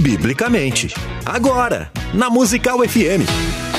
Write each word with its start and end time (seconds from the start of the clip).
Biblicamente. 0.00 0.88
Agora, 1.26 1.90
na 2.14 2.30
Musical 2.30 2.78
FM. 2.88 3.69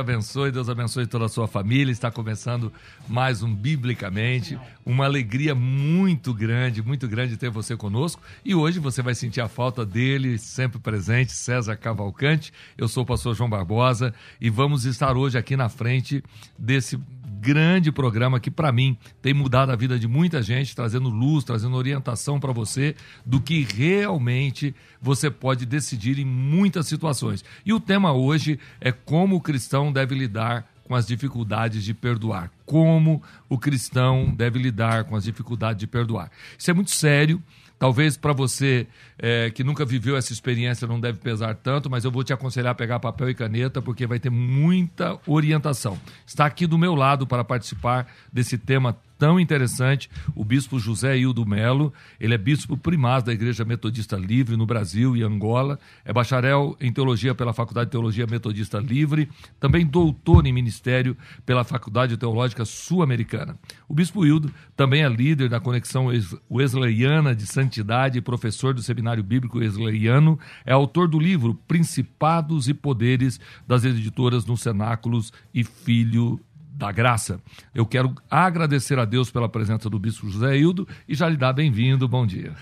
Abençoe, 0.00 0.50
Deus 0.50 0.68
abençoe 0.68 1.06
toda 1.06 1.26
a 1.26 1.28
sua 1.28 1.46
família. 1.46 1.92
Está 1.92 2.10
começando 2.10 2.72
mais 3.06 3.42
um 3.42 3.54
Biblicamente. 3.54 4.58
Uma 4.84 5.04
alegria 5.04 5.54
muito 5.54 6.34
grande, 6.34 6.82
muito 6.82 7.06
grande 7.06 7.36
ter 7.36 7.50
você 7.50 7.76
conosco. 7.76 8.22
E 8.44 8.54
hoje 8.54 8.78
você 8.78 9.02
vai 9.02 9.14
sentir 9.14 9.40
a 9.40 9.48
falta 9.48 9.84
dele, 9.84 10.38
sempre 10.38 10.78
presente, 10.78 11.32
César 11.32 11.76
Cavalcante. 11.76 12.52
Eu 12.76 12.88
sou 12.88 13.02
o 13.04 13.06
pastor 13.06 13.34
João 13.34 13.48
Barbosa 13.48 14.12
e 14.40 14.48
vamos 14.48 14.84
estar 14.84 15.16
hoje 15.16 15.36
aqui 15.36 15.56
na 15.56 15.68
frente 15.68 16.24
desse 16.58 16.98
grande 17.40 17.90
programa 17.90 18.38
que, 18.38 18.50
para 18.50 18.70
mim, 18.70 18.98
tem 19.22 19.32
mudado 19.32 19.72
a 19.72 19.76
vida 19.76 19.98
de 19.98 20.06
muita 20.06 20.42
gente, 20.42 20.76
trazendo 20.76 21.08
luz, 21.08 21.42
trazendo 21.42 21.74
orientação 21.76 22.38
para 22.38 22.52
você 22.52 22.94
do 23.24 23.40
que 23.40 23.62
realmente 23.62 24.74
você 25.00 25.30
pode 25.30 25.64
decidir 25.64 26.18
em 26.18 26.24
muitas 26.24 26.86
situações. 26.86 27.42
E 27.64 27.72
o 27.72 27.80
tema 27.80 28.12
hoje 28.12 28.58
é 28.80 28.92
como 28.92 29.36
o 29.36 29.40
cristão 29.40 29.90
deve 29.90 30.14
lidar 30.14 30.70
com 30.84 30.94
as 30.94 31.06
dificuldades 31.06 31.84
de 31.84 31.94
perdoar. 31.94 32.50
Como 32.66 33.22
o 33.48 33.56
cristão 33.56 34.34
deve 34.34 34.58
lidar 34.58 35.04
com 35.04 35.16
as 35.16 35.24
dificuldades 35.24 35.80
de 35.80 35.86
perdoar. 35.86 36.30
Isso 36.58 36.70
é 36.70 36.74
muito 36.74 36.90
sério. 36.90 37.42
Talvez 37.80 38.14
para 38.14 38.34
você 38.34 38.86
é, 39.18 39.48
que 39.48 39.64
nunca 39.64 39.86
viveu 39.86 40.14
essa 40.14 40.34
experiência 40.34 40.86
não 40.86 41.00
deve 41.00 41.18
pesar 41.18 41.54
tanto, 41.54 41.88
mas 41.88 42.04
eu 42.04 42.10
vou 42.10 42.22
te 42.22 42.30
aconselhar 42.30 42.72
a 42.72 42.74
pegar 42.74 43.00
papel 43.00 43.30
e 43.30 43.34
caneta 43.34 43.80
porque 43.80 44.06
vai 44.06 44.18
ter 44.18 44.28
muita 44.28 45.18
orientação. 45.26 45.98
Está 46.26 46.44
aqui 46.44 46.66
do 46.66 46.76
meu 46.76 46.94
lado 46.94 47.26
para 47.26 47.42
participar 47.42 48.06
desse 48.30 48.58
tema 48.58 48.98
tão 49.20 49.38
interessante, 49.38 50.08
o 50.34 50.42
bispo 50.42 50.80
José 50.80 51.18
Hildo 51.18 51.44
Melo. 51.44 51.92
Ele 52.18 52.32
é 52.32 52.38
bispo 52.38 52.74
primaz 52.74 53.22
da 53.22 53.34
Igreja 53.34 53.66
Metodista 53.66 54.16
Livre 54.16 54.56
no 54.56 54.64
Brasil 54.64 55.14
e 55.14 55.22
Angola. 55.22 55.78
É 56.06 56.10
bacharel 56.10 56.74
em 56.80 56.90
teologia 56.90 57.34
pela 57.34 57.52
Faculdade 57.52 57.88
de 57.88 57.90
Teologia 57.90 58.26
Metodista 58.26 58.78
Livre, 58.78 59.28
também 59.60 59.84
doutor 59.84 60.46
em 60.46 60.54
ministério 60.54 61.14
pela 61.44 61.64
Faculdade 61.64 62.16
Teológica 62.16 62.64
Sul-Americana. 62.64 63.58
O 63.86 63.92
bispo 63.92 64.24
Hildo 64.24 64.50
também 64.74 65.02
é 65.02 65.08
líder 65.08 65.50
da 65.50 65.60
Conexão 65.60 66.06
Wesleyana 66.50 67.34
de 67.34 67.46
Santidade 67.46 68.16
e 68.16 68.22
professor 68.22 68.72
do 68.72 68.82
Seminário 68.82 69.22
Bíblico 69.22 69.58
Wesleyano. 69.58 70.38
É 70.64 70.72
autor 70.72 71.06
do 71.06 71.18
livro 71.18 71.54
Principados 71.68 72.70
e 72.70 72.72
Poderes 72.72 73.38
das 73.66 73.84
editoras 73.84 74.46
no 74.46 74.56
Cenáculos 74.56 75.30
e 75.52 75.62
Filho 75.62 76.40
da 76.80 76.90
graça. 76.90 77.38
Eu 77.74 77.84
quero 77.84 78.14
agradecer 78.30 78.98
a 78.98 79.04
Deus 79.04 79.30
pela 79.30 79.50
presença 79.50 79.90
do 79.90 79.98
Bispo 79.98 80.30
José 80.30 80.56
Hildo 80.56 80.88
e 81.06 81.14
já 81.14 81.28
lhe 81.28 81.36
dar 81.36 81.52
bem-vindo. 81.52 82.08
Bom 82.08 82.26
dia. 82.26 82.56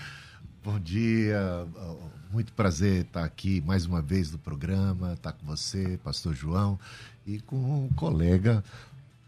Bom 0.61 0.77
dia, 0.77 1.65
muito 2.29 2.51
prazer 2.51 3.05
estar 3.05 3.23
aqui 3.23 3.61
mais 3.61 3.85
uma 3.85 4.01
vez 4.01 4.29
no 4.29 4.37
programa, 4.37 5.13
estar 5.13 5.31
com 5.31 5.45
você, 5.45 5.97
Pastor 6.03 6.35
João, 6.35 6.77
e 7.25 7.39
com 7.39 7.85
o 7.85 7.89
colega, 7.95 8.61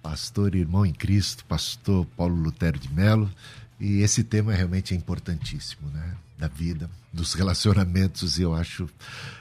pastor 0.04 0.56
irmão 0.56 0.86
em 0.86 0.92
Cristo, 0.92 1.46
pastor 1.46 2.06
Paulo 2.18 2.36
Lutero 2.36 2.78
de 2.78 2.94
Melo. 2.94 3.32
E 3.80 4.02
esse 4.02 4.26
tema 4.26 4.54
realmente 4.54 4.94
é 4.94 4.98
importantíssimo, 4.98 5.90
né? 5.90 6.16
Da 6.38 6.50
vida, 6.50 6.90
dos 7.14 7.34
relacionamentos, 7.34 8.38
eu 8.38 8.54
acho. 8.54 8.90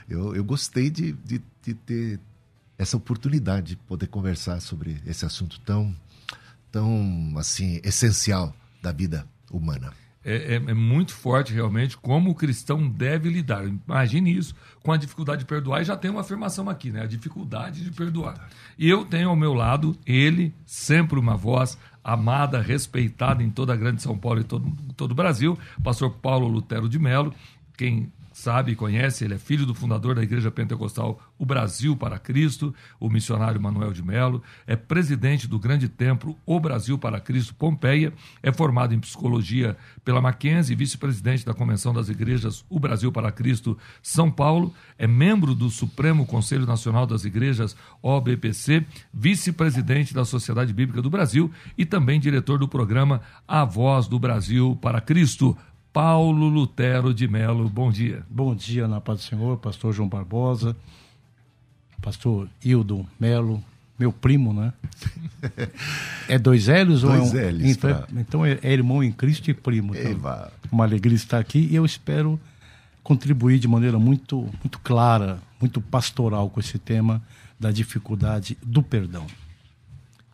Eu, 0.09 0.33
eu 0.33 0.45
gostei 0.45 0.89
de, 0.89 1.11
de, 1.11 1.41
de 1.61 1.73
ter 1.73 2.19
essa 2.81 2.97
oportunidade 2.97 3.69
de 3.69 3.75
poder 3.75 4.07
conversar 4.07 4.59
sobre 4.59 4.99
esse 5.05 5.23
assunto 5.23 5.59
tão, 5.59 5.95
tão 6.71 7.31
assim, 7.37 7.79
essencial 7.83 8.55
da 8.81 8.91
vida 8.91 9.27
humana. 9.51 9.93
É, 10.25 10.53
é, 10.53 10.55
é, 10.55 10.73
muito 10.73 11.13
forte 11.13 11.53
realmente 11.53 11.95
como 11.95 12.31
o 12.31 12.35
cristão 12.35 12.87
deve 12.87 13.29
lidar. 13.29 13.65
Imagine 13.67 14.35
isso 14.35 14.55
com 14.81 14.91
a 14.91 14.97
dificuldade 14.97 15.41
de 15.41 15.45
perdoar. 15.45 15.81
E 15.81 15.85
já 15.85 15.95
tem 15.95 16.09
uma 16.09 16.21
afirmação 16.21 16.69
aqui, 16.69 16.91
né? 16.91 17.03
A 17.03 17.07
dificuldade 17.07 17.83
de 17.83 17.91
perdoar. 17.91 18.49
E 18.79 18.89
eu 18.89 19.05
tenho 19.05 19.29
ao 19.29 19.35
meu 19.35 19.53
lado 19.53 19.95
ele, 20.05 20.51
sempre 20.65 21.19
uma 21.19 21.35
voz 21.35 21.77
amada, 22.03 22.61
respeitada 22.61 23.43
em 23.43 23.51
toda 23.51 23.73
a 23.73 23.75
grande 23.75 24.01
São 24.01 24.17
Paulo 24.17 24.41
e 24.41 24.43
todo, 24.43 24.71
todo 24.97 25.11
o 25.11 25.15
Brasil, 25.15 25.57
pastor 25.83 26.11
Paulo 26.11 26.47
Lutero 26.47 26.89
de 26.89 26.97
Melo, 26.97 27.31
quem 27.77 28.11
sabe 28.41 28.71
e 28.71 28.75
conhece, 28.75 29.23
ele 29.23 29.35
é 29.35 29.37
filho 29.37 29.67
do 29.67 29.75
fundador 29.75 30.15
da 30.15 30.23
Igreja 30.23 30.49
Pentecostal 30.49 31.21
O 31.37 31.45
Brasil 31.45 31.95
para 31.95 32.17
Cristo, 32.17 32.73
o 32.99 33.07
missionário 33.07 33.61
Manuel 33.61 33.93
de 33.93 34.03
Melo, 34.03 34.41
é 34.65 34.75
presidente 34.75 35.47
do 35.47 35.59
Grande 35.59 35.87
Templo 35.87 36.35
O 36.43 36.59
Brasil 36.59 36.97
para 36.97 37.19
Cristo 37.19 37.53
Pompeia, 37.53 38.11
é 38.41 38.51
formado 38.51 38.95
em 38.95 38.99
psicologia 38.99 39.77
pela 40.03 40.19
Mackenzie, 40.19 40.75
vice-presidente 40.75 41.45
da 41.45 41.53
Convenção 41.53 41.93
das 41.93 42.09
Igrejas 42.09 42.65
O 42.67 42.79
Brasil 42.79 43.11
para 43.11 43.31
Cristo 43.31 43.77
São 44.01 44.31
Paulo, 44.31 44.73
é 44.97 45.05
membro 45.05 45.53
do 45.53 45.69
Supremo 45.69 46.25
Conselho 46.25 46.65
Nacional 46.65 47.05
das 47.05 47.23
Igrejas 47.23 47.75
OBPC, 48.01 48.83
vice-presidente 49.13 50.15
da 50.15 50.25
Sociedade 50.25 50.73
Bíblica 50.73 51.01
do 51.01 51.11
Brasil 51.11 51.51
e 51.77 51.85
também 51.85 52.19
diretor 52.19 52.57
do 52.57 52.67
programa 52.67 53.21
A 53.47 53.63
Voz 53.63 54.07
do 54.07 54.17
Brasil 54.17 54.75
para 54.81 54.99
Cristo. 54.99 55.55
Paulo 55.93 56.47
Lutero 56.47 57.13
de 57.13 57.27
Melo. 57.27 57.67
Bom 57.69 57.91
dia. 57.91 58.23
Bom 58.29 58.55
dia, 58.55 58.87
na 58.87 59.01
paz 59.01 59.19
do 59.19 59.23
Senhor, 59.25 59.57
pastor 59.57 59.93
João 59.93 60.07
Barbosa, 60.07 60.75
pastor 62.01 62.47
Hildo 62.63 63.05
Melo, 63.19 63.61
meu 63.99 64.11
primo, 64.11 64.53
né? 64.53 64.73
É 66.29 66.39
dois 66.39 66.67
L's 66.67 67.01
dois 67.01 67.03
ou 67.03 67.13
é 67.13 67.19
um... 67.19 67.49
L's, 67.49 67.75
então, 67.75 67.93
tá. 67.93 68.07
então 68.15 68.45
é, 68.45 68.57
é, 68.63 68.71
irmão 68.71 69.03
em 69.03 69.11
Cristo 69.11 69.51
e 69.51 69.53
primo. 69.53 69.93
Então, 69.93 70.49
uma 70.71 70.85
alegria 70.85 71.15
estar 71.15 71.39
aqui 71.39 71.67
e 71.69 71.75
eu 71.75 71.85
espero 71.85 72.39
contribuir 73.03 73.59
de 73.59 73.67
maneira 73.67 73.99
muito, 73.99 74.49
muito 74.61 74.79
clara, 74.79 75.39
muito 75.59 75.81
pastoral 75.81 76.49
com 76.49 76.59
esse 76.59 76.79
tema 76.79 77.21
da 77.59 77.69
dificuldade 77.69 78.57
do 78.63 78.81
perdão. 78.81 79.27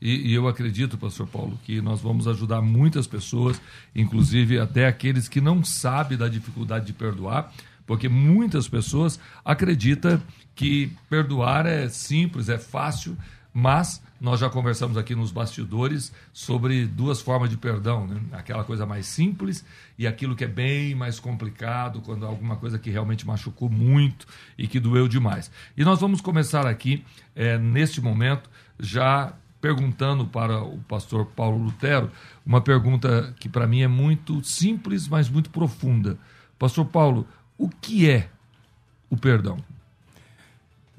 E, 0.02 0.30
e, 0.30 0.34
eu 0.34 0.48
acredito, 0.48 0.98
Pastor 0.98 1.28
Paulo, 1.28 1.60
que 1.64 1.82
nós 1.82 2.02
vamos 2.02 2.28
ajudar 2.28 2.62
muitas 2.62 3.08
pessoas, 3.08 3.60
inclusive 3.96 4.60
até 4.60 4.88
aqueles 4.88 5.28
que 5.28 5.42
não 5.42 5.64
sabem 5.64 6.18
da 6.18 6.28
dificuldade 6.28 6.86
de 6.86 6.94
perdoar, 6.94 7.52
porque 7.86 8.08
muitas 8.08 8.68
pessoas 8.68 9.20
acreditam 9.44 10.22
que 10.54 10.92
perdoar 11.10 11.66
é 11.66 11.90
simples, 11.90 12.50
é 12.50 12.58
fácil, 12.58 13.18
mas 13.54 14.04
nós 14.20 14.40
já 14.40 14.50
conversamos 14.50 14.98
aqui 14.98 15.16
nos 15.16 15.32
bastidores 15.32 16.12
sobre 16.34 16.86
duas 16.86 17.22
formas 17.22 17.50
de 17.50 17.58
perdão, 17.58 18.06
né? 18.06 18.20
aquela 18.34 18.64
coisa 18.64 18.86
mais 18.86 19.06
simples 19.06 19.64
e 19.98 20.06
aquilo 20.06 20.36
que 20.36 20.44
é 20.44 20.48
bem 20.48 20.94
mais 20.96 21.20
complicado, 21.20 22.02
quando 22.02 22.26
alguma 22.26 22.56
coisa 22.56 22.78
que 22.78 22.90
realmente 22.90 23.26
machucou 23.26 23.70
muito 23.70 24.28
e 24.58 24.68
que 24.68 24.80
doeu 24.80 25.08
demais. 25.08 25.52
E 25.76 25.84
nós 25.84 26.00
vamos 26.00 26.20
começar 26.22 26.68
aqui, 26.68 27.04
é, 27.36 27.58
neste 27.58 28.02
momento, 28.02 28.50
já 28.80 29.34
perguntando 29.60 30.26
para 30.26 30.62
o 30.64 30.78
pastor 30.80 31.26
Paulo 31.26 31.58
Lutero 31.58 32.12
uma 32.46 32.62
pergunta 32.62 33.34
que 33.40 33.50
para 33.50 33.68
mim 33.68 33.82
é 33.82 33.88
muito 33.88 34.44
simples, 34.44 35.08
mas 35.08 35.30
muito 35.30 35.50
profunda. 35.50 36.18
Pastor 36.58 36.86
Paulo, 36.86 37.28
o 37.58 37.68
que 37.70 38.10
é 38.10 38.30
o 39.10 39.18
perdão? 39.18 39.58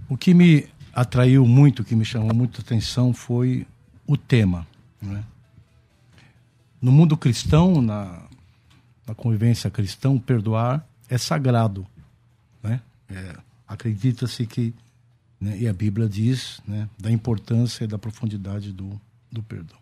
O 0.09 0.17
que 0.17 0.35
me 0.35 0.69
atraiu 0.93 1.47
muito, 1.47 1.83
o 1.83 1.85
que 1.85 1.95
me 1.95 2.05
chamou 2.05 2.35
muita 2.35 2.61
atenção 2.61 3.13
foi 3.13 3.67
o 4.07 4.17
tema. 4.17 4.67
Né? 5.01 5.23
No 6.81 6.91
mundo 6.91 7.17
cristão, 7.17 7.83
na, 7.83 8.23
na 9.07 9.15
convivência 9.15 9.71
cristã, 9.71 10.17
perdoar 10.19 10.87
é 11.09 11.19
sagrado. 11.19 11.87
Né? 12.63 12.81
É, 13.09 13.37
Acredita-se 13.69 14.47
que, 14.47 14.75
né, 15.41 15.57
e 15.59 15.69
a 15.69 15.73
Bíblia 15.73 16.09
diz, 16.09 16.61
né, 16.67 16.89
da 16.99 17.11
importância 17.11 17.85
e 17.85 17.87
da 17.87 17.99
profundidade 17.99 18.73
do, 18.73 19.01
do 19.31 19.43
perdão. 19.43 19.79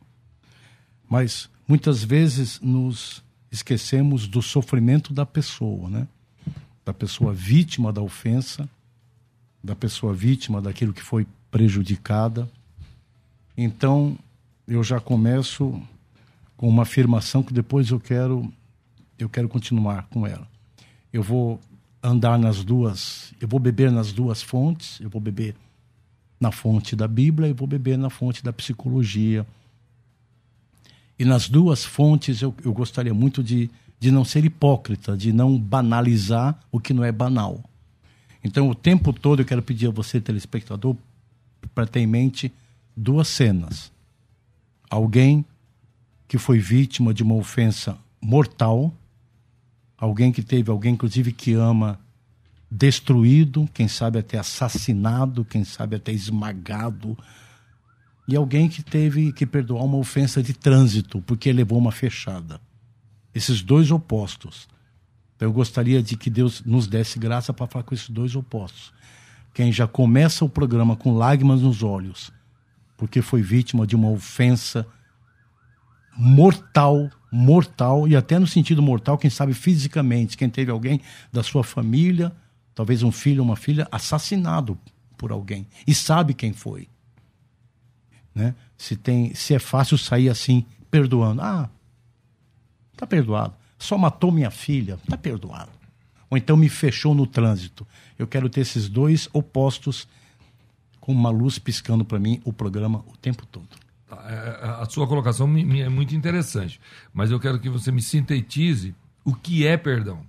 Mas 1.08 1.48
muitas 1.66 2.02
vezes 2.02 2.60
nos 2.60 3.22
esquecemos 3.50 4.26
do 4.26 4.42
sofrimento 4.42 5.12
da 5.12 5.24
pessoa, 5.24 5.88
né? 5.88 6.06
da 6.86 6.94
pessoa 6.94 7.32
vítima 7.32 7.92
da 7.92 8.00
ofensa, 8.00 8.68
da 9.62 9.74
pessoa 9.74 10.14
vítima 10.14 10.62
daquilo 10.62 10.92
que 10.92 11.02
foi 11.02 11.26
prejudicada. 11.50 12.48
Então, 13.58 14.16
eu 14.68 14.84
já 14.84 15.00
começo 15.00 15.82
com 16.56 16.68
uma 16.68 16.82
afirmação 16.82 17.42
que 17.42 17.52
depois 17.52 17.90
eu 17.90 17.98
quero 17.98 18.50
eu 19.18 19.28
quero 19.28 19.48
continuar 19.48 20.06
com 20.10 20.26
ela. 20.26 20.46
Eu 21.12 21.22
vou 21.22 21.58
andar 22.02 22.38
nas 22.38 22.64
duas, 22.64 23.32
eu 23.40 23.48
vou 23.48 23.58
beber 23.58 23.90
nas 23.90 24.12
duas 24.12 24.42
fontes, 24.42 25.00
eu 25.00 25.10
vou 25.10 25.20
beber 25.20 25.54
na 26.38 26.52
fonte 26.52 26.94
da 26.94 27.08
Bíblia 27.08 27.48
e 27.48 27.52
vou 27.52 27.66
beber 27.66 27.96
na 27.96 28.10
fonte 28.10 28.44
da 28.44 28.52
psicologia. 28.52 29.46
E 31.18 31.24
nas 31.24 31.48
duas 31.48 31.84
fontes 31.84 32.42
eu, 32.42 32.54
eu 32.64 32.72
gostaria 32.72 33.14
muito 33.14 33.42
de, 33.42 33.70
de 33.98 34.10
não 34.10 34.24
ser 34.24 34.44
hipócrita, 34.44 35.16
de 35.16 35.32
não 35.32 35.58
banalizar 35.58 36.58
o 36.70 36.78
que 36.78 36.92
não 36.92 37.02
é 37.02 37.10
banal. 37.10 37.62
Então, 38.44 38.68
o 38.68 38.74
tempo 38.74 39.12
todo 39.12 39.40
eu 39.40 39.46
quero 39.46 39.62
pedir 39.62 39.88
a 39.88 39.90
você, 39.90 40.20
telespectador, 40.20 40.94
para 41.74 41.86
ter 41.86 42.00
em 42.00 42.06
mente 42.06 42.52
duas 42.96 43.26
cenas. 43.28 43.90
Alguém 44.88 45.44
que 46.28 46.38
foi 46.38 46.58
vítima 46.58 47.12
de 47.12 47.22
uma 47.22 47.34
ofensa 47.34 47.98
mortal, 48.20 48.92
alguém 49.98 50.32
que 50.32 50.42
teve 50.42 50.70
alguém, 50.70 50.94
inclusive, 50.94 51.32
que 51.32 51.54
ama, 51.54 51.98
destruído, 52.70 53.68
quem 53.72 53.88
sabe 53.88 54.18
até 54.18 54.38
assassinado, 54.38 55.44
quem 55.44 55.64
sabe 55.64 55.96
até 55.96 56.12
esmagado, 56.12 57.16
e 58.28 58.34
alguém 58.34 58.68
que 58.68 58.82
teve 58.82 59.32
que 59.32 59.46
perdoar 59.46 59.84
uma 59.84 59.98
ofensa 59.98 60.42
de 60.42 60.52
trânsito 60.52 61.22
porque 61.22 61.52
levou 61.52 61.78
uma 61.78 61.92
fechada. 61.92 62.60
Esses 63.34 63.62
dois 63.62 63.90
opostos. 63.90 64.68
Então, 65.36 65.48
eu 65.48 65.52
gostaria 65.52 66.02
de 66.02 66.16
que 66.16 66.28
Deus 66.28 66.62
nos 66.64 66.86
desse 66.86 67.18
graça 67.18 67.52
para 67.52 67.66
falar 67.66 67.84
com 67.84 67.94
esses 67.94 68.08
dois 68.08 68.34
opostos. 68.34 68.92
Quem 69.54 69.72
já 69.72 69.86
começa 69.86 70.44
o 70.44 70.48
programa 70.48 70.96
com 70.96 71.14
lágrimas 71.14 71.62
nos 71.62 71.82
olhos, 71.82 72.32
porque 72.96 73.22
foi 73.22 73.42
vítima 73.42 73.86
de 73.86 73.94
uma 73.94 74.10
ofensa 74.10 74.86
mortal, 76.16 77.10
mortal, 77.30 78.06
e 78.06 78.16
até 78.16 78.38
no 78.38 78.46
sentido 78.46 78.82
mortal, 78.82 79.18
quem 79.18 79.30
sabe 79.30 79.52
fisicamente, 79.54 80.36
quem 80.36 80.48
teve 80.48 80.70
alguém 80.70 81.00
da 81.32 81.42
sua 81.42 81.64
família, 81.64 82.32
talvez 82.74 83.02
um 83.02 83.12
filho 83.12 83.40
ou 83.40 83.48
uma 83.48 83.56
filha, 83.56 83.88
assassinado 83.90 84.78
por 85.16 85.32
alguém, 85.32 85.66
e 85.86 85.94
sabe 85.94 86.34
quem 86.34 86.52
foi. 86.52 86.88
Né? 88.34 88.54
Se, 88.76 88.96
tem, 88.96 89.34
se 89.34 89.54
é 89.54 89.58
fácil 89.58 89.96
sair 89.96 90.28
assim, 90.28 90.64
perdoando. 90.90 91.40
Ah, 91.40 91.70
tá 92.96 93.06
perdoado. 93.06 93.54
Só 93.78 93.96
matou 93.96 94.30
minha 94.30 94.50
filha, 94.50 94.98
tá 95.08 95.16
perdoado. 95.16 95.70
Ou 96.28 96.36
então 96.36 96.56
me 96.56 96.68
fechou 96.68 97.14
no 97.14 97.26
trânsito. 97.26 97.86
Eu 98.18 98.26
quero 98.26 98.48
ter 98.48 98.60
esses 98.60 98.88
dois 98.88 99.28
opostos 99.32 100.08
com 101.00 101.12
uma 101.12 101.30
luz 101.30 101.58
piscando 101.58 102.04
para 102.04 102.18
mim 102.18 102.40
o 102.44 102.52
programa 102.52 103.04
o 103.06 103.16
tempo 103.16 103.46
todo. 103.46 103.85
A 104.08 104.86
sua 104.88 105.06
colocação 105.06 105.46
é 105.46 105.88
muito 105.88 106.14
interessante, 106.14 106.80
mas 107.12 107.30
eu 107.30 107.40
quero 107.40 107.58
que 107.58 107.68
você 107.68 107.90
me 107.90 108.00
sintetize 108.00 108.94
o 109.24 109.34
que 109.34 109.66
é 109.66 109.76
perdão. 109.76 110.20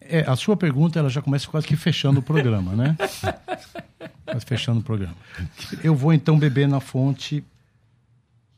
É, 0.00 0.20
a 0.20 0.34
sua 0.34 0.56
pergunta 0.56 0.98
ela 0.98 1.10
já 1.10 1.20
começa 1.20 1.46
quase 1.48 1.66
que 1.66 1.76
fechando 1.76 2.20
o 2.20 2.22
programa, 2.22 2.74
né? 2.74 2.96
quase 4.24 4.44
fechando 4.46 4.80
o 4.80 4.82
programa. 4.82 5.16
Eu 5.84 5.94
vou 5.94 6.12
então 6.12 6.38
beber 6.38 6.66
na 6.66 6.80
fonte 6.80 7.44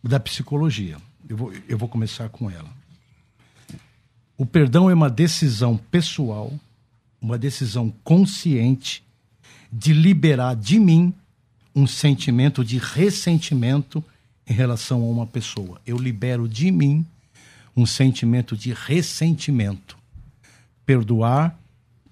da 0.03 0.21
psicologia. 0.21 0.97
Eu 1.29 1.37
vou, 1.37 1.53
eu 1.69 1.77
vou 1.77 1.89
começar 1.89 2.29
com 2.29 2.51
ela. 2.51 2.69
O 4.37 4.47
perdão 4.47 4.89
é 4.89 4.95
uma 4.95 5.11
decisão 5.11 5.77
pessoal, 5.77 6.53
uma 7.21 7.37
decisão 7.37 7.93
consciente 8.05 9.05
de 9.73 9.93
liberar 9.93 10.55
de 10.55 10.79
mim 10.79 11.13
um 11.75 11.87
sentimento 11.87 12.65
de 12.65 12.79
ressentimento 12.79 14.03
em 14.47 14.53
relação 14.53 15.03
a 15.03 15.07
uma 15.07 15.27
pessoa. 15.27 15.81
Eu 15.87 15.97
libero 15.97 16.49
de 16.49 16.71
mim 16.71 17.05
um 17.77 17.85
sentimento 17.85 18.57
de 18.57 18.73
ressentimento. 18.73 19.97
Perdoar 20.87 21.59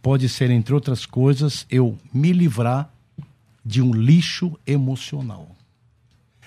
pode 0.01 0.29
ser, 0.29 0.51
entre 0.51 0.75
outras 0.75 1.07
coisas, 1.07 1.65
eu 1.71 1.97
me 2.13 2.33
livrar 2.33 2.93
de 3.65 3.81
um 3.81 3.93
lixo 3.95 4.59
emocional. 4.67 5.55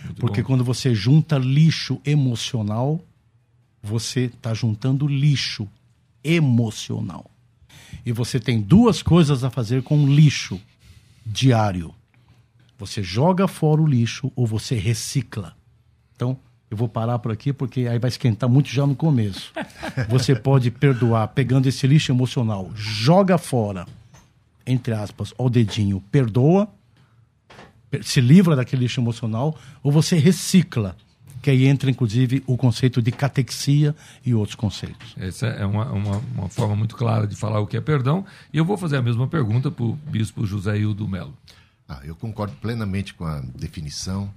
Muito 0.03 0.19
Porque 0.19 0.41
bom. 0.41 0.47
quando 0.47 0.63
você 0.63 0.93
junta 0.93 1.37
lixo 1.37 2.01
emocional, 2.05 3.01
você 3.81 4.25
está 4.25 4.53
juntando 4.53 5.07
lixo 5.07 5.67
emocional. 6.23 7.29
E 8.05 8.11
você 8.11 8.39
tem 8.39 8.59
duas 8.59 9.01
coisas 9.01 9.43
a 9.43 9.49
fazer 9.49 9.83
com 9.83 10.05
lixo 10.05 10.59
diário 11.25 11.93
você 12.77 13.01
joga 13.01 13.47
fora 13.47 13.81
o 13.81 13.87
lixo 13.87 14.31
ou 14.35 14.45
você 14.45 14.75
recicla. 14.75 15.55
Então, 16.15 16.37
eu 16.69 16.77
vou 16.77 16.89
parar 16.89 17.19
por 17.19 17.31
aqui 17.31 17.53
porque 17.53 17.87
aí 17.87 17.99
vai 17.99 18.09
esquentar 18.09 18.49
muito 18.49 18.69
já 18.69 18.85
no 18.85 18.95
começo. 18.95 19.53
Você 20.09 20.35
pode 20.35 20.71
perdoar 20.71 21.27
pegando 21.29 21.67
esse 21.67 21.85
lixo 21.87 22.11
emocional, 22.11 22.69
joga 22.75 23.37
fora, 23.37 23.85
entre 24.65 24.93
aspas, 24.93 25.33
ao 25.37 25.49
dedinho, 25.49 26.01
perdoa, 26.11 26.67
se 28.01 28.19
livra 28.19 28.55
daquele 28.55 28.83
lixo 28.83 28.99
emocional, 28.99 29.55
ou 29.81 29.91
você 29.91 30.17
recicla, 30.17 30.97
que 31.41 31.49
aí 31.49 31.65
entra 31.65 31.89
inclusive 31.89 32.43
o 32.47 32.57
conceito 32.57 33.01
de 33.01 33.11
catexia 33.11 33.95
e 34.25 34.33
outros 34.33 34.55
conceitos. 34.55 35.15
Essa 35.17 35.47
é 35.47 35.65
uma, 35.65 35.85
uma, 35.91 36.21
uma 36.35 36.49
forma 36.49 36.75
muito 36.75 36.95
clara 36.95 37.27
de 37.27 37.35
falar 37.35 37.59
o 37.59 37.67
que 37.67 37.77
é 37.77 37.81
perdão. 37.81 38.25
E 38.51 38.57
eu 38.57 38.65
vou 38.65 38.77
fazer 38.77 38.97
a 38.97 39.01
mesma 39.01 39.27
pergunta 39.27 39.69
para 39.69 39.85
o 39.85 39.93
bispo 39.93 40.45
José 40.45 40.77
Hildo 40.79 41.07
Melo. 41.07 41.33
Ah, 41.87 42.01
eu 42.03 42.15
concordo 42.15 42.55
plenamente 42.57 43.13
com 43.13 43.25
a 43.25 43.39
definição. 43.39 44.33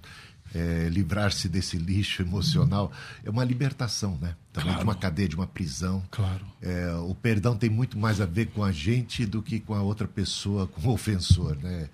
É, 0.54 0.88
livrar-se 0.88 1.46
desse 1.46 1.76
lixo 1.76 2.22
emocional 2.22 2.90
é 3.22 3.28
uma 3.28 3.44
libertação, 3.44 4.16
né? 4.16 4.34
Também 4.50 4.70
claro. 4.70 4.78
de 4.78 4.84
uma 4.84 4.94
cadeia, 4.94 5.28
de 5.28 5.36
uma 5.36 5.46
prisão. 5.46 6.02
Claro. 6.10 6.44
É, 6.62 6.90
o 6.94 7.14
perdão 7.14 7.54
tem 7.54 7.68
muito 7.68 7.98
mais 7.98 8.18
a 8.18 8.24
ver 8.24 8.46
com 8.46 8.64
a 8.64 8.72
gente 8.72 9.26
do 9.26 9.42
que 9.42 9.60
com 9.60 9.74
a 9.74 9.82
outra 9.82 10.08
pessoa, 10.08 10.66
com 10.66 10.88
o 10.88 10.92
ofensor, 10.92 11.54
né? 11.56 11.90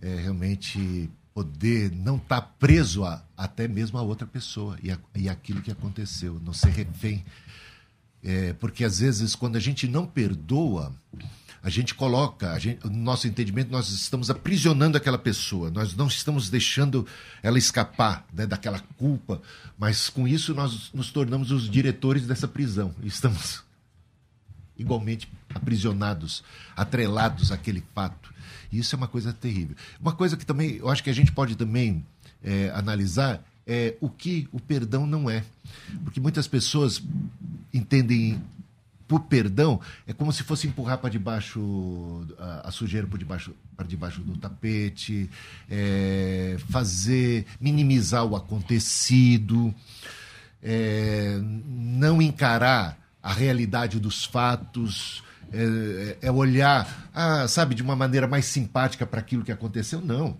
É 0.00 0.14
realmente 0.16 1.10
poder 1.34 1.92
não 1.92 2.16
estar 2.16 2.40
tá 2.40 2.48
preso 2.58 3.04
a, 3.04 3.22
até 3.36 3.68
mesmo 3.68 3.98
a 3.98 4.02
outra 4.02 4.26
pessoa 4.26 4.78
e, 4.82 4.90
a, 4.90 4.98
e 5.14 5.28
aquilo 5.28 5.62
que 5.62 5.70
aconteceu, 5.70 6.40
não 6.44 6.52
ser 6.52 6.70
refém. 6.70 7.24
É, 8.22 8.52
porque 8.54 8.84
às 8.84 8.98
vezes 8.98 9.34
quando 9.34 9.56
a 9.56 9.60
gente 9.60 9.88
não 9.88 10.06
perdoa, 10.06 10.94
a 11.62 11.68
gente 11.68 11.94
coloca, 11.94 12.52
a 12.52 12.58
gente, 12.58 12.86
no 12.86 12.96
nosso 12.96 13.26
entendimento, 13.26 13.70
nós 13.70 13.90
estamos 13.90 14.30
aprisionando 14.30 14.96
aquela 14.96 15.18
pessoa, 15.18 15.70
nós 15.70 15.94
não 15.94 16.06
estamos 16.06 16.48
deixando 16.48 17.06
ela 17.42 17.58
escapar 17.58 18.26
né, 18.32 18.46
daquela 18.46 18.80
culpa, 18.96 19.42
mas 19.78 20.08
com 20.08 20.26
isso 20.26 20.54
nós 20.54 20.90
nos 20.94 21.10
tornamos 21.10 21.50
os 21.50 21.68
diretores 21.68 22.26
dessa 22.26 22.48
prisão. 22.48 22.94
Estamos 23.02 23.62
igualmente 24.78 25.30
aprisionados, 25.54 26.42
atrelados 26.74 27.52
àquele 27.52 27.84
fato. 27.94 28.32
E 28.72 28.78
isso 28.78 28.94
é 28.94 28.96
uma 28.96 29.08
coisa 29.08 29.32
terrível. 29.32 29.76
Uma 30.00 30.12
coisa 30.12 30.36
que 30.36 30.46
também 30.46 30.76
eu 30.76 30.88
acho 30.88 31.04
que 31.04 31.10
a 31.10 31.14
gente 31.14 31.32
pode 31.32 31.56
também 31.56 32.04
é, 32.42 32.70
analisar 32.74 33.44
é 33.66 33.94
o 34.00 34.08
que 34.08 34.48
o 34.50 34.58
perdão 34.58 35.06
não 35.06 35.28
é. 35.28 35.44
Porque 36.02 36.18
muitas 36.18 36.48
pessoas 36.48 37.02
entendem 37.72 38.40
por 39.10 39.22
perdão 39.22 39.80
é 40.06 40.12
como 40.12 40.32
se 40.32 40.44
fosse 40.44 40.68
empurrar 40.68 40.98
para 40.98 41.10
debaixo 41.10 42.24
a, 42.38 42.68
a, 42.68 42.70
sujeira 42.70 43.08
por 43.08 43.18
debaixo 43.18 43.52
para 43.76 43.84
debaixo 43.84 44.20
do 44.20 44.36
tapete, 44.36 45.28
é, 45.68 46.56
fazer 46.68 47.44
minimizar 47.60 48.24
o 48.24 48.36
acontecido, 48.36 49.74
é, 50.62 51.40
não 51.42 52.22
encarar 52.22 52.96
a 53.20 53.32
realidade 53.32 53.98
dos 53.98 54.24
fatos, 54.24 55.24
é, 55.52 56.18
é 56.22 56.30
olhar, 56.30 57.10
ah, 57.12 57.48
sabe, 57.48 57.74
de 57.74 57.82
uma 57.82 57.96
maneira 57.96 58.28
mais 58.28 58.44
simpática 58.44 59.04
para 59.04 59.18
aquilo 59.18 59.42
que 59.42 59.50
aconteceu. 59.50 60.00
Não, 60.00 60.38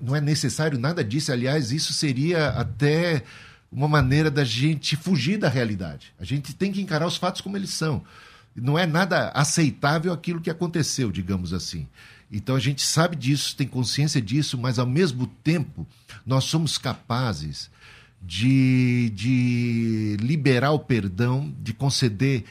não 0.00 0.16
é 0.16 0.20
necessário 0.22 0.78
nada 0.78 1.04
disso. 1.04 1.30
Aliás, 1.30 1.72
isso 1.72 1.92
seria 1.92 2.48
até 2.48 3.22
uma 3.70 3.88
maneira 3.88 4.30
da 4.30 4.44
gente 4.44 4.96
fugir 4.96 5.38
da 5.38 5.48
realidade. 5.48 6.12
A 6.18 6.24
gente 6.24 6.54
tem 6.54 6.72
que 6.72 6.80
encarar 6.80 7.06
os 7.06 7.16
fatos 7.16 7.40
como 7.40 7.56
eles 7.56 7.70
são. 7.70 8.02
Não 8.54 8.78
é 8.78 8.86
nada 8.86 9.28
aceitável 9.30 10.12
aquilo 10.12 10.40
que 10.40 10.50
aconteceu, 10.50 11.12
digamos 11.12 11.52
assim. 11.52 11.86
Então 12.30 12.56
a 12.56 12.60
gente 12.60 12.82
sabe 12.82 13.14
disso, 13.14 13.54
tem 13.54 13.66
consciência 13.66 14.20
disso, 14.20 14.58
mas 14.58 14.78
ao 14.78 14.86
mesmo 14.86 15.26
tempo 15.26 15.86
nós 16.24 16.44
somos 16.44 16.78
capazes 16.78 17.70
de, 18.20 19.12
de 19.14 20.16
liberar 20.20 20.72
o 20.72 20.78
perdão, 20.78 21.54
de 21.60 21.72
conceder 21.72 22.44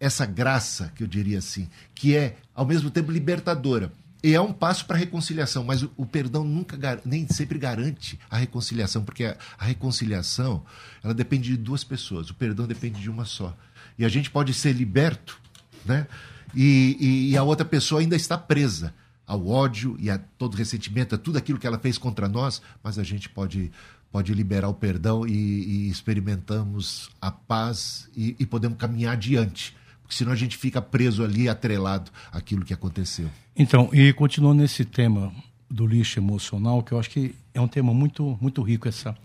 essa 0.00 0.24
graça, 0.24 0.92
que 0.94 1.02
eu 1.02 1.06
diria 1.06 1.38
assim, 1.38 1.68
que 1.94 2.16
é 2.16 2.36
ao 2.54 2.64
mesmo 2.64 2.90
tempo 2.90 3.10
libertadora. 3.10 3.92
E 4.24 4.32
é 4.32 4.40
um 4.40 4.54
passo 4.54 4.86
para 4.86 4.96
a 4.96 4.98
reconciliação, 4.98 5.62
mas 5.62 5.82
o, 5.82 5.92
o 5.98 6.06
perdão 6.06 6.42
nunca 6.44 6.78
nem 7.04 7.28
sempre 7.28 7.58
garante 7.58 8.18
a 8.30 8.38
reconciliação, 8.38 9.04
porque 9.04 9.26
a, 9.26 9.36
a, 9.58 9.66
reconciliação 9.66 10.64
ela 11.02 11.12
depende 11.12 11.50
de 11.50 11.58
duas 11.58 11.84
pessoas, 11.84 12.30
o 12.30 12.34
perdão 12.34 12.66
depende 12.66 13.02
de 13.02 13.10
uma 13.10 13.26
só. 13.26 13.54
E 13.98 14.04
a 14.04 14.08
gente 14.08 14.30
pode 14.30 14.54
ser 14.54 14.72
liberto, 14.72 15.38
né? 15.84 16.06
E, 16.54 16.96
e, 16.98 17.30
e 17.32 17.36
a 17.36 17.42
outra 17.42 17.66
pessoa 17.66 18.00
ainda 18.00 18.16
está 18.16 18.38
presa 18.38 18.94
ao 19.26 19.46
ódio 19.46 19.94
e 20.00 20.08
a 20.08 20.16
todo 20.16 20.56
ressentimento, 20.56 21.14
a 21.14 21.18
tudo 21.18 21.36
aquilo 21.36 21.58
que 21.58 21.66
ela 21.66 21.78
fez 21.78 21.98
contra 21.98 22.26
nós, 22.26 22.62
mas 22.82 22.98
a 22.98 23.04
gente 23.04 23.28
pode 23.28 23.70
pode 24.10 24.32
liberar 24.32 24.70
o 24.70 24.74
perdão 24.74 25.26
e, 25.26 25.32
e 25.32 25.90
experimentamos 25.90 27.10
a 27.20 27.30
paz 27.30 28.08
e, 28.16 28.34
e 28.38 28.46
podemos 28.46 28.78
caminhar 28.78 29.12
adiante 29.12 29.76
porque 30.04 30.16
senão 30.16 30.32
a 30.32 30.36
gente 30.36 30.56
fica 30.56 30.82
preso 30.82 31.24
ali, 31.24 31.48
atrelado 31.48 32.10
àquilo 32.30 32.64
que 32.64 32.74
aconteceu. 32.74 33.28
Então, 33.56 33.88
e 33.92 34.12
continuando 34.12 34.60
nesse 34.60 34.84
tema 34.84 35.32
do 35.68 35.86
lixo 35.86 36.18
emocional, 36.18 36.82
que 36.82 36.92
eu 36.92 36.98
acho 36.98 37.08
que 37.08 37.34
é 37.54 37.60
um 37.60 37.66
tema 37.66 37.92
muito, 37.94 38.38
muito 38.40 38.62
rico 38.62 38.86
essa, 38.86 39.16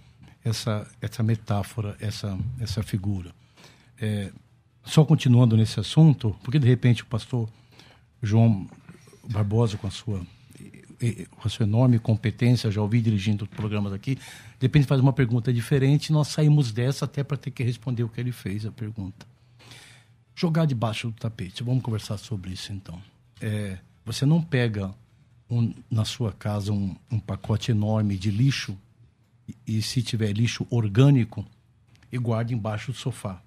essa, 0.44 0.88
essa 1.02 1.22
metáfora, 1.22 1.98
essa, 2.00 2.38
essa 2.62 2.82
figura. 2.82 3.32
É, 4.00 4.32
só 4.86 5.04
continuando 5.04 5.58
nesse 5.58 5.80
assunto, 5.82 6.34
porque 6.44 6.58
de 6.58 6.68
repente 6.68 7.04
o 7.04 7.06
pastor 7.06 7.50
João 8.24 8.66
Barbosa, 9.30 9.78
com 9.78 9.88
a 9.88 9.92
sua, 9.92 10.22
com 11.32 11.48
a 11.48 11.50
sua 11.50 11.66
enorme 11.66 12.00
competência, 12.00 12.72
já 12.72 12.82
ouvi 12.82 13.02
dirigindo 13.02 13.46
programas 13.46 13.92
aqui, 13.92 14.16
de 14.16 14.22
repente 14.62 14.88
faz 14.88 15.02
uma 15.02 15.12
pergunta 15.12 15.52
diferente, 15.52 16.14
nós 16.14 16.30
saímos 16.30 16.72
dessa 16.72 17.04
até 17.04 17.22
para 17.22 17.36
ter 17.36 17.52
que 17.52 17.64
responder 17.64 18.04
o 18.04 18.10
que 18.10 18.22
ele 18.22 18.32
fez, 18.32 18.66
a 18.66 18.72
pergunta 18.72 19.28
jogar 20.40 20.66
debaixo 20.66 21.10
do 21.10 21.14
tapete. 21.14 21.64
Vamos 21.64 21.84
conversar 21.84 22.18
sobre 22.18 22.52
isso 22.52 22.72
então. 22.72 23.02
É, 23.42 23.78
você 24.06 24.26
não 24.26 24.42
pega 24.42 24.96
um, 25.50 25.74
na 25.92 26.06
sua 26.06 26.32
casa 26.32 26.72
um, 26.72 26.96
um, 27.12 27.20
pacote 27.20 27.72
enorme 27.72 28.16
de 28.16 28.32
lixo 28.32 28.78
e, 29.46 29.56
e, 29.68 29.82
se 29.82 30.02
tiver 30.02 30.32
lixo 30.32 30.66
orgânico 30.70 31.46
e 32.10 32.18
guarda 32.18 32.54
embaixo 32.54 32.94
do 32.94 32.98
sofá. 32.98 33.42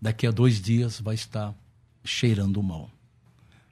Daqui 0.00 0.26
a 0.26 0.30
dois 0.30 0.58
dias 0.58 0.98
vai 1.00 1.14
estar 1.14 1.54
cheirando 2.02 2.62
mal. 2.62 2.90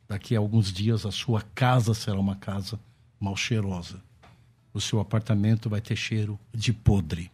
Daqui 0.06 0.36
a 0.36 0.38
alguns 0.38 0.70
dias 0.70 1.06
a 1.06 1.10
sua 1.10 1.40
casa 1.54 1.94
será 1.94 2.20
uma 2.20 2.36
casa 2.36 2.78
mal 3.18 3.36
cheirosa. 3.36 4.02
O 4.74 4.82
seu 4.82 5.00
apartamento 5.00 5.70
vai 5.70 5.80
ter 5.80 5.96
cheiro 5.96 6.38
de 6.52 6.74
podre. 6.74 7.30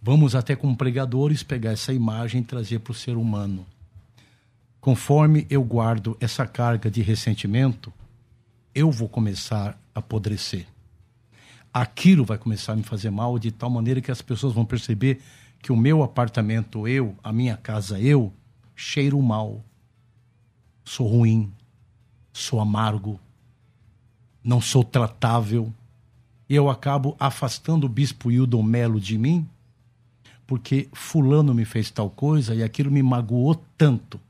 Vamos 0.00 0.36
até 0.36 0.54
como 0.54 0.76
pregadores 0.76 1.42
pegar 1.42 1.72
essa 1.72 1.92
imagem 1.92 2.40
e 2.40 2.44
trazer 2.44 2.78
para 2.78 2.92
o 2.92 2.94
ser 2.94 3.16
humano 3.16 3.66
conforme 4.82 5.46
eu 5.48 5.62
guardo 5.62 6.16
essa 6.20 6.44
carga 6.44 6.90
de 6.90 7.02
ressentimento, 7.02 7.92
eu 8.74 8.90
vou 8.90 9.08
começar 9.08 9.78
a 9.94 10.00
apodrecer. 10.00 10.66
Aquilo 11.72 12.24
vai 12.24 12.36
começar 12.36 12.72
a 12.72 12.76
me 12.76 12.82
fazer 12.82 13.08
mal 13.08 13.38
de 13.38 13.52
tal 13.52 13.70
maneira 13.70 14.00
que 14.00 14.10
as 14.10 14.20
pessoas 14.20 14.52
vão 14.52 14.64
perceber 14.64 15.22
que 15.62 15.70
o 15.70 15.76
meu 15.76 16.02
apartamento, 16.02 16.88
eu, 16.88 17.14
a 17.22 17.32
minha 17.32 17.56
casa, 17.56 18.00
eu, 18.00 18.32
cheiro 18.74 19.22
mal, 19.22 19.64
sou 20.84 21.06
ruim, 21.06 21.52
sou 22.32 22.58
amargo, 22.58 23.20
não 24.42 24.60
sou 24.60 24.82
tratável. 24.82 25.72
E 26.48 26.56
eu 26.56 26.68
acabo 26.68 27.14
afastando 27.20 27.86
o 27.86 27.88
bispo 27.88 28.32
Hildon 28.32 28.64
Melo 28.64 29.00
de 29.00 29.16
mim, 29.16 29.48
porque 30.44 30.88
fulano 30.92 31.54
me 31.54 31.64
fez 31.64 31.88
tal 31.88 32.10
coisa 32.10 32.52
e 32.52 32.64
aquilo 32.64 32.90
me 32.90 33.00
magoou 33.00 33.54
tanto 33.78 34.20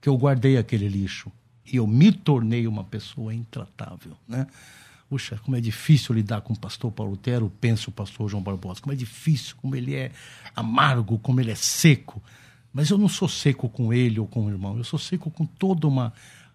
que 0.00 0.08
eu 0.08 0.16
guardei 0.16 0.56
aquele 0.56 0.88
lixo 0.88 1.30
e 1.70 1.76
eu 1.76 1.86
me 1.86 2.10
tornei 2.10 2.66
uma 2.66 2.84
pessoa 2.84 3.34
intratável, 3.34 4.16
né? 4.26 4.46
Puxa, 5.08 5.40
como 5.44 5.56
é 5.56 5.60
difícil 5.60 6.14
lidar 6.14 6.40
com 6.40 6.52
o 6.52 6.58
pastor 6.58 6.92
Paulo 6.92 7.16
Tero, 7.16 7.50
pensa 7.60 7.90
o 7.90 7.92
pastor 7.92 8.28
João 8.28 8.42
Barbosa. 8.42 8.80
Como 8.80 8.92
é 8.92 8.96
difícil, 8.96 9.56
como 9.60 9.74
ele 9.74 9.94
é 9.94 10.12
amargo, 10.54 11.18
como 11.18 11.40
ele 11.40 11.50
é 11.50 11.56
seco. 11.56 12.22
Mas 12.72 12.90
eu 12.90 12.96
não 12.96 13.08
sou 13.08 13.28
seco 13.28 13.68
com 13.68 13.92
ele 13.92 14.20
ou 14.20 14.26
com 14.26 14.46
o 14.46 14.48
irmão, 14.48 14.76
eu 14.78 14.84
sou 14.84 14.98
seco 14.98 15.28
com 15.28 15.44
todo 15.44 15.88
uma, 15.88 16.12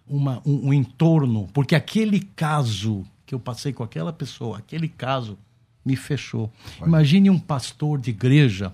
uma, 0.08 0.40
um, 0.46 0.68
um 0.68 0.72
entorno, 0.72 1.46
porque 1.52 1.74
aquele 1.74 2.20
caso 2.20 3.04
que 3.26 3.34
eu 3.34 3.38
passei 3.38 3.74
com 3.74 3.82
aquela 3.82 4.12
pessoa, 4.12 4.56
aquele 4.56 4.88
caso 4.88 5.38
me 5.84 5.94
fechou. 5.94 6.50
Imagine 6.84 7.28
um 7.28 7.38
pastor 7.38 8.00
de 8.00 8.10
igreja 8.10 8.72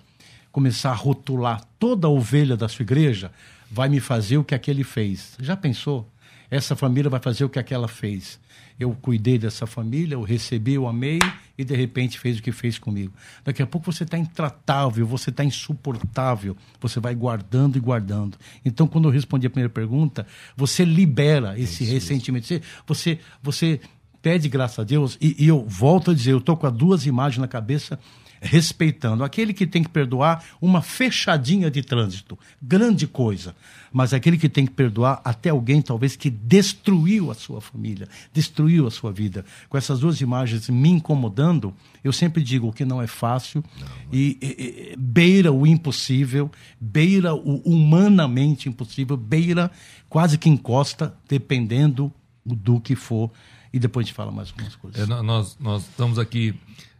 começar 0.52 0.90
a 0.90 0.94
rotular 0.94 1.64
toda 1.78 2.06
a 2.06 2.10
ovelha 2.10 2.56
da 2.56 2.68
sua 2.68 2.84
igreja 2.84 3.32
vai 3.72 3.88
me 3.88 4.00
fazer 4.00 4.36
o 4.36 4.44
que 4.44 4.54
aquele 4.54 4.84
fez. 4.84 5.34
Já 5.40 5.56
pensou? 5.56 6.06
Essa 6.50 6.76
família 6.76 7.08
vai 7.08 7.18
fazer 7.18 7.42
o 7.44 7.48
que 7.48 7.58
aquela 7.58 7.88
fez. 7.88 8.38
Eu 8.78 8.94
cuidei 9.00 9.38
dessa 9.38 9.66
família, 9.66 10.14
eu 10.14 10.22
recebi, 10.22 10.74
eu 10.74 10.86
amei 10.86 11.18
e 11.56 11.64
de 11.64 11.74
repente 11.74 12.18
fez 12.18 12.38
o 12.38 12.42
que 12.42 12.52
fez 12.52 12.78
comigo. 12.78 13.14
Daqui 13.42 13.62
a 13.62 13.66
pouco 13.66 13.90
você 13.90 14.04
está 14.04 14.18
intratável, 14.18 15.06
você 15.06 15.30
está 15.30 15.42
insuportável, 15.42 16.54
você 16.78 17.00
vai 17.00 17.14
guardando 17.14 17.76
e 17.76 17.80
guardando. 17.80 18.36
Então, 18.62 18.86
quando 18.86 19.08
eu 19.08 19.10
respondi 19.10 19.46
a 19.46 19.50
primeira 19.50 19.72
pergunta, 19.72 20.26
você 20.54 20.84
libera 20.84 21.58
esse 21.58 21.84
isso, 21.84 21.92
ressentimento. 21.94 22.46
Você, 22.46 22.60
você, 22.86 23.18
você 23.42 23.80
pede 24.22 24.48
graça 24.48 24.82
a 24.82 24.84
Deus 24.84 25.18
e, 25.20 25.36
e 25.38 25.48
eu 25.48 25.64
volto 25.66 26.12
a 26.12 26.14
dizer, 26.14 26.32
eu 26.32 26.38
estou 26.38 26.56
com 26.56 26.66
as 26.66 26.72
duas 26.72 27.04
imagens 27.04 27.38
na 27.38 27.48
cabeça 27.48 27.98
respeitando. 28.42 29.22
Aquele 29.22 29.54
que 29.54 29.66
tem 29.66 29.84
que 29.84 29.88
perdoar 29.88 30.44
uma 30.60 30.82
fechadinha 30.82 31.70
de 31.70 31.80
trânsito, 31.80 32.36
grande 32.60 33.06
coisa. 33.06 33.54
Mas 33.92 34.12
aquele 34.12 34.36
que 34.36 34.48
tem 34.48 34.66
que 34.66 34.72
perdoar 34.72 35.20
até 35.24 35.50
alguém, 35.50 35.80
talvez, 35.80 36.16
que 36.16 36.28
destruiu 36.28 37.30
a 37.30 37.34
sua 37.34 37.60
família, 37.60 38.08
destruiu 38.32 38.86
a 38.86 38.90
sua 38.90 39.12
vida. 39.12 39.44
Com 39.68 39.78
essas 39.78 40.00
duas 40.00 40.20
imagens 40.20 40.68
me 40.68 40.88
incomodando, 40.88 41.72
eu 42.02 42.12
sempre 42.12 42.42
digo 42.42 42.72
que 42.72 42.84
não 42.84 43.00
é 43.00 43.06
fácil 43.06 43.62
não. 43.78 43.86
E, 44.12 44.38
e, 44.42 44.46
e, 44.92 44.96
beira 44.96 45.52
o 45.52 45.66
impossível, 45.66 46.50
beira 46.80 47.34
o 47.34 47.62
humanamente 47.64 48.68
impossível, 48.68 49.16
beira 49.16 49.70
quase 50.08 50.36
que 50.36 50.48
encosta, 50.48 51.14
dependendo 51.28 52.12
do 52.44 52.80
que 52.80 52.96
for. 52.96 53.30
E 53.72 53.78
depois 53.78 54.04
a 54.04 54.06
gente 54.06 54.14
fala 54.14 54.30
mais 54.30 54.50
algumas 54.50 54.76
coisas. 54.76 55.08
É, 55.08 55.22
nós, 55.22 55.56
nós 55.58 55.82
estamos 55.82 56.18
aqui 56.18 56.54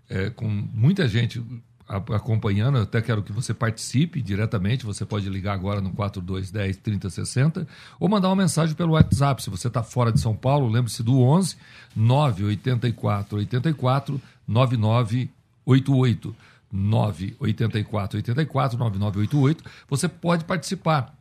é, 0.09 0.31
com 0.31 0.49
muita 0.49 1.07
gente 1.07 1.43
acompanhando, 1.89 2.79
eu 2.79 2.85
até 2.85 3.03
quero 3.03 3.23
que 3.23 3.33
você 3.33 3.53
participe 3.53 4.23
diretamente, 4.23 4.87
você 4.87 5.05
pode 5.05 5.29
ligar 5.29 5.53
agora 5.53 5.81
no 5.81 5.91
4210 5.91 6.77
3060 6.79 7.67
ou 8.01 8.09
mandar 8.09 8.29
uma 8.29 8.37
mensagem 8.37 8.75
pelo 8.75 8.93
WhatsApp, 8.93 9.43
se 9.43 9.51
você 9.51 9.69
está 9.69 9.83
fora 9.83 10.11
de 10.11 10.19
São 10.21 10.35
Paulo, 10.35 10.69
lembre-se 10.69 11.03
do 11.03 11.21
11 11.21 11.57
984 11.95 13.39
84 13.39 14.23
9988 14.49 16.35
984 16.73 18.19
84 18.19 18.79
9988, 18.79 19.65
você 19.89 20.09
pode 20.09 20.45
participar 20.45 21.15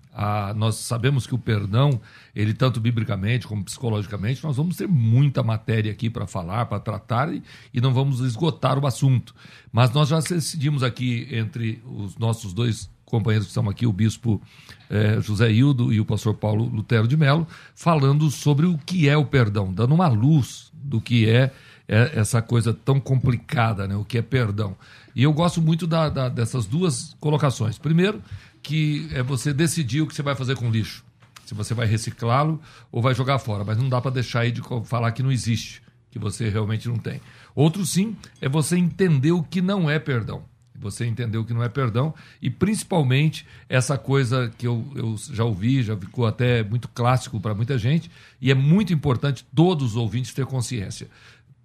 nós 0.56 0.76
sabemos 0.76 1.26
que 1.26 1.34
o 1.34 1.38
perdão, 1.38 2.00
ele 2.36 2.54
tanto 2.54 2.80
biblicamente 2.80 3.48
como 3.48 3.64
psicologicamente, 3.64 4.44
nós 4.44 4.58
vamos 4.58 4.76
ter 4.76 4.88
muita 4.88 5.42
matéria 5.42 5.92
aqui 5.92 6.10
para 6.10 6.28
falar, 6.28 6.66
para 6.66 6.80
tratar 6.80 7.34
e, 7.34 7.42
e, 7.74 7.80
não 7.80 7.94
vamos 7.94 8.20
esgotar 8.20 8.78
o 8.78 8.86
assunto. 8.86 9.34
Mas 9.72 9.92
nós 9.92 10.10
já 10.10 10.20
decidimos 10.20 10.84
aqui 10.84 11.28
entre 11.32 11.82
os 11.86 12.18
nossos 12.18 12.54
dois 12.54 12.90
companheiros 13.06 13.48
que 13.48 13.52
estão 13.52 13.70
aqui, 13.70 13.86
o 13.86 13.92
bispo 13.92 14.42
eh, 14.90 15.20
José 15.22 15.52
Hildo 15.52 15.92
e 15.92 16.00
o 16.00 16.06
pastor 16.06 16.34
Paulo 16.34 16.66
Lutero 16.66 17.08
de 17.08 17.18
Mello, 17.18 17.46
falando 17.76 18.32
sobre 18.32 18.66
o 18.66 18.78
que 18.78 19.10
é 19.10 19.18
o 19.18 19.26
perdão, 19.26 19.72
dando 19.74 19.94
uma 19.94 20.08
luz 20.08 20.72
do 20.74 21.02
que 21.02 21.30
é, 21.30 21.52
é 21.88 22.12
essa 22.16 22.42
coisa 22.42 22.74
tão 22.74 23.00
complicada, 23.02 23.86
né? 23.86 23.96
o 23.96 24.06
que 24.06 24.18
é 24.18 24.22
perdão. 24.22 24.78
E 25.14 25.24
eu 25.24 25.34
gosto 25.34 25.62
muito 25.62 25.86
da, 25.86 26.08
da, 26.08 26.30
dessas 26.30 26.66
duas 26.66 27.16
colocações. 27.20 27.78
Primeiro, 27.78 28.22
que 28.62 29.10
é 29.14 29.24
você 29.24 29.54
decidir 29.54 30.02
o 30.02 30.08
que 30.08 30.16
você 30.16 30.22
vai 30.22 30.36
fazer 30.36 30.56
com 30.56 30.68
o 30.68 30.72
lixo. 30.72 31.04
Se 31.46 31.54
você 31.54 31.74
vai 31.74 31.86
reciclá-lo 31.86 32.62
ou 32.92 33.02
vai 33.02 33.14
jogar 33.14 33.40
fora. 33.40 33.64
Mas 33.64 33.78
não 33.78 33.90
dá 33.90 34.00
para 34.00 34.12
deixar 34.12 34.42
aí 34.42 34.52
de 34.52 34.62
falar 34.86 35.12
que 35.12 35.24
não 35.24 35.32
existe, 35.32 35.82
que 36.10 36.20
você 36.20 36.50
realmente 36.50 36.88
não 36.88 36.98
tem. 36.98 37.20
Outro 37.54 37.86
sim 37.86 38.16
é 38.40 38.48
você 38.48 38.78
entender 38.78 39.32
o 39.32 39.44
que 39.44 39.62
não 39.62 39.90
é 39.90 40.00
perdão. 40.00 40.44
Você 40.76 41.06
entender 41.06 41.38
o 41.38 41.46
que 41.46 41.54
não 41.54 41.64
é 41.64 41.70
perdão 41.70 42.14
e 42.42 42.50
principalmente 42.50 43.46
essa 43.70 44.00
coisa 44.00 44.52
que 44.58 44.66
eu, 44.66 44.84
eu 44.96 45.16
já 45.32 45.44
ouvi, 45.44 45.84
já 45.84 45.96
ficou 45.96 46.26
até 46.26 46.64
muito 46.64 46.88
clássico 46.88 47.40
para 47.40 47.54
muita 47.54 47.78
gente 47.78 48.10
e 48.42 48.50
é 48.50 48.56
muito 48.56 48.92
importante 48.92 49.46
todos 49.54 49.92
os 49.92 49.96
ouvintes 49.96 50.34
ter 50.34 50.46
consciência. 50.48 51.08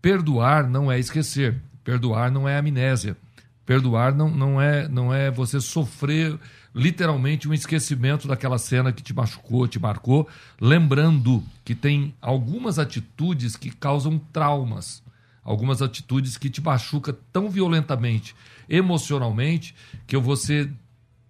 Perdoar 0.02 0.68
não 0.68 0.92
é 0.92 0.98
esquecer, 0.98 1.56
perdoar 1.82 2.30
não 2.30 2.46
é 2.46 2.58
amnésia, 2.58 3.16
perdoar 3.66 4.14
não, 4.14 4.30
não, 4.30 4.60
é, 4.60 4.88
não 4.88 5.12
é 5.12 5.30
você 5.30 5.60
sofrer 5.60 6.38
literalmente 6.72 7.48
um 7.48 7.52
esquecimento 7.52 8.28
daquela 8.28 8.58
cena 8.58 8.92
que 8.92 9.02
te 9.02 9.12
machucou, 9.12 9.66
te 9.66 9.80
marcou, 9.80 10.28
lembrando 10.60 11.42
que 11.64 11.74
tem 11.74 12.14
algumas 12.22 12.78
atitudes 12.78 13.56
que 13.56 13.70
causam 13.70 14.18
traumas. 14.32 15.02
algumas 15.42 15.80
atitudes 15.80 16.36
que 16.36 16.50
te 16.50 16.60
machucam 16.60 17.16
tão 17.32 17.48
violentamente, 17.48 18.34
emocionalmente, 18.68 19.74
que 20.06 20.16
eu 20.16 20.20
vou 20.20 20.36
ser 20.36 20.72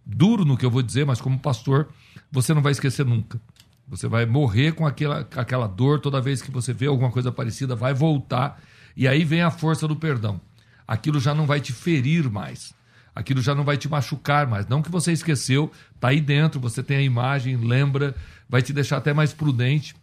duro 0.05 0.45
no 0.45 0.57
que 0.57 0.65
eu 0.65 0.71
vou 0.71 0.83
dizer, 0.83 1.05
mas 1.05 1.21
como 1.21 1.39
pastor, 1.39 1.89
você 2.31 2.55
não 2.55 2.63
vai 2.63 2.73
esquecer 2.73 3.05
nunca. 3.05 3.41
Você 3.87 4.09
vai 4.09 4.25
morrer 4.27 4.73
com 4.73 4.87
aquela, 4.87 5.21
aquela 5.37 5.67
dor 5.67 6.01
toda 6.01 6.21
vez 6.21 6.41
que 6.43 6.51
você 6.51 6.73
vê 6.73 6.87
alguma 6.87 7.11
coisa 7.11 7.31
parecida, 7.31 7.77
vai 7.77 7.95
voltar, 7.95 8.61
e 8.97 9.07
aí 9.07 9.23
vem 9.23 9.43
a 9.43 9.51
força 9.51 9.87
do 9.87 9.95
perdão. 9.95 10.41
Aquilo 10.87 11.21
já 11.21 11.35
não 11.35 11.47
vai 11.47 11.61
te 11.61 11.73
ferir 11.73 12.31
mais 12.31 12.75
aquilo 13.17 13.41
já 13.41 13.55
não 13.55 13.65
vai 13.65 13.79
te 13.79 13.89
machucar 13.89 14.47
mais. 14.47 14.69
Não 14.69 14.83
que 14.83 14.91
você 14.91 15.11
esqueceu, 15.11 15.73
tá 15.99 16.09
aí 16.09 16.21
dentro, 16.21 16.61
você 16.61 16.83
tem 16.83 16.99
a 16.99 17.03
imagem, 17.03 17.57
lembra, 17.57 18.15
vai 18.47 18.61
te 18.61 18.75
deixar 18.75 18.99
até 18.99 19.15
mais 19.15 19.33
prudente, 19.33 19.97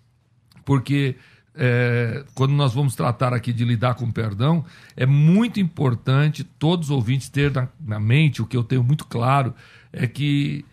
porque 0.66 1.16
é, 1.54 2.26
quando 2.34 2.54
nós 2.54 2.74
vamos 2.74 2.96
tratar 2.96 3.32
aqui 3.32 3.54
de 3.54 3.64
lidar 3.64 3.94
com 3.94 4.10
perdão, 4.10 4.66
é 4.98 5.06
muito 5.06 5.60
importante 5.60 6.44
todos 6.44 6.90
os 6.90 6.92
ouvintes 6.92 7.30
ter 7.30 7.52
na, 7.52 7.70
na 7.80 8.00
mente, 8.00 8.42
o 8.42 8.48
que 8.48 8.58
eu 8.58 8.64
tenho 8.64 8.84
muito 8.84 9.06
claro, 9.06 9.54
é 9.92 10.08
que 10.08 10.66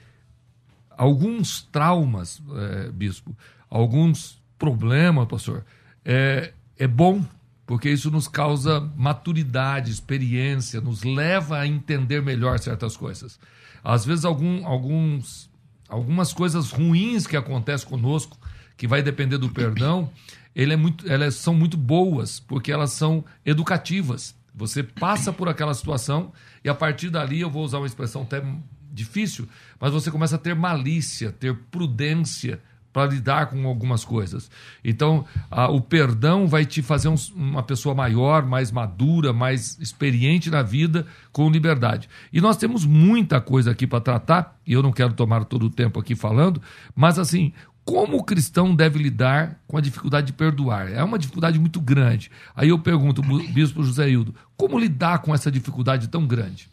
alguns 0.97 1.61
traumas, 1.71 2.43
é, 2.57 2.91
bispo, 2.91 3.37
alguns 3.69 4.41
problemas, 4.59 5.29
pastor, 5.29 5.63
é, 6.03 6.55
é 6.79 6.87
bom 6.87 7.23
porque 7.71 7.89
isso 7.89 8.11
nos 8.11 8.27
causa 8.27 8.81
maturidade, 8.97 9.93
experiência, 9.93 10.81
nos 10.81 11.05
leva 11.05 11.61
a 11.61 11.69
entender 11.69 12.21
melhor 12.21 12.59
certas 12.59 12.97
coisas. 12.97 13.39
Às 13.85 14.05
vezes, 14.05 14.25
algum, 14.25 14.67
alguns, 14.67 15.49
algumas 15.89 16.33
coisas 16.33 16.73
ruins 16.73 17.29
que 17.29 17.37
acontecem 17.37 17.89
conosco, 17.89 18.37
que 18.77 18.89
vai 18.89 19.05
depender 19.05 19.39
do 19.39 19.49
perdão, 19.51 20.11
ele 20.53 20.73
é 20.73 20.77
muito, 20.77 21.09
elas 21.09 21.37
são 21.37 21.55
muito 21.55 21.77
boas, 21.77 22.41
porque 22.41 22.73
elas 22.73 22.91
são 22.91 23.25
educativas. 23.47 24.35
Você 24.53 24.83
passa 24.83 25.33
por 25.33 25.49
aquela 25.49 25.73
situação 25.73 26.33
e 26.65 26.69
a 26.69 26.75
partir 26.75 27.09
dali, 27.09 27.41
eu 27.41 27.51
vou 27.51 27.65
usar 27.65 27.79
uma 27.79 27.87
expressão 27.87 28.23
até 28.23 28.43
difícil, 28.91 29.49
mas 29.79 29.93
você 29.93 30.11
começa 30.11 30.35
a 30.35 30.41
ter 30.41 30.57
malícia, 30.57 31.31
ter 31.31 31.55
prudência, 31.71 32.61
para 32.93 33.11
lidar 33.11 33.47
com 33.47 33.67
algumas 33.67 34.05
coisas. 34.05 34.51
Então, 34.85 35.25
a, 35.51 35.71
o 35.71 35.81
perdão 35.81 36.47
vai 36.47 36.65
te 36.65 36.83
fazer 36.83 37.09
um, 37.09 37.17
uma 37.35 37.63
pessoa 37.63 37.95
maior, 37.95 38.45
mais 38.45 38.73
madura, 38.73 39.33
mais 39.33 39.79
experiente 39.79 40.51
na 40.51 40.63
vida, 40.63 41.07
com 41.33 41.51
liberdade. 41.51 42.09
E 42.33 42.41
nós 42.41 42.57
temos 42.57 42.85
muita 42.85 43.41
coisa 43.41 43.71
aqui 43.71 43.87
para 43.87 44.01
tratar, 44.01 44.59
e 44.67 44.73
eu 44.73 44.83
não 44.83 44.93
quero 44.93 45.13
tomar 45.13 45.45
todo 45.45 45.67
o 45.67 45.71
tempo 45.71 46.01
aqui 46.01 46.15
falando, 46.15 46.61
mas 46.95 47.19
assim, 47.19 47.53
como 47.85 48.19
o 48.19 48.25
cristão 48.25 48.75
deve 48.75 48.99
lidar 48.99 49.61
com 49.67 49.77
a 49.77 49.81
dificuldade 49.81 50.29
de 50.29 50.33
perdoar? 50.33 50.93
É 50.93 51.03
uma 51.03 51.19
dificuldade 51.19 51.59
muito 51.59 51.81
grande. 51.81 52.31
Aí 52.55 52.69
eu 52.69 52.79
pergunto, 52.79 53.23
bispo 53.53 53.83
José 53.83 54.09
Hildo, 54.11 54.35
como 54.57 54.79
lidar 54.79 55.19
com 55.21 55.35
essa 55.35 55.51
dificuldade 55.51 56.09
tão 56.09 56.27
grande? 56.27 56.69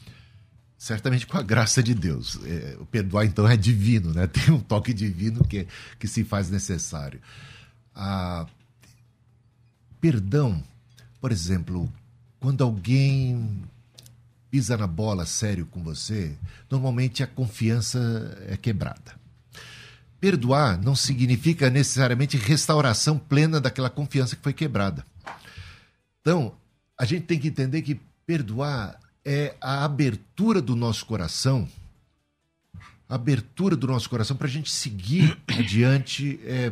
Certamente 0.77 1.25
com 1.25 1.37
a 1.37 1.41
graça 1.41 1.81
de 1.81 1.93
Deus. 1.93 2.39
É, 2.45 2.77
o 2.79 2.85
perdoar, 2.85 3.25
então, 3.25 3.47
é 3.47 3.57
divino, 3.57 4.13
né? 4.13 4.27
Tem 4.27 4.53
um 4.53 4.59
toque 4.59 4.93
divino 4.93 5.43
que, 5.43 5.67
que 5.97 6.07
se 6.07 6.23
faz 6.23 6.49
necessário. 6.49 7.19
Ah, 7.95 8.45
perdão, 9.99 10.63
por 11.19 11.31
exemplo, 11.31 11.91
quando 12.39 12.63
alguém 12.63 13.63
pisa 14.51 14.77
na 14.77 14.87
bola 14.87 15.25
sério 15.25 15.65
com 15.65 15.83
você, 15.83 16.35
normalmente 16.69 17.23
a 17.23 17.27
confiança 17.27 18.37
é 18.47 18.55
quebrada. 18.55 19.17
Perdoar 20.19 20.81
não 20.81 20.95
significa 20.95 21.69
necessariamente 21.69 22.37
restauração 22.37 23.19
plena 23.19 23.59
daquela 23.59 23.89
confiança 23.89 24.35
que 24.35 24.41
foi 24.41 24.53
quebrada. 24.53 25.05
Então, 26.21 26.55
a 26.97 27.05
gente 27.05 27.25
tem 27.25 27.39
que 27.39 27.49
entender 27.49 27.81
que 27.81 27.99
perdoar 28.25 28.99
é 29.27 29.53
a 29.59 29.83
abertura 29.83 30.61
do 30.61 30.73
nosso 30.73 31.05
coração, 31.05 31.67
a 33.09 33.15
abertura 33.15 33.75
do 33.75 33.85
nosso 33.85 34.09
coração 34.09 34.37
para 34.37 34.47
a 34.47 34.49
gente 34.49 34.71
seguir 34.71 35.37
adiante, 35.59 36.39
é, 36.45 36.71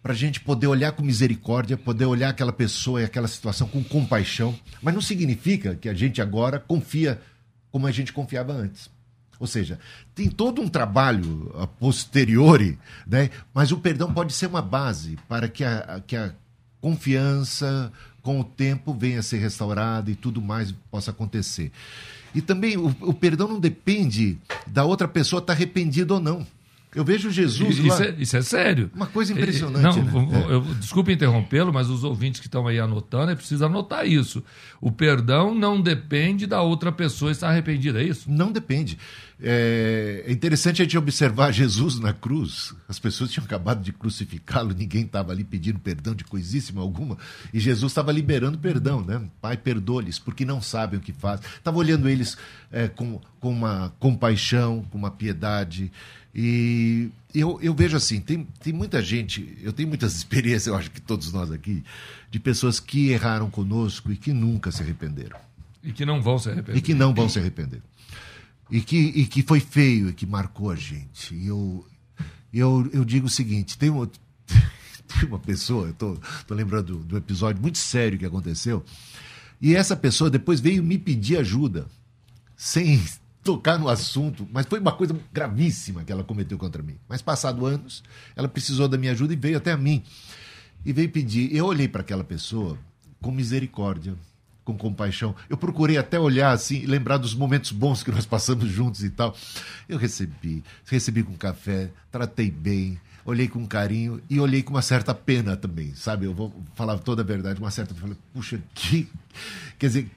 para 0.00 0.12
a 0.12 0.16
gente 0.16 0.38
poder 0.38 0.68
olhar 0.68 0.92
com 0.92 1.02
misericórdia, 1.02 1.76
poder 1.76 2.04
olhar 2.04 2.28
aquela 2.28 2.52
pessoa 2.52 3.00
e 3.00 3.04
aquela 3.04 3.26
situação 3.26 3.66
com 3.66 3.82
compaixão. 3.82 4.56
Mas 4.80 4.94
não 4.94 5.00
significa 5.00 5.74
que 5.74 5.88
a 5.88 5.94
gente 5.94 6.22
agora 6.22 6.60
confia 6.60 7.20
como 7.72 7.88
a 7.88 7.90
gente 7.90 8.12
confiava 8.12 8.52
antes. 8.52 8.88
Ou 9.40 9.46
seja, 9.48 9.80
tem 10.14 10.30
todo 10.30 10.62
um 10.62 10.68
trabalho 10.68 11.52
a 11.58 11.66
posteriori, 11.66 12.78
né? 13.04 13.30
mas 13.52 13.72
o 13.72 13.78
perdão 13.78 14.14
pode 14.14 14.32
ser 14.32 14.46
uma 14.46 14.62
base 14.62 15.18
para 15.28 15.48
que 15.48 15.64
a, 15.64 16.00
que 16.06 16.14
a 16.14 16.32
confiança, 16.80 17.92
com 18.24 18.40
o 18.40 18.44
tempo 18.44 18.92
venha 18.92 19.20
a 19.20 19.22
ser 19.22 19.36
restaurada 19.36 20.10
e 20.10 20.16
tudo 20.16 20.40
mais 20.40 20.74
possa 20.90 21.12
acontecer. 21.12 21.70
E 22.34 22.40
também 22.40 22.76
o, 22.76 22.86
o 23.02 23.12
perdão 23.14 23.46
não 23.46 23.60
depende 23.60 24.38
da 24.66 24.82
outra 24.84 25.06
pessoa 25.06 25.40
estar 25.40 25.52
arrependida 25.52 26.14
ou 26.14 26.18
não. 26.18 26.44
Eu 26.94 27.04
vejo 27.04 27.30
Jesus 27.30 27.78
isso 27.78 27.88
lá. 27.88 28.04
É, 28.04 28.14
isso 28.18 28.36
é 28.36 28.42
sério. 28.42 28.90
Uma 28.94 29.06
coisa 29.06 29.32
impressionante. 29.32 30.00
Não, 30.00 30.26
né? 30.26 30.46
eu, 30.48 30.60
desculpe 30.76 31.12
interrompê-lo, 31.12 31.72
mas 31.72 31.90
os 31.90 32.04
ouvintes 32.04 32.40
que 32.40 32.46
estão 32.46 32.66
aí 32.68 32.78
anotando, 32.78 33.32
é 33.32 33.34
preciso 33.34 33.64
anotar 33.66 34.06
isso. 34.06 34.42
O 34.80 34.92
perdão 34.92 35.54
não 35.54 35.80
depende 35.80 36.46
da 36.46 36.62
outra 36.62 36.92
pessoa 36.92 37.32
estar 37.32 37.48
arrependida, 37.48 38.00
é 38.00 38.04
isso? 38.04 38.30
Não 38.30 38.52
depende. 38.52 38.96
É, 39.42 40.24
é 40.26 40.32
interessante 40.32 40.80
a 40.80 40.84
gente 40.84 40.96
observar 40.96 41.52
Jesus 41.52 41.98
na 41.98 42.12
cruz. 42.12 42.74
As 42.88 42.98
pessoas 42.98 43.30
tinham 43.30 43.44
acabado 43.44 43.82
de 43.82 43.92
crucificá-lo, 43.92 44.74
ninguém 44.74 45.04
estava 45.04 45.32
ali 45.32 45.44
pedindo 45.44 45.78
perdão 45.78 46.14
de 46.14 46.24
coisíssima 46.24 46.80
alguma. 46.80 47.18
E 47.52 47.58
Jesus 47.58 47.90
estava 47.90 48.12
liberando 48.12 48.58
perdão, 48.58 49.04
né? 49.04 49.20
Pai, 49.40 49.56
perdoa-lhes, 49.56 50.18
porque 50.18 50.44
não 50.44 50.62
sabem 50.62 50.98
o 50.98 51.02
que 51.02 51.12
fazem. 51.12 51.44
Estava 51.56 51.76
olhando 51.78 52.08
eles 52.08 52.36
é, 52.70 52.88
com, 52.88 53.20
com 53.40 53.50
uma 53.50 53.92
compaixão, 53.98 54.84
com 54.90 54.98
uma 54.98 55.10
piedade. 55.10 55.90
E 56.34 57.10
eu, 57.34 57.58
eu 57.62 57.74
vejo 57.74 57.96
assim, 57.96 58.20
tem, 58.20 58.46
tem 58.60 58.72
muita 58.72 59.02
gente, 59.02 59.56
eu 59.62 59.72
tenho 59.72 59.88
muitas 59.88 60.14
experiências, 60.16 60.66
eu 60.66 60.76
acho 60.76 60.90
que 60.90 61.00
todos 61.00 61.32
nós 61.32 61.50
aqui, 61.50 61.84
de 62.30 62.40
pessoas 62.40 62.80
que 62.80 63.10
erraram 63.10 63.50
conosco 63.50 64.12
e 64.12 64.16
que 64.16 64.32
nunca 64.32 64.70
se 64.72 64.82
arrependeram. 64.82 65.38
E 65.82 65.92
que 65.92 66.04
não 66.04 66.22
vão 66.22 66.38
se 66.38 66.48
arrepender. 66.48 66.78
E 66.78 66.80
que 66.80 66.94
não 66.94 67.12
vão 67.12 67.28
se 67.28 67.38
arrepender. 67.38 67.82
E 68.74 68.80
que, 68.80 68.96
e 68.96 69.24
que 69.24 69.40
foi 69.40 69.60
feio 69.60 70.08
e 70.08 70.12
que 70.12 70.26
marcou 70.26 70.68
a 70.68 70.74
gente. 70.74 71.32
E 71.32 71.46
eu, 71.46 71.86
eu, 72.52 72.90
eu 72.92 73.04
digo 73.04 73.28
o 73.28 73.30
seguinte: 73.30 73.78
tem, 73.78 73.88
uma, 73.88 74.10
tem 75.06 75.28
uma 75.28 75.38
pessoa, 75.38 75.86
eu 75.86 75.94
tô 75.94 76.18
lembrando 76.52 76.98
do, 76.98 77.04
do 77.04 77.16
episódio 77.16 77.62
muito 77.62 77.78
sério 77.78 78.18
que 78.18 78.26
aconteceu, 78.26 78.84
e 79.62 79.76
essa 79.76 79.94
pessoa 79.94 80.28
depois 80.28 80.58
veio 80.58 80.82
me 80.82 80.98
pedir 80.98 81.36
ajuda, 81.36 81.86
sem 82.56 83.00
tocar 83.44 83.78
no 83.78 83.88
assunto, 83.88 84.44
mas 84.52 84.66
foi 84.66 84.80
uma 84.80 84.90
coisa 84.90 85.16
gravíssima 85.32 86.02
que 86.02 86.10
ela 86.10 86.24
cometeu 86.24 86.58
contra 86.58 86.82
mim. 86.82 86.96
Mas 87.08 87.22
passado 87.22 87.64
anos, 87.66 88.02
ela 88.34 88.48
precisou 88.48 88.88
da 88.88 88.98
minha 88.98 89.12
ajuda 89.12 89.34
e 89.34 89.36
veio 89.36 89.58
até 89.58 89.70
a 89.70 89.76
mim. 89.76 90.02
E 90.84 90.92
veio 90.92 91.08
pedir. 91.10 91.54
Eu 91.54 91.66
olhei 91.66 91.86
para 91.86 92.00
aquela 92.00 92.24
pessoa 92.24 92.76
com 93.22 93.30
misericórdia, 93.30 94.16
com 94.64 94.76
compaixão. 94.76 95.34
Eu 95.48 95.56
procurei 95.56 95.98
até 95.98 96.18
olhar 96.18 96.52
assim, 96.52 96.86
lembrar 96.86 97.18
dos 97.18 97.34
momentos 97.34 97.70
bons 97.70 98.02
que 98.02 98.10
nós 98.10 98.26
passamos 98.26 98.68
juntos 98.68 99.04
e 99.04 99.10
tal. 99.10 99.36
Eu 99.88 99.98
recebi, 99.98 100.64
recebi 100.86 101.22
com 101.22 101.34
café, 101.34 101.90
tratei 102.10 102.50
bem, 102.50 102.98
olhei 103.24 103.48
com 103.48 103.66
carinho 103.66 104.20
e 104.28 104.40
olhei 104.40 104.62
com 104.62 104.70
uma 104.74 104.82
certa 104.82 105.14
pena 105.14 105.56
também, 105.56 105.94
sabe? 105.94 106.26
Eu 106.26 106.34
vou 106.34 106.52
falar 106.74 106.98
toda 106.98 107.22
a 107.22 107.24
verdade, 107.24 107.60
uma 107.60 107.70
certa. 107.70 107.94
Falei, 107.94 108.16
puxa, 108.32 108.60
que. 108.74 109.08
Quer 109.78 109.86
dizer, 109.86 110.10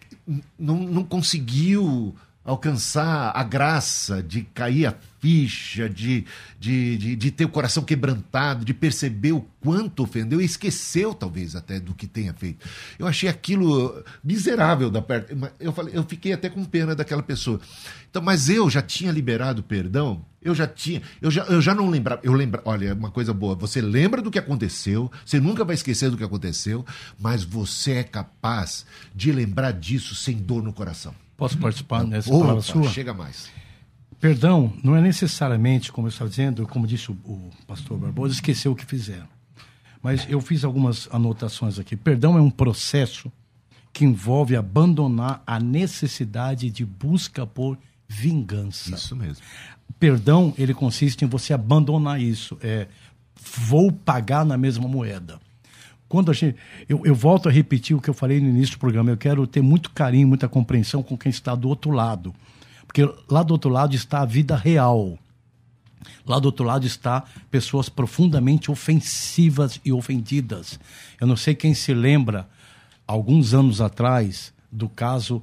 não, 0.58 0.78
não 0.78 1.04
conseguiu 1.04 2.16
alcançar 2.48 3.34
a 3.36 3.44
graça 3.44 4.24
de 4.24 4.42
cair 4.42 4.86
a 4.86 4.96
ficha, 5.20 5.90
de, 5.90 6.26
de, 6.58 6.98
de, 6.98 7.16
de, 7.18 7.32
ter 7.32 7.44
o 7.44 7.50
coração 7.50 7.84
quebrantado, 7.84 8.64
de 8.64 8.74
perceber 8.74 9.34
o 9.34 9.46
quanto 9.60 10.04
ofendeu 10.04 10.40
e 10.40 10.46
esqueceu, 10.46 11.14
talvez, 11.14 11.58
até 11.58 11.78
do 11.78 11.94
que 11.94 12.08
tenha 12.08 12.34
feito. 12.34 12.66
Eu 12.98 13.06
achei 13.06 13.28
aquilo 13.28 14.02
miserável 14.24 14.90
da 14.90 15.02
parte. 15.02 15.36
Eu, 15.60 15.74
falei, 15.74 15.98
eu 15.98 16.04
fiquei 16.04 16.32
até 16.32 16.50
com 16.50 16.64
pena 16.64 16.96
daquela 16.96 17.22
pessoa. 17.22 17.60
Então, 18.10 18.22
mas 18.22 18.48
eu 18.48 18.70
já 18.70 18.82
tinha 18.82 19.12
liberado 19.12 19.62
perdão, 19.62 20.24
eu 20.42 20.56
já 20.56 20.66
tinha, 20.66 21.02
eu 21.22 21.30
já, 21.30 21.44
eu 21.46 21.62
já 21.62 21.76
não 21.76 21.90
lembrava. 21.90 22.22
Eu 22.24 22.32
lembra, 22.32 22.62
olha, 22.64 22.94
uma 22.94 23.12
coisa 23.12 23.34
boa, 23.34 23.56
você 23.56 23.82
lembra 23.82 24.22
do 24.22 24.32
que 24.32 24.40
aconteceu, 24.40 25.12
você 25.26 25.38
nunca 25.38 25.66
vai 25.66 25.76
esquecer 25.76 26.10
do 26.10 26.18
que 26.18 26.24
aconteceu, 26.24 26.86
mas 27.20 27.44
você 27.44 27.94
é 27.94 28.04
capaz 28.04 28.86
de 29.14 29.34
lembrar 29.34 29.74
disso 29.74 30.16
sem 30.16 30.38
dor 30.38 30.64
no 30.64 30.72
coração. 30.72 31.14
Posso 31.38 31.58
participar 31.60 32.04
nessa 32.04 32.30
palavra 32.30 32.62
sua? 32.62 32.90
Chega 32.90 33.14
mais. 33.14 33.50
Perdão 34.20 34.74
não 34.84 34.96
é 34.96 35.02
necessariamente, 35.02 35.92
como 35.92 36.08
eu 36.08 36.10
estava 36.10 36.30
dizendo, 36.30 36.66
como 36.68 36.88
disse 36.88 37.12
o, 37.12 37.14
o 37.24 37.52
pastor 37.68 38.00
Barbosa, 38.00 38.34
esquecer 38.34 38.68
o 38.68 38.76
que 38.76 38.86
fizeram. 38.86 39.28
Mas 40.02 40.26
eu 40.28 40.42
fiz 40.42 40.64
algumas 40.64 41.08
anotações 41.12 41.78
aqui. 41.78 41.96
Perdão 41.96 42.38
é 42.38 42.42
um 42.42 42.50
processo 42.50 43.32
que 43.94 44.06
envolve 44.06 44.56
abandonar 44.56 45.44
a 45.46 45.60
necessidade 45.60 46.70
de 46.70 46.86
busca 46.86 47.46
por 47.46 47.78
vingança. 48.08 48.96
Isso 48.96 49.16
mesmo. 49.16 49.44
Perdão, 50.00 50.54
ele 50.58 50.74
consiste 50.74 51.24
em 51.24 51.28
você 51.28 51.54
abandonar 51.54 52.22
isso. 52.22 52.58
É, 52.62 52.88
vou 53.40 53.92
pagar 53.92 54.46
na 54.46 54.58
mesma 54.58 54.88
moeda. 54.88 55.40
Quando 56.08 56.32
a 56.32 56.34
gente. 56.34 56.58
Eu, 56.88 57.06
eu 57.06 57.16
volto 57.16 57.50
a 57.50 57.52
repetir 57.52 57.96
o 57.96 58.02
que 58.02 58.10
eu 58.10 58.14
falei 58.14 58.40
no 58.40 58.50
início 58.50 58.76
do 58.76 58.80
programa. 58.80 59.12
Eu 59.12 59.18
quero 59.18 59.46
ter 59.46 59.62
muito 59.62 59.92
carinho, 59.92 60.28
muita 60.28 60.48
compreensão 60.48 61.04
com 61.04 61.18
quem 61.18 61.30
está 61.30 61.54
do 61.56 61.68
outro 61.68 61.92
lado. 61.92 62.34
Porque 62.86 63.08
lá 63.30 63.44
do 63.44 63.52
outro 63.52 63.70
lado 63.70 63.96
está 63.96 64.22
a 64.22 64.26
vida 64.26 64.56
real. 64.56 65.18
Lá 66.26 66.40
do 66.40 66.46
outro 66.46 66.66
lado 66.66 66.86
está 66.86 67.24
pessoas 67.52 67.90
profundamente 67.90 68.72
ofensivas 68.72 69.80
e 69.84 69.92
ofendidas. 69.92 70.80
Eu 71.20 71.28
não 71.28 71.36
sei 71.36 71.54
quem 71.54 71.74
se 71.74 71.94
lembra, 71.94 72.48
alguns 73.06 73.54
anos 73.54 73.82
atrás, 73.82 74.54
do 74.72 74.88
caso 74.88 75.42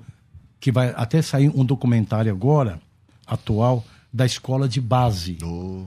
que 0.61 0.73
vai 0.73 0.93
até 0.97 1.21
sair 1.21 1.51
um 1.55 1.65
documentário 1.65 2.33
agora, 2.33 2.81
atual, 3.27 3.85
da 4.13 4.25
escola 4.25 4.69
de 4.69 4.81
base. 4.81 5.39
Oh. 5.43 5.87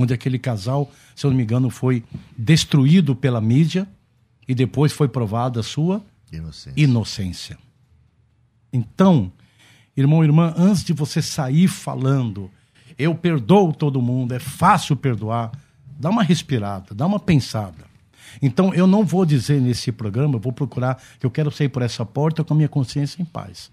Onde 0.00 0.14
aquele 0.14 0.38
casal, 0.38 0.90
se 1.14 1.26
eu 1.26 1.30
não 1.30 1.36
me 1.36 1.42
engano, 1.42 1.68
foi 1.68 2.02
destruído 2.36 3.14
pela 3.14 3.40
mídia 3.40 3.86
e 4.48 4.54
depois 4.54 4.92
foi 4.92 5.08
provada 5.08 5.60
a 5.60 5.62
sua 5.62 6.02
inocência. 6.32 6.72
inocência. 6.82 7.58
Então, 8.72 9.30
irmão 9.96 10.24
e 10.24 10.26
irmã, 10.26 10.54
antes 10.56 10.84
de 10.84 10.92
você 10.92 11.20
sair 11.20 11.68
falando 11.68 12.50
eu 13.00 13.14
perdoo 13.14 13.72
todo 13.72 14.02
mundo, 14.02 14.34
é 14.34 14.38
fácil 14.38 14.94
perdoar. 14.94 15.50
Dá 15.98 16.10
uma 16.10 16.22
respirada, 16.22 16.94
dá 16.94 17.06
uma 17.06 17.18
pensada. 17.18 17.88
Então, 18.42 18.74
eu 18.74 18.86
não 18.86 19.04
vou 19.04 19.24
dizer 19.24 19.60
nesse 19.60 19.90
programa, 19.90 20.36
eu 20.36 20.40
vou 20.40 20.52
procurar 20.52 21.02
que 21.18 21.24
eu 21.24 21.30
quero 21.30 21.50
sair 21.50 21.70
por 21.70 21.82
essa 21.82 22.04
porta 22.04 22.44
com 22.44 22.52
a 22.52 22.56
minha 22.56 22.68
consciência 22.68 23.20
em 23.20 23.24
paz. 23.24 23.70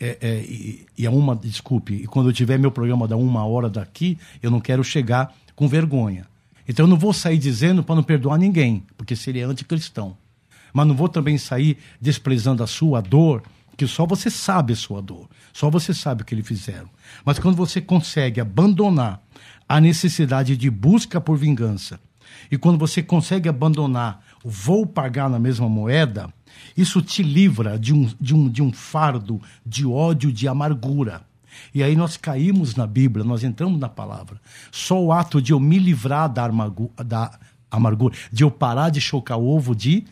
É, 0.00 0.18
é, 0.20 0.38
e, 0.40 0.86
e 0.96 1.06
é 1.06 1.10
uma, 1.10 1.34
desculpe, 1.34 1.94
e 1.94 2.06
quando 2.06 2.28
eu 2.28 2.32
tiver 2.32 2.58
meu 2.58 2.70
programa 2.70 3.08
da 3.08 3.16
uma 3.16 3.44
hora 3.44 3.68
daqui, 3.68 4.18
eu 4.42 4.50
não 4.50 4.60
quero 4.60 4.82
chegar 4.82 5.34
com 5.58 5.66
vergonha. 5.66 6.24
Então, 6.68 6.84
eu 6.84 6.88
não 6.88 6.96
vou 6.96 7.12
sair 7.12 7.36
dizendo 7.36 7.82
para 7.82 7.96
não 7.96 8.02
perdoar 8.04 8.38
ninguém, 8.38 8.84
porque 8.96 9.16
seria 9.16 9.48
anticristão. 9.48 10.16
Mas 10.72 10.86
não 10.86 10.94
vou 10.94 11.08
também 11.08 11.36
sair 11.36 11.76
desprezando 12.00 12.62
a 12.62 12.66
sua 12.68 13.00
dor, 13.00 13.42
que 13.76 13.84
só 13.84 14.06
você 14.06 14.30
sabe 14.30 14.74
a 14.74 14.76
sua 14.76 15.02
dor, 15.02 15.28
só 15.52 15.68
você 15.68 15.92
sabe 15.92 16.22
o 16.22 16.24
que 16.24 16.32
eles 16.32 16.46
fizeram. 16.46 16.88
Mas 17.24 17.40
quando 17.40 17.56
você 17.56 17.80
consegue 17.80 18.40
abandonar 18.40 19.20
a 19.68 19.80
necessidade 19.80 20.56
de 20.56 20.70
busca 20.70 21.20
por 21.20 21.36
vingança, 21.36 21.98
e 22.52 22.56
quando 22.56 22.78
você 22.78 23.02
consegue 23.02 23.48
abandonar 23.48 24.22
o 24.44 24.50
vou 24.50 24.86
pagar 24.86 25.28
na 25.28 25.40
mesma 25.40 25.68
moeda, 25.68 26.32
isso 26.76 27.02
te 27.02 27.20
livra 27.20 27.76
de 27.76 27.92
um, 27.92 28.08
de 28.20 28.32
um, 28.32 28.48
de 28.48 28.62
um 28.62 28.72
fardo 28.72 29.42
de 29.66 29.84
ódio, 29.84 30.32
de 30.32 30.46
amargura. 30.46 31.22
E 31.74 31.82
aí 31.82 31.96
nós 31.96 32.16
caímos 32.16 32.74
na 32.74 32.86
Bíblia, 32.86 33.24
nós 33.24 33.44
entramos 33.44 33.78
na 33.78 33.88
palavra. 33.88 34.40
Só 34.70 35.02
o 35.02 35.12
ato 35.12 35.40
de 35.40 35.52
eu 35.52 35.60
me 35.60 35.78
livrar 35.78 36.28
da, 36.28 36.48
da 37.04 37.38
amargura, 37.70 38.14
de 38.32 38.44
eu 38.44 38.50
parar 38.50 38.90
de 38.90 39.00
chocar 39.00 39.38
ovo 39.38 39.74
de 39.74 40.04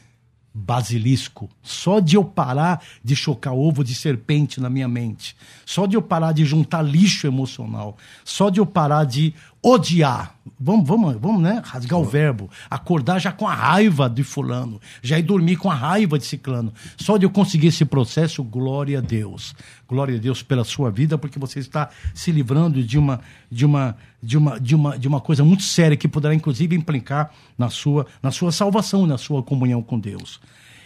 basilisco. 0.58 1.50
Só 1.62 2.00
de 2.00 2.16
eu 2.16 2.24
parar 2.24 2.82
de 3.04 3.14
chocar 3.14 3.52
ovo 3.52 3.84
de 3.84 3.94
serpente 3.94 4.58
na 4.58 4.70
minha 4.70 4.88
mente. 4.88 5.36
Só 5.66 5.84
de 5.84 5.96
eu 5.96 6.02
parar 6.02 6.32
de 6.32 6.46
juntar 6.46 6.80
lixo 6.80 7.26
emocional. 7.26 7.98
Só 8.24 8.48
de 8.48 8.58
eu 8.58 8.64
parar 8.64 9.04
de 9.04 9.34
odiar. 9.66 10.32
Vamos, 10.60 10.86
vamos, 10.86 11.16
vamos, 11.20 11.42
né? 11.42 11.60
Rasgar 11.64 11.98
o 11.98 12.04
verbo. 12.04 12.48
Acordar 12.70 13.18
já 13.18 13.32
com 13.32 13.48
a 13.48 13.54
raiva 13.54 14.08
de 14.08 14.22
fulano. 14.22 14.80
Já 15.02 15.18
ir 15.18 15.22
dormir 15.22 15.56
com 15.56 15.68
a 15.68 15.74
raiva 15.74 16.18
de 16.18 16.24
ciclano. 16.24 16.72
Só 16.96 17.16
de 17.16 17.26
eu 17.26 17.30
conseguir 17.30 17.66
esse 17.66 17.84
processo, 17.84 18.44
glória 18.44 18.98
a 18.98 19.00
Deus. 19.00 19.56
Glória 19.88 20.16
a 20.16 20.20
Deus 20.20 20.40
pela 20.40 20.62
sua 20.62 20.88
vida, 20.90 21.18
porque 21.18 21.38
você 21.38 21.58
está 21.58 21.90
se 22.14 22.30
livrando 22.30 22.82
de 22.82 22.96
uma, 22.96 23.20
de 23.50 23.66
uma, 23.66 23.96
de 24.22 24.38
uma, 24.38 24.60
de 24.60 24.74
uma, 24.74 24.98
de 24.98 25.08
uma 25.08 25.20
coisa 25.20 25.44
muito 25.44 25.64
séria 25.64 25.96
que 25.96 26.06
poderá, 26.06 26.32
inclusive, 26.32 26.76
implicar 26.76 27.32
na 27.58 27.68
sua, 27.68 28.06
na 28.22 28.30
sua 28.30 28.52
salvação, 28.52 29.04
na 29.04 29.18
sua 29.18 29.42
comunhão 29.42 29.82
com 29.82 29.98
Deus. 29.98 30.40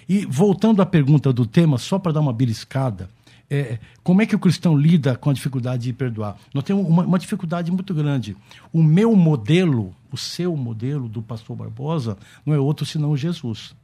E 0.09 0.25
voltando 0.25 0.81
à 0.81 0.87
pergunta 0.87 1.33
do 1.33 1.47
tema, 1.47 1.77
só 1.77 1.99
para 1.99 2.12
dar 2.12 2.21
uma 2.21 2.33
beliscada, 2.33 3.11
é, 3.51 3.81
como 4.05 4.23
é 4.23 4.27
que 4.27 4.37
o 4.37 4.39
cristão 4.39 4.79
lida 4.79 5.17
com 5.17 5.29
a 5.29 5.33
dificuldade 5.33 5.83
de 5.83 5.93
perdoar? 5.93 6.39
Nós 6.55 6.63
temos 6.63 6.87
uma, 6.87 7.03
uma, 7.03 7.19
dificuldade 7.19 7.73
muito 7.73 7.93
grande. 7.93 8.37
O 8.73 8.81
meu 8.81 9.17
modelo, 9.17 9.93
o 10.13 10.17
seu 10.17 10.57
modelo 10.57 11.09
do 11.09 11.21
pastor 11.21 11.57
Barbosa, 11.57 12.17
não 12.47 12.55
é 12.55 12.61
outro 12.61 12.87
senão 12.87 13.17
Jesus. 13.17 13.75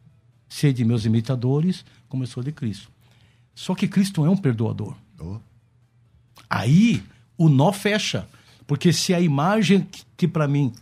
Ser 0.48 0.72
de 0.72 0.85
meus 0.85 1.05
imitadores, 1.05 1.85
como 2.09 2.22
eu 2.22 2.29
sou 2.29 2.44
de 2.44 2.52
Cristo. 2.52 2.88
Só 3.57 3.74
que 3.74 3.88
Cristo 3.88 4.24
é 4.24 4.31
um 4.31 4.37
perdoador. 4.37 4.94
Oh. 5.18 5.38
Aí 6.48 7.02
o 7.37 7.48
nó 7.48 7.72
fecha. 7.72 8.29
Porque 8.68 8.92
se 8.92 9.12
a 9.12 9.20
imagem 9.20 9.81
que, 9.81 10.05
que 10.16 10.29
para 10.29 10.46
mim 10.46 10.72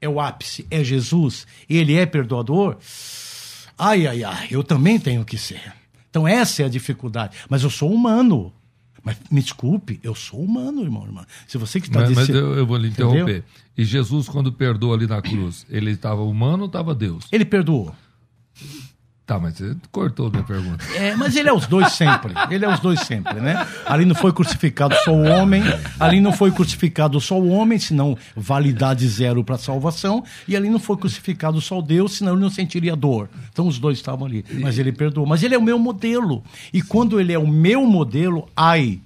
é 0.00 0.08
o 0.08 0.20
ápice 0.20 0.66
é 0.70 0.82
Jesus, 0.82 1.46
ele 1.68 1.94
é 1.94 2.04
perdoador, 2.04 2.76
ai, 3.78 4.06
ai, 4.06 4.24
ai, 4.24 4.48
eu 4.50 4.62
também 4.64 4.98
tenho 4.98 5.24
que 5.24 5.38
ser. 5.38 5.72
Então 6.14 6.28
essa 6.28 6.62
é 6.62 6.66
a 6.66 6.68
dificuldade. 6.68 7.36
Mas 7.48 7.64
eu 7.64 7.70
sou 7.70 7.92
humano. 7.92 8.52
Mas 9.02 9.16
me 9.28 9.42
desculpe, 9.42 9.98
eu 10.00 10.14
sou 10.14 10.38
humano, 10.40 10.80
irmão, 10.80 11.04
irmã. 11.04 11.26
Se 11.44 11.58
você 11.58 11.80
que 11.80 11.88
está 11.88 12.02
Mas, 12.02 12.10
mas 12.12 12.28
eu, 12.28 12.54
eu, 12.54 12.64
vou 12.64 12.76
lhe 12.76 12.86
interromper. 12.86 13.20
Entendeu? 13.20 13.42
E 13.76 13.84
Jesus, 13.84 14.28
quando 14.28 14.52
perdoou 14.52 14.94
ali 14.94 15.08
na 15.08 15.20
cruz, 15.20 15.66
ele 15.68 15.90
estava 15.90 16.22
humano 16.22 16.62
ou 16.62 16.66
estava 16.68 16.94
Deus? 16.94 17.26
Ele 17.32 17.44
perdoou. 17.44 17.92
Tá, 19.26 19.38
mas 19.38 19.54
você 19.54 19.74
cortou 19.90 20.30
minha 20.30 20.42
pergunta. 20.42 20.84
É, 20.94 21.16
mas 21.16 21.34
ele 21.34 21.48
é 21.48 21.52
os 21.52 21.66
dois 21.66 21.92
sempre. 21.92 22.34
Ele 22.50 22.62
é 22.62 22.68
os 22.68 22.78
dois 22.78 23.00
sempre, 23.00 23.40
né? 23.40 23.66
Ali 23.86 24.04
não 24.04 24.14
foi 24.14 24.34
crucificado 24.34 24.94
só 25.02 25.14
o 25.14 25.22
homem, 25.22 25.62
ali 25.98 26.20
não 26.20 26.30
foi 26.30 26.52
crucificado 26.52 27.18
só 27.18 27.40
o 27.40 27.48
homem, 27.48 27.78
senão 27.78 28.18
validade 28.36 29.08
zero 29.08 29.42
para 29.42 29.56
salvação, 29.56 30.22
e 30.46 30.54
ali 30.54 30.68
não 30.68 30.78
foi 30.78 30.98
crucificado 30.98 31.58
só 31.62 31.78
o 31.78 31.82
Deus, 31.82 32.18
senão 32.18 32.32
ele 32.32 32.42
não 32.42 32.50
sentiria 32.50 32.94
dor. 32.94 33.30
Então 33.50 33.66
os 33.66 33.78
dois 33.78 33.96
estavam 33.96 34.26
ali, 34.26 34.44
mas 34.60 34.78
ele 34.78 34.92
perdoou. 34.92 35.26
Mas 35.26 35.42
ele 35.42 35.54
é 35.54 35.58
o 35.58 35.62
meu 35.62 35.78
modelo. 35.78 36.44
E 36.70 36.82
quando 36.82 37.18
ele 37.18 37.32
é 37.32 37.38
o 37.38 37.48
meu 37.48 37.86
modelo, 37.86 38.46
ai, 38.54 39.00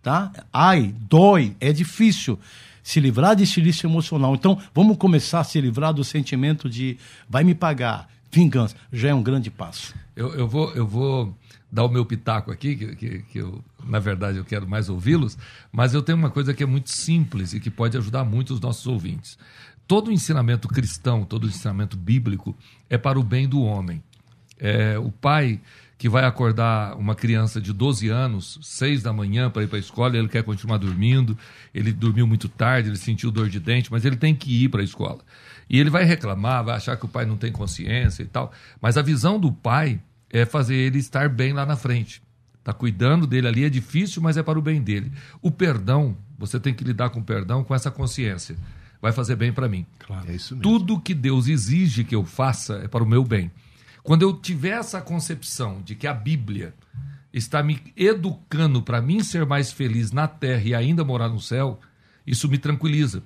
tá? 0.00 0.30
Ai, 0.52 0.94
dói, 1.08 1.56
é 1.58 1.72
difícil 1.72 2.38
se 2.84 3.00
livrar 3.00 3.34
desse 3.34 3.60
lixo 3.60 3.84
emocional. 3.84 4.32
Então, 4.36 4.56
vamos 4.72 4.96
começar 4.96 5.40
a 5.40 5.44
se 5.44 5.60
livrar 5.60 5.92
do 5.92 6.04
sentimento 6.04 6.70
de 6.70 6.98
vai 7.28 7.42
me 7.42 7.52
pagar 7.52 8.08
vingança. 8.30 8.76
Já 8.92 9.10
é 9.10 9.14
um 9.14 9.22
grande 9.22 9.50
passo. 9.50 9.94
Eu, 10.14 10.34
eu, 10.34 10.48
vou, 10.48 10.72
eu 10.74 10.86
vou 10.86 11.36
dar 11.70 11.84
o 11.84 11.88
meu 11.88 12.04
pitaco 12.04 12.50
aqui, 12.50 12.76
que, 12.76 12.96
que, 12.96 13.18
que 13.22 13.38
eu, 13.38 13.62
na 13.84 13.98
verdade, 13.98 14.38
eu 14.38 14.44
quero 14.44 14.68
mais 14.68 14.88
ouvi-los, 14.88 15.36
mas 15.72 15.94
eu 15.94 16.02
tenho 16.02 16.18
uma 16.18 16.30
coisa 16.30 16.54
que 16.54 16.62
é 16.62 16.66
muito 16.66 16.90
simples 16.90 17.52
e 17.52 17.60
que 17.60 17.70
pode 17.70 17.96
ajudar 17.96 18.24
muito 18.24 18.54
os 18.54 18.60
nossos 18.60 18.86
ouvintes. 18.86 19.38
Todo 19.86 20.08
o 20.08 20.12
ensinamento 20.12 20.68
cristão, 20.68 21.24
todo 21.24 21.44
o 21.44 21.48
ensinamento 21.48 21.96
bíblico 21.96 22.56
é 22.90 22.98
para 22.98 23.18
o 23.18 23.22
bem 23.22 23.48
do 23.48 23.62
homem. 23.62 24.02
É, 24.58 24.98
o 24.98 25.12
pai 25.12 25.60
que 25.98 26.08
vai 26.08 26.24
acordar 26.24 26.94
uma 26.96 27.14
criança 27.14 27.60
de 27.60 27.72
12 27.72 28.08
anos, 28.08 28.58
6 28.62 29.02
da 29.02 29.12
manhã, 29.12 29.48
para 29.48 29.62
ir 29.62 29.66
para 29.66 29.78
a 29.78 29.80
escola, 29.80 30.16
ele 30.16 30.28
quer 30.28 30.42
continuar 30.42 30.76
dormindo, 30.76 31.36
ele 31.74 31.92
dormiu 31.92 32.26
muito 32.26 32.48
tarde, 32.48 32.90
ele 32.90 32.98
sentiu 32.98 33.30
dor 33.30 33.48
de 33.48 33.58
dente, 33.58 33.90
mas 33.90 34.04
ele 34.04 34.16
tem 34.16 34.34
que 34.34 34.64
ir 34.64 34.68
para 34.68 34.82
a 34.82 34.84
escola. 34.84 35.20
E 35.68 35.78
ele 35.78 35.90
vai 35.90 36.04
reclamar, 36.04 36.64
vai 36.64 36.76
achar 36.76 36.96
que 36.96 37.04
o 37.04 37.08
pai 37.08 37.26
não 37.26 37.36
tem 37.36 37.50
consciência 37.50 38.22
e 38.22 38.26
tal. 38.26 38.52
Mas 38.80 38.96
a 38.96 39.02
visão 39.02 39.38
do 39.38 39.52
pai 39.52 40.00
é 40.30 40.44
fazer 40.44 40.76
ele 40.76 40.98
estar 40.98 41.28
bem 41.28 41.52
lá 41.52 41.66
na 41.66 41.76
frente. 41.76 42.22
Tá 42.62 42.72
cuidando 42.72 43.26
dele 43.26 43.46
ali, 43.46 43.64
é 43.64 43.70
difícil, 43.70 44.20
mas 44.20 44.36
é 44.36 44.42
para 44.42 44.58
o 44.58 44.62
bem 44.62 44.82
dele. 44.82 45.12
O 45.40 45.50
perdão, 45.50 46.16
você 46.38 46.58
tem 46.58 46.74
que 46.74 46.84
lidar 46.84 47.10
com 47.10 47.20
o 47.20 47.24
perdão 47.24 47.62
com 47.62 47.74
essa 47.74 47.90
consciência. 47.90 48.56
Vai 49.00 49.12
fazer 49.12 49.36
bem 49.36 49.52
para 49.52 49.68
mim. 49.68 49.86
Claro. 49.98 50.28
É 50.28 50.34
isso 50.34 50.56
mesmo. 50.56 50.62
Tudo 50.62 51.00
que 51.00 51.14
Deus 51.14 51.46
exige 51.46 52.04
que 52.04 52.14
eu 52.14 52.24
faça 52.24 52.80
é 52.82 52.88
para 52.88 53.04
o 53.04 53.06
meu 53.06 53.24
bem. 53.24 53.50
Quando 54.02 54.22
eu 54.22 54.32
tiver 54.32 54.78
essa 54.78 55.00
concepção 55.00 55.80
de 55.84 55.94
que 55.94 56.06
a 56.06 56.14
Bíblia 56.14 56.74
está 57.32 57.62
me 57.62 57.80
educando 57.96 58.82
para 58.82 59.00
mim 59.00 59.22
ser 59.22 59.44
mais 59.44 59.70
feliz 59.70 60.10
na 60.10 60.26
terra 60.26 60.62
e 60.64 60.74
ainda 60.74 61.04
morar 61.04 61.28
no 61.28 61.40
céu, 61.40 61.78
isso 62.26 62.48
me 62.48 62.58
tranquiliza. 62.58 63.22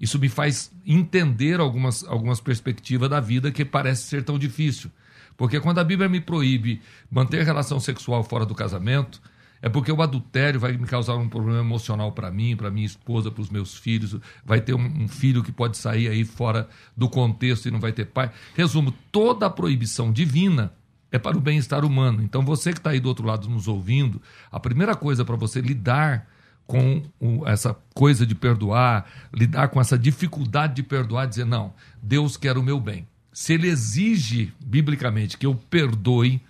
Isso 0.00 0.18
me 0.18 0.28
faz 0.28 0.72
entender 0.84 1.60
algumas, 1.60 2.04
algumas 2.04 2.40
perspectivas 2.40 3.08
da 3.08 3.20
vida 3.20 3.50
que 3.50 3.64
parece 3.64 4.04
ser 4.04 4.22
tão 4.22 4.38
difícil. 4.38 4.90
Porque 5.36 5.60
quando 5.60 5.78
a 5.78 5.84
Bíblia 5.84 6.08
me 6.08 6.20
proíbe 6.20 6.80
manter 7.10 7.44
relação 7.44 7.80
sexual 7.80 8.22
fora 8.22 8.46
do 8.46 8.54
casamento, 8.54 9.20
é 9.64 9.68
porque 9.68 9.90
o 9.90 10.02
adultério 10.02 10.60
vai 10.60 10.72
me 10.76 10.86
causar 10.86 11.14
um 11.14 11.26
problema 11.28 11.60
emocional 11.60 12.12
para 12.12 12.30
mim, 12.30 12.54
para 12.54 12.70
minha 12.70 12.86
esposa, 12.86 13.30
para 13.30 13.40
os 13.40 13.48
meus 13.48 13.76
filhos. 13.76 14.16
Vai 14.44 14.60
ter 14.60 14.74
um, 14.74 15.04
um, 15.04 15.08
filho 15.08 15.42
que 15.42 15.50
pode 15.50 15.78
sair 15.78 16.06
aí 16.06 16.22
fora 16.22 16.68
do 16.94 17.08
contexto 17.08 17.66
e 17.66 17.70
não 17.70 17.80
vai 17.80 17.90
ter 17.90 18.04
pai. 18.04 18.30
Resumo: 18.54 18.92
toda 19.10 19.46
a 19.46 19.50
proibição 19.50 20.12
divina 20.12 20.72
é 21.10 21.18
para 21.18 21.38
o 21.38 21.40
bem-estar 21.40 21.84
humano. 21.84 22.22
Então, 22.22 22.44
você 22.44 22.72
que 22.72 22.78
está 22.78 22.90
aí 22.90 23.00
do 23.00 23.08
outro 23.08 23.26
lado 23.26 23.48
nos 23.48 23.66
ouvindo, 23.66 24.20
a 24.52 24.60
primeira 24.60 24.94
coisa 24.94 25.24
para 25.24 25.36
você 25.36 25.60
lidar 25.62 26.28
com 26.66 27.02
essa 27.46 27.76
coisa 27.94 28.26
de 28.26 28.34
perdoar, 28.34 29.06
lidar 29.32 29.68
com 29.68 29.80
essa 29.80 29.98
dificuldade 29.98 30.74
de 30.74 30.82
perdoar, 30.82 31.26
dizer, 31.26 31.44
não, 31.44 31.74
Deus 32.02 32.36
quer 32.36 32.56
o 32.56 32.62
meu 32.62 32.80
bem. 32.80 33.06
Se 33.32 33.52
ele 33.52 33.68
exige, 33.68 34.52
biblicamente, 34.64 35.36
que 35.36 35.46
eu 35.46 35.54
perdoe, 35.54 36.40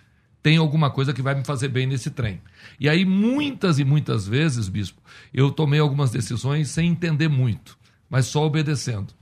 tem 0.43 0.59
alguma 0.59 0.91
coisa 0.91 1.15
que 1.15 1.23
vai 1.23 1.35
me 1.35 1.43
fazer 1.43 1.69
bem 1.69 1.87
nesse 1.87 2.11
trem. 2.11 2.41
E 2.79 2.89
aí, 2.89 3.05
muitas 3.05 3.79
e 3.79 3.85
muitas 3.85 4.29
vezes, 4.29 4.69
bispo, 4.69 5.01
eu 5.33 5.51
tomei 5.51 5.81
algumas 5.81 6.11
decisões 6.11 6.69
sem 6.69 6.91
entender 6.91 7.29
muito, 7.29 7.79
mas 8.11 8.27
só 8.27 8.45
obedecendo. 8.45 9.15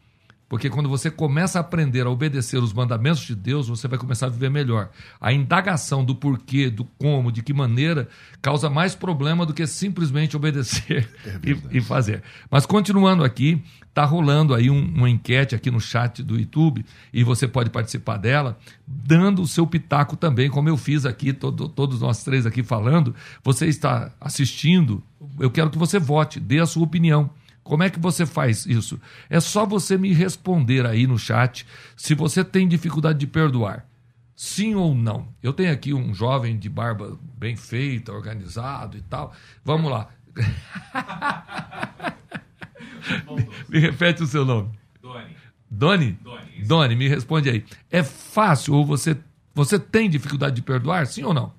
Porque 0.53 0.69
quando 0.69 0.87
você 0.87 1.11
começa 1.11 1.59
a 1.59 1.63
aprender 1.63 2.07
a 2.07 2.11
obedecer 2.11 2.59
os 2.59 2.75
mandamentos 2.75 3.23
de 3.23 3.35
Deus, 3.35 3.69
você 3.69 3.89
vai 3.89 3.99
começar 3.99 4.27
a 4.27 4.29
viver 4.29 4.51
melhor. 4.51 4.91
A 5.19 5.33
indagação 5.33 6.05
do 6.05 6.15
porquê, 6.15 6.69
do 6.69 6.85
como, 6.85 7.33
de 7.33 7.43
que 7.43 7.55
maneira, 7.55 8.07
causa 8.43 8.69
mais 8.69 8.95
problema 8.95 9.47
do 9.47 9.55
que 9.55 9.67
simplesmente 9.67 10.37
obedecer 10.37 11.09
é 11.25 11.41
e, 11.73 11.79
e, 11.79 11.81
fazer. 11.81 12.23
Mas 12.51 12.67
continuando 12.67 13.25
aqui, 13.25 13.63
está 13.89 14.05
rolando 14.05 14.55
aí 14.55 14.69
um, 14.69 14.95
uma 14.95 15.09
enquete 15.09 15.55
aqui 15.55 15.71
no 15.71 15.81
chat 15.81 16.23
do 16.23 16.39
YouTube 16.39 16.85
e 17.15 17.25
você 17.25 17.49
pode 17.49 17.71
participar 17.71 18.19
dela, 18.19 18.59
dando 18.87 19.41
o 19.41 19.49
seu 19.49 19.67
pitaco 19.67 20.19
também, 20.19 20.51
como 20.51 20.69
eu 20.69 20.77
fiz 20.77 21.07
aqui, 21.07 21.33
todo, 21.33 21.67
todos 21.67 22.03
nós 22.03 22.23
três 22.23 22.45
aqui 22.45 22.63
falando. 22.63 23.15
Você 23.43 23.69
está 23.69 24.13
assistindo, 24.21 25.03
eu 25.41 25.51
quero 25.51 25.71
que 25.71 25.79
você 25.79 25.99
vote, 25.99 26.39
dê 26.39 26.61
a 26.61 26.67
sua 26.67 26.85
opinião. 26.85 27.31
Como 27.63 27.83
é 27.83 27.91
que 27.91 27.99
você 27.99 28.27
faz 28.27 28.67
isso? 28.67 29.01
É 29.31 29.39
só 29.41 29.65
você 29.65 29.97
me 29.97 30.13
responder 30.13 30.85
aí 30.85 31.07
no 31.07 31.19
chat 31.19 31.67
se 31.97 32.15
você 32.15 32.45
tem 32.45 32.67
dificuldade 32.67 33.19
de 33.19 33.27
perdoar. 33.27 33.87
Sim 34.35 34.75
ou 34.75 34.95
não? 34.95 35.29
Eu 35.43 35.53
tenho 35.53 35.73
aqui 35.73 35.95
um 35.95 36.13
jovem 36.13 36.59
de 36.59 36.69
barba 36.69 37.17
bem 37.39 37.55
feita, 37.55 38.13
organizado 38.13 38.97
e 38.97 39.03
tal. 39.03 39.33
Vamos 39.65 39.91
lá. 39.91 40.09
me 43.69 43.79
repete 43.79 44.23
o 44.23 44.27
seu 44.27 44.45
nome. 44.45 44.71
Doni. 45.01 45.37
Doni? 45.71 46.13
Doni. 46.13 46.65
Doni, 46.65 46.97
me 46.97 47.09
responde 47.09 47.51
aí. 47.51 47.65
É 47.91 48.03
fácil 48.03 48.75
ou 48.75 48.85
você, 48.85 49.17
você 49.55 49.79
tem 49.79 50.11
dificuldade 50.11 50.57
de 50.57 50.63
perdoar? 50.63 51.07
Sim 51.07 51.25
ou 51.25 51.33
não? 51.33 51.53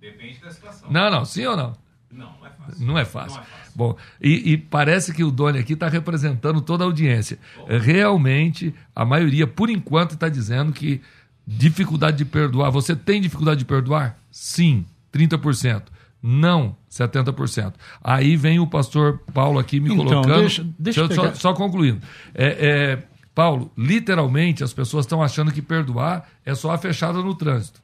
Depende 0.00 0.38
da 0.40 0.50
situação. 0.50 0.90
Não, 0.90 1.10
não. 1.10 1.24
Sim 1.24 1.46
ou 1.46 1.56
não? 1.56 1.76
Não, 2.10 2.32
fácil. 2.66 2.86
Não 2.86 2.98
é 2.98 3.04
fácil. 3.04 3.36
Não 3.36 3.42
é 3.42 3.46
fácil. 3.46 3.72
Bom, 3.74 3.96
e, 4.20 4.52
e, 4.52 4.56
parece 4.56 5.12
que 5.12 5.24
o 5.24 5.30
Doni 5.30 5.58
aqui 5.58 5.72
está 5.72 5.88
representando 5.88 6.60
toda 6.60 6.84
a 6.84 6.86
audiência. 6.86 7.38
Oh. 7.58 7.78
Realmente, 7.78 8.74
a 8.94 9.04
maioria, 9.04 9.46
por 9.46 9.70
enquanto, 9.70 10.12
está 10.12 10.28
dizendo 10.28 10.72
que 10.72 11.00
dificuldade 11.46 12.18
de 12.18 12.24
perdoar. 12.24 12.70
Você 12.70 12.94
tem 12.94 13.20
dificuldade 13.20 13.60
de 13.60 13.64
perdoar? 13.64 14.18
Sim, 14.30 14.84
30%. 15.12 15.82
Não, 16.22 16.76
70%. 16.90 17.74
Aí 18.02 18.36
vem 18.36 18.60
o 18.60 18.66
pastor 18.66 19.20
Paulo 19.34 19.58
aqui 19.58 19.80
me 19.80 19.92
então, 19.92 20.06
colocando. 20.06 20.40
Deixa, 20.40 20.66
deixa 20.78 21.00
eu 21.00 21.10
só, 21.12 21.34
só, 21.34 21.52
concluindo. 21.52 22.00
É, 22.32 22.46
é, 22.46 23.02
Paulo, 23.34 23.72
literalmente 23.76 24.62
as 24.62 24.72
pessoas 24.72 25.04
estão 25.04 25.22
achando 25.22 25.50
que 25.50 25.60
perdoar 25.60 26.28
é 26.44 26.54
só 26.54 26.70
a 26.70 26.78
fechada 26.78 27.20
no 27.20 27.34
trânsito. 27.34 27.82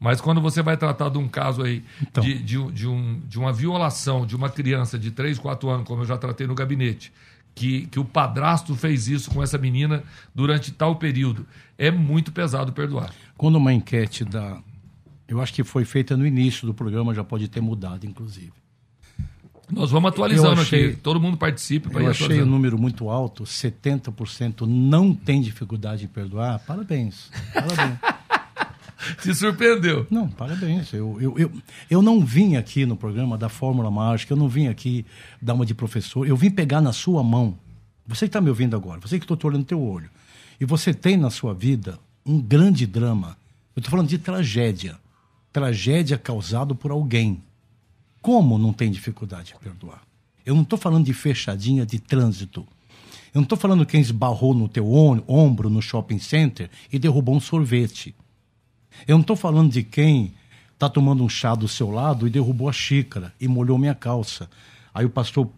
Mas 0.00 0.18
quando 0.18 0.40
você 0.40 0.62
vai 0.62 0.78
tratar 0.78 1.10
de 1.10 1.18
um 1.18 1.28
caso 1.28 1.62
aí 1.62 1.84
então. 2.00 2.24
de, 2.24 2.38
de, 2.38 2.72
de, 2.72 2.88
um, 2.88 3.20
de 3.28 3.38
uma 3.38 3.52
violação 3.52 4.24
de 4.24 4.34
uma 4.34 4.48
criança 4.48 4.98
de 4.98 5.10
3, 5.10 5.38
4 5.38 5.68
anos, 5.68 5.86
como 5.86 6.00
eu 6.00 6.06
já 6.06 6.16
tratei 6.16 6.46
no 6.46 6.54
gabinete, 6.54 7.12
que, 7.54 7.86
que 7.86 8.00
o 8.00 8.04
padrasto 8.04 8.74
fez 8.74 9.08
isso 9.08 9.30
com 9.30 9.42
essa 9.42 9.58
menina 9.58 10.02
durante 10.34 10.72
tal 10.72 10.96
período, 10.96 11.46
é 11.76 11.90
muito 11.90 12.32
pesado 12.32 12.72
perdoar. 12.72 13.12
Quando 13.36 13.56
uma 13.56 13.74
enquete 13.74 14.24
da. 14.24 14.58
Eu 15.28 15.40
acho 15.40 15.52
que 15.52 15.62
foi 15.62 15.84
feita 15.84 16.16
no 16.16 16.26
início 16.26 16.66
do 16.66 16.72
programa, 16.72 17.14
já 17.14 17.22
pode 17.22 17.46
ter 17.46 17.60
mudado, 17.60 18.06
inclusive. 18.06 18.52
Nós 19.70 19.90
vamos 19.90 20.08
atualizando 20.08 20.60
achei, 20.60 20.88
aqui. 20.88 20.96
Todo 20.96 21.20
mundo 21.20 21.36
participe 21.36 21.88
Eu 21.94 22.08
achei 22.08 22.40
o 22.40 22.42
um 22.42 22.46
número 22.46 22.76
muito 22.76 23.08
alto, 23.08 23.44
70% 23.44 24.66
não 24.66 25.14
tem 25.14 25.40
dificuldade 25.40 26.04
em 26.04 26.08
perdoar. 26.08 26.58
Parabéns. 26.60 27.30
Parabéns. 27.52 27.98
Se 29.20 29.34
surpreendeu. 29.34 30.06
Não, 30.10 30.28
parabéns. 30.28 30.92
Eu, 30.92 31.20
eu, 31.20 31.38
eu, 31.38 31.52
eu 31.88 32.02
não 32.02 32.24
vim 32.24 32.56
aqui 32.56 32.84
no 32.84 32.96
programa 32.96 33.36
da 33.36 33.48
Fórmula 33.48 33.90
Mágica, 33.90 34.32
eu 34.32 34.36
não 34.36 34.48
vim 34.48 34.66
aqui 34.68 35.04
dar 35.40 35.54
uma 35.54 35.66
de 35.66 35.74
professor, 35.74 36.26
eu 36.26 36.36
vim 36.36 36.50
pegar 36.50 36.80
na 36.80 36.92
sua 36.92 37.22
mão. 37.22 37.56
Você 38.06 38.26
que 38.26 38.28
está 38.28 38.40
me 38.40 38.48
ouvindo 38.48 38.76
agora, 38.76 39.00
você 39.00 39.18
que 39.18 39.24
estou 39.24 39.36
te 39.36 39.46
olhando 39.46 39.60
no 39.60 39.66
teu 39.66 39.80
olho. 39.80 40.10
E 40.60 40.64
você 40.64 40.92
tem 40.92 41.16
na 41.16 41.30
sua 41.30 41.54
vida 41.54 41.98
um 42.24 42.40
grande 42.40 42.86
drama. 42.86 43.36
Eu 43.74 43.80
estou 43.80 43.90
falando 43.90 44.08
de 44.08 44.18
tragédia. 44.18 44.98
Tragédia 45.52 46.18
causada 46.18 46.74
por 46.74 46.90
alguém. 46.90 47.42
Como 48.20 48.58
não 48.58 48.72
tem 48.72 48.90
dificuldade 48.90 49.54
em 49.56 49.62
perdoar? 49.62 50.02
Eu 50.44 50.54
não 50.54 50.62
estou 50.62 50.78
falando 50.78 51.06
de 51.06 51.14
fechadinha 51.14 51.86
de 51.86 51.98
trânsito. 51.98 52.66
Eu 53.32 53.38
não 53.38 53.44
estou 53.44 53.56
falando 53.56 53.86
quem 53.86 54.00
esbarrou 54.00 54.52
no 54.52 54.68
teu 54.68 54.92
ombro 54.92 55.70
no 55.70 55.80
shopping 55.80 56.18
center 56.18 56.68
e 56.92 56.98
derrubou 56.98 57.34
um 57.34 57.40
sorvete. 57.40 58.14
Eu 59.06 59.16
não 59.16 59.22
estou 59.22 59.36
falando 59.36 59.72
de 59.72 59.82
quem 59.82 60.34
está 60.74 60.88
tomando 60.88 61.22
um 61.22 61.28
chá 61.28 61.54
do 61.54 61.68
seu 61.68 61.90
lado 61.90 62.26
e 62.26 62.30
derrubou 62.30 62.68
a 62.68 62.72
xícara 62.72 63.34
e 63.40 63.46
molhou 63.46 63.78
minha 63.78 63.94
calça. 63.94 64.48
Aí 64.94 65.04
o 65.04 65.10
pastor 65.10 65.48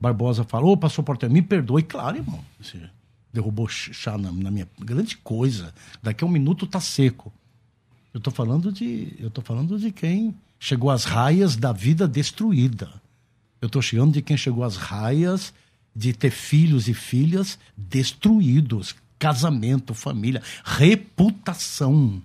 Barbosa 0.00 0.44
falou, 0.44 0.72
ô 0.72 0.76
pastor 0.76 1.04
Porter, 1.04 1.30
me 1.30 1.40
perdoe. 1.40 1.82
Claro, 1.82 2.18
irmão. 2.18 2.44
Você 2.60 2.78
derrubou 3.32 3.68
chá 3.68 4.18
na, 4.18 4.30
na, 4.30 4.50
minha 4.50 4.68
grande 4.78 5.16
coisa. 5.16 5.74
Daqui 6.02 6.24
a 6.24 6.26
um 6.26 6.30
minuto 6.30 6.66
tá 6.66 6.80
seco. 6.80 7.32
Eu 8.12 8.18
estou 8.18 8.32
falando 8.32 8.70
de. 8.72 9.14
Eu 9.18 9.30
tô 9.30 9.40
falando 9.40 9.78
de 9.78 9.90
quem 9.90 10.34
chegou 10.58 10.90
às 10.90 11.04
raias 11.04 11.56
da 11.56 11.72
vida 11.72 12.06
destruída. 12.06 12.90
Eu 13.60 13.66
estou 13.66 13.82
chegando 13.82 14.12
de 14.12 14.22
quem 14.22 14.36
chegou 14.36 14.64
às 14.64 14.76
raias 14.76 15.52
de 15.94 16.12
ter 16.12 16.30
filhos 16.30 16.88
e 16.88 16.94
filhas 16.94 17.58
destruídos. 17.76 18.94
Casamento, 19.18 19.94
família, 19.94 20.42
reputação 20.62 22.22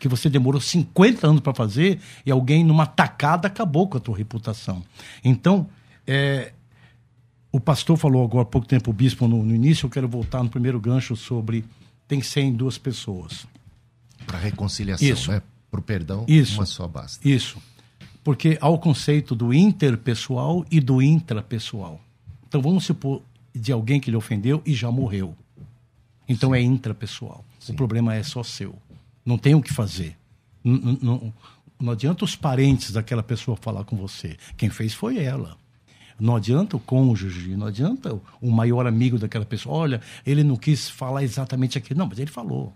que 0.00 0.08
você 0.08 0.30
demorou 0.30 0.60
50 0.60 1.26
anos 1.26 1.40
para 1.42 1.54
fazer 1.54 2.00
e 2.24 2.30
alguém 2.30 2.64
numa 2.64 2.86
tacada 2.86 3.46
acabou 3.46 3.86
com 3.86 3.98
a 3.98 4.00
tua 4.00 4.16
reputação. 4.16 4.82
Então, 5.22 5.68
é, 6.06 6.52
o 7.52 7.60
pastor 7.60 7.98
falou 7.98 8.24
agora 8.24 8.42
há 8.42 8.46
pouco 8.46 8.66
tempo, 8.66 8.90
o 8.90 8.94
bispo, 8.94 9.28
no, 9.28 9.44
no, 9.44 9.54
início, 9.54 9.86
eu 9.86 9.90
quero 9.90 10.08
voltar 10.08 10.42
no 10.42 10.48
primeiro 10.48 10.80
gancho 10.80 11.14
sobre 11.14 11.64
tem 12.08 12.18
que 12.18 12.26
ser 12.26 12.40
em 12.40 12.52
duas 12.52 12.78
pessoas. 12.78 13.46
Para 14.26 14.38
reconciliação, 14.38 15.06
Isso. 15.06 15.30
né? 15.30 15.42
Para 15.70 15.80
o 15.80 15.82
perdão, 15.82 16.24
Isso. 16.26 16.58
uma 16.58 16.66
só 16.66 16.88
basta. 16.88 17.28
Isso. 17.28 17.58
Porque 18.24 18.56
há 18.60 18.68
o 18.68 18.78
conceito 18.78 19.34
do 19.34 19.52
interpessoal 19.52 20.64
e 20.70 20.80
do 20.80 21.02
intrapessoal. 21.02 22.00
Então 22.48 22.62
vamos 22.62 22.84
supor 22.84 23.22
de 23.54 23.70
alguém 23.70 24.00
que 24.00 24.10
lhe 24.10 24.16
ofendeu 24.16 24.62
e 24.64 24.74
já 24.74 24.90
morreu. 24.90 25.36
Então 26.26 26.50
Sim. 26.50 26.56
é 26.56 26.60
intrapessoal. 26.62 27.44
Sim. 27.58 27.74
O 27.74 27.76
problema 27.76 28.14
é 28.14 28.22
só 28.22 28.42
seu. 28.42 28.74
Não 29.24 29.38
tem 29.38 29.54
o 29.54 29.62
que 29.62 29.72
fazer. 29.72 30.16
Não, 30.62 30.98
não, 31.00 31.34
não 31.80 31.92
adianta 31.92 32.24
os 32.24 32.36
parentes 32.36 32.92
daquela 32.92 33.22
pessoa 33.22 33.56
falar 33.56 33.84
com 33.84 33.96
você. 33.96 34.36
Quem 34.56 34.70
fez 34.70 34.92
foi 34.92 35.18
ela. 35.18 35.56
Não 36.18 36.36
adianta 36.36 36.76
o 36.76 36.80
cônjuge, 36.80 37.56
não 37.56 37.66
adianta 37.66 38.20
o 38.40 38.50
maior 38.50 38.86
amigo 38.86 39.18
daquela 39.18 39.46
pessoa. 39.46 39.74
Olha, 39.74 40.00
ele 40.26 40.44
não 40.44 40.56
quis 40.56 40.90
falar 40.90 41.22
exatamente 41.22 41.78
aquilo. 41.78 41.98
Não, 41.98 42.06
mas 42.06 42.18
ele 42.18 42.30
falou. 42.30 42.74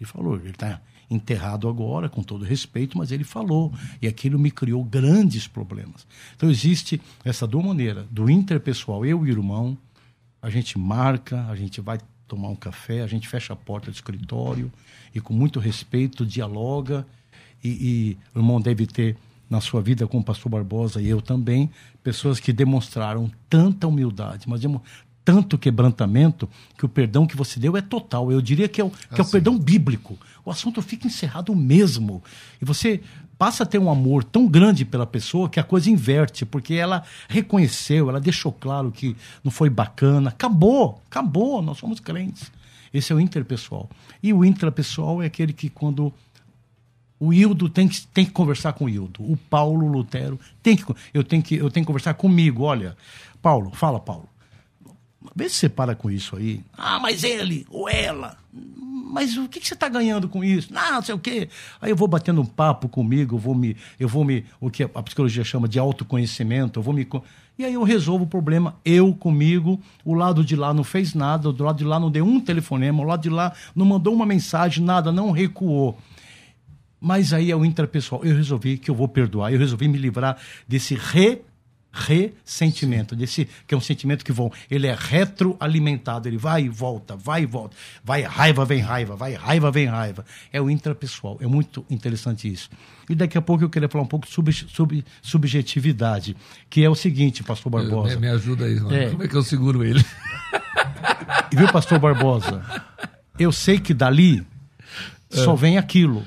Ele 0.00 0.08
falou. 0.08 0.36
Ele 0.36 0.50
está 0.50 0.80
enterrado 1.10 1.68
agora, 1.68 2.08
com 2.08 2.22
todo 2.22 2.44
respeito, 2.44 2.96
mas 2.96 3.10
ele 3.10 3.24
falou. 3.24 3.72
E 4.00 4.06
aquilo 4.06 4.38
me 4.38 4.50
criou 4.50 4.84
grandes 4.84 5.48
problemas. 5.48 6.06
Então 6.36 6.48
existe 6.48 7.00
essa 7.24 7.46
duas 7.46 7.64
maneiras, 7.64 8.06
do 8.10 8.30
interpessoal, 8.30 9.04
eu 9.04 9.26
e 9.26 9.30
o 9.30 9.32
irmão, 9.32 9.76
a 10.40 10.48
gente 10.48 10.78
marca, 10.78 11.46
a 11.46 11.56
gente 11.56 11.80
vai 11.80 11.98
tomar 12.28 12.48
um 12.48 12.56
café, 12.56 13.02
a 13.02 13.06
gente 13.06 13.28
fecha 13.28 13.52
a 13.52 13.56
porta 13.56 13.90
do 13.90 13.94
escritório 13.94 14.72
e 15.14 15.20
com 15.20 15.32
muito 15.32 15.60
respeito 15.60 16.26
dialoga. 16.26 17.06
E, 17.62 17.68
e 17.68 18.18
o 18.34 18.40
irmão 18.40 18.60
deve 18.60 18.86
ter 18.86 19.16
na 19.48 19.60
sua 19.60 19.80
vida 19.80 20.06
com 20.06 20.18
o 20.18 20.24
pastor 20.24 20.50
Barbosa 20.50 21.00
e 21.00 21.08
eu 21.08 21.20
também, 21.20 21.70
pessoas 22.02 22.40
que 22.40 22.52
demonstraram 22.52 23.30
tanta 23.48 23.86
humildade, 23.86 24.48
mas 24.48 24.64
tanto 25.24 25.56
quebrantamento 25.56 26.48
que 26.76 26.84
o 26.84 26.88
perdão 26.88 27.26
que 27.26 27.36
você 27.36 27.58
deu 27.58 27.76
é 27.76 27.80
total. 27.80 28.30
Eu 28.30 28.42
diria 28.42 28.68
que 28.68 28.80
é 28.80 28.84
o, 28.84 28.90
que 28.90 29.20
é 29.20 29.24
o 29.24 29.30
perdão 29.30 29.58
bíblico. 29.58 30.18
O 30.44 30.50
assunto 30.50 30.82
fica 30.82 31.06
encerrado 31.06 31.54
mesmo. 31.54 32.22
E 32.60 32.64
você 32.64 33.00
passa 33.38 33.62
a 33.62 33.66
ter 33.66 33.78
um 33.78 33.90
amor 33.90 34.22
tão 34.22 34.46
grande 34.46 34.84
pela 34.84 35.06
pessoa 35.06 35.48
que 35.48 35.58
a 35.58 35.64
coisa 35.64 35.90
inverte, 35.90 36.44
porque 36.44 36.74
ela 36.74 37.02
reconheceu, 37.28 38.08
ela 38.10 38.20
deixou 38.20 38.52
claro 38.52 38.92
que 38.92 39.16
não 39.42 39.50
foi 39.50 39.70
bacana. 39.70 40.28
Acabou, 40.28 41.02
acabou, 41.10 41.62
nós 41.62 41.78
somos 41.78 42.00
crentes. 42.00 42.52
Esse 42.94 43.12
é 43.12 43.16
o 43.16 43.20
interpessoal. 43.20 43.90
E 44.22 44.32
o 44.32 44.44
intrapessoal 44.44 45.20
é 45.20 45.26
aquele 45.26 45.52
que 45.52 45.68
quando 45.68 46.14
o 47.18 47.32
Hildo 47.32 47.68
tem 47.68 47.88
que, 47.88 48.06
tem 48.08 48.24
que 48.24 48.30
conversar 48.30 48.72
com 48.74 48.84
o 48.84 48.88
Hildo. 48.88 49.20
O 49.20 49.36
Paulo 49.36 49.88
Lutero 49.88 50.38
tem 50.62 50.76
que 50.76 50.84
eu 51.12 51.24
tenho 51.24 51.42
que 51.42 51.56
eu 51.56 51.68
tenho 51.70 51.84
que 51.84 51.88
conversar 51.88 52.14
comigo. 52.14 52.62
Olha, 52.62 52.96
Paulo, 53.42 53.72
fala, 53.72 53.98
Paulo. 53.98 54.28
Vê 55.34 55.48
se 55.48 55.56
você 55.56 55.68
para 55.68 55.94
com 55.94 56.10
isso 56.10 56.36
aí. 56.36 56.62
Ah, 56.76 57.00
mas 57.00 57.24
ele 57.24 57.66
ou 57.68 57.88
ela. 57.88 58.36
Mas 58.52 59.36
o 59.36 59.48
que, 59.48 59.60
que 59.60 59.66
você 59.66 59.74
está 59.74 59.88
ganhando 59.88 60.28
com 60.28 60.42
isso? 60.42 60.72
Não, 60.72 60.92
não 60.92 61.02
sei 61.02 61.14
o 61.14 61.18
quê. 61.18 61.48
Aí 61.80 61.90
eu 61.90 61.96
vou 61.96 62.08
batendo 62.08 62.40
um 62.40 62.46
papo 62.46 62.88
comigo, 62.88 63.36
eu 63.36 63.38
vou 63.38 63.54
me, 63.54 63.76
eu 63.98 64.08
vou 64.08 64.24
me, 64.24 64.44
o 64.60 64.70
que 64.70 64.82
a 64.82 65.02
psicologia 65.02 65.44
chama 65.44 65.68
de 65.68 65.78
autoconhecimento, 65.78 66.78
eu 66.78 66.82
vou 66.82 66.94
me 66.94 67.04
e 67.56 67.64
aí 67.64 67.74
eu 67.74 67.84
resolvo 67.84 68.24
o 68.24 68.26
problema, 68.26 68.74
eu 68.84 69.14
comigo, 69.14 69.80
o 70.04 70.12
lado 70.12 70.44
de 70.44 70.56
lá 70.56 70.74
não 70.74 70.82
fez 70.82 71.14
nada, 71.14 71.52
do 71.52 71.62
lado 71.62 71.78
de 71.78 71.84
lá 71.84 72.00
não 72.00 72.10
deu 72.10 72.24
um 72.24 72.40
telefonema, 72.40 73.00
o 73.00 73.06
lado 73.06 73.22
de 73.22 73.30
lá 73.30 73.52
não 73.76 73.86
mandou 73.86 74.12
uma 74.12 74.26
mensagem, 74.26 74.84
nada, 74.84 75.12
não 75.12 75.30
recuou. 75.30 75.96
Mas 77.00 77.32
aí 77.32 77.52
é 77.52 77.56
o 77.56 77.64
intrapessoal. 77.64 78.24
Eu 78.24 78.34
resolvi 78.34 78.78
que 78.78 78.90
eu 78.90 78.94
vou 78.94 79.06
perdoar, 79.06 79.52
eu 79.52 79.58
resolvi 79.58 79.86
me 79.86 79.98
livrar 79.98 80.36
desse 80.66 80.96
re 80.96 81.42
ressentimento, 81.94 83.14
desse 83.14 83.48
que 83.66 83.74
é 83.74 83.76
um 83.76 83.80
sentimento 83.80 84.24
que 84.24 84.32
vão, 84.32 84.50
ele 84.68 84.88
é 84.88 84.96
retroalimentado, 84.98 86.28
ele 86.28 86.36
vai 86.36 86.64
e 86.64 86.68
volta, 86.68 87.14
vai 87.14 87.42
e 87.42 87.46
volta, 87.46 87.76
vai 88.02 88.22
raiva, 88.22 88.64
vem 88.64 88.80
raiva, 88.80 89.14
vai 89.14 89.34
raiva, 89.34 89.70
vem 89.70 89.86
raiva. 89.86 90.24
É 90.52 90.60
o 90.60 90.68
intrapessoal, 90.68 91.38
é 91.40 91.46
muito 91.46 91.86
interessante 91.88 92.52
isso. 92.52 92.68
E 93.08 93.14
daqui 93.14 93.38
a 93.38 93.42
pouco 93.42 93.62
eu 93.62 93.70
queria 93.70 93.88
falar 93.88 94.02
um 94.02 94.08
pouco 94.08 94.26
sobre, 94.26 94.52
sobre 94.52 95.04
subjetividade, 95.22 96.36
que 96.68 96.82
é 96.82 96.90
o 96.90 96.94
seguinte, 96.94 97.44
pastor 97.44 97.70
Barbosa. 97.70 98.16
Me, 98.16 98.22
me 98.22 98.28
ajuda 98.28 98.64
aí, 98.64 98.76
é. 98.90 99.10
como 99.10 99.22
é 99.22 99.28
que 99.28 99.36
eu 99.36 99.42
seguro 99.42 99.84
ele? 99.84 100.04
Viu, 101.52 101.68
pastor 101.68 102.00
Barbosa? 102.00 102.64
Eu 103.38 103.52
sei 103.52 103.78
que 103.78 103.94
dali 103.94 104.44
só 105.30 105.54
é. 105.54 105.56
vem 105.56 105.78
aquilo. 105.78 106.24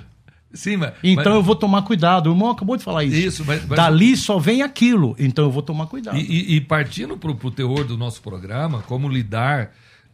Sim, 0.57 0.77
mas, 0.77 0.93
então 1.03 1.23
mas... 1.25 1.35
eu 1.35 1.43
vou 1.43 1.55
tomar 1.55 1.83
cuidado. 1.83 2.27
O 2.27 2.33
irmão 2.33 2.49
acabou 2.49 2.75
de 2.75 2.83
falar 2.83 3.03
isso. 3.03 3.15
Isso, 3.15 3.45
mas, 3.45 3.65
mas... 3.65 3.77
Dali 3.77 4.17
só 4.17 4.39
vem 4.39 4.61
aquilo. 4.61 5.15
Então 5.19 5.45
eu 5.45 5.51
vou 5.51 5.61
tomar 5.61 5.87
cuidado. 5.87 6.17
E, 6.17 6.21
e, 6.21 6.55
e 6.55 6.61
partindo 6.61 7.17
para 7.17 7.31
o 7.31 7.51
teor 7.51 7.83
do 7.83 7.97
nosso 7.97 8.21
programa, 8.21 8.81
como 8.81 9.07
lidar 9.07 9.71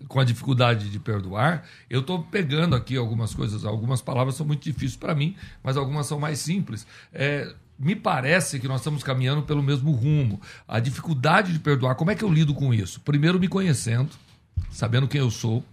com 0.08 0.20
a 0.20 0.24
dificuldade 0.24 0.90
de 0.90 1.00
perdoar, 1.00 1.64
eu 1.90 2.02
estou 2.02 2.24
pegando 2.24 2.76
aqui 2.76 2.98
algumas 2.98 3.34
coisas, 3.34 3.64
algumas 3.64 4.02
palavras 4.02 4.36
são 4.36 4.46
muito 4.46 4.64
difíceis 4.64 4.98
para 4.98 5.16
mim, 5.16 5.36
mas 5.64 5.78
algumas 5.78 6.06
são 6.08 6.20
mais 6.20 6.40
simples. 6.40 6.86
É, 7.14 7.54
me 7.80 7.96
parece 7.96 8.60
que 8.60 8.68
nós 8.68 8.82
estamos 8.82 9.04
caminhando 9.04 9.44
pelo 9.44 9.64
mesmo 9.64 9.92
rumo. 9.92 10.42
A 10.68 10.80
dificuldade 10.80 11.54
de 11.54 11.60
perdoar, 11.60 11.96
como 11.96 12.12
é 12.12 12.16
que 12.16 12.24
eu 12.24 12.32
lido 12.32 12.54
com 12.54 12.74
isso? 12.74 13.00
Primeiro, 13.02 13.40
me 13.40 13.48
conhecendo, 13.48 14.10
sabendo 14.70 15.08
quem 15.08 15.22
eu 15.22 15.32
sou, 15.32 15.64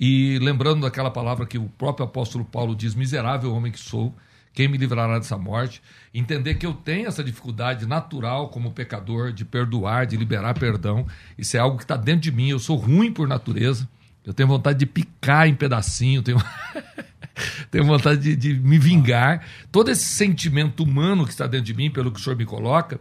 e 0.00 0.38
lembrando 0.40 0.82
daquela 0.82 1.10
palavra 1.10 1.46
que 1.46 1.58
o 1.58 1.68
próprio 1.68 2.06
apóstolo 2.06 2.44
Paulo 2.44 2.74
diz: 2.74 2.94
miserável 2.94 3.52
homem 3.54 3.72
que 3.72 3.80
sou, 3.80 4.14
quem 4.52 4.68
me 4.68 4.78
livrará 4.78 5.18
dessa 5.18 5.36
morte? 5.36 5.82
Entender 6.12 6.54
que 6.54 6.66
eu 6.66 6.72
tenho 6.72 7.08
essa 7.08 7.22
dificuldade 7.22 7.86
natural 7.86 8.48
como 8.48 8.72
pecador 8.72 9.32
de 9.32 9.44
perdoar, 9.44 10.06
de 10.06 10.16
liberar 10.16 10.54
perdão. 10.54 11.06
Isso 11.36 11.56
é 11.56 11.60
algo 11.60 11.76
que 11.76 11.84
está 11.84 11.96
dentro 11.96 12.22
de 12.22 12.32
mim. 12.32 12.48
Eu 12.48 12.58
sou 12.58 12.76
ruim 12.76 13.12
por 13.12 13.28
natureza. 13.28 13.88
Eu 14.24 14.34
tenho 14.34 14.48
vontade 14.48 14.78
de 14.78 14.86
picar 14.86 15.48
em 15.48 15.54
pedacinho, 15.54 16.22
tenho, 16.22 16.42
tenho 17.70 17.84
vontade 17.84 18.20
de, 18.20 18.36
de 18.36 18.54
me 18.54 18.78
vingar. 18.78 19.46
Todo 19.70 19.90
esse 19.90 20.04
sentimento 20.04 20.82
humano 20.82 21.24
que 21.24 21.30
está 21.30 21.46
dentro 21.46 21.66
de 21.66 21.74
mim, 21.74 21.90
pelo 21.90 22.10
que 22.12 22.20
o 22.20 22.22
senhor 22.22 22.36
me 22.36 22.44
coloca, 22.44 23.00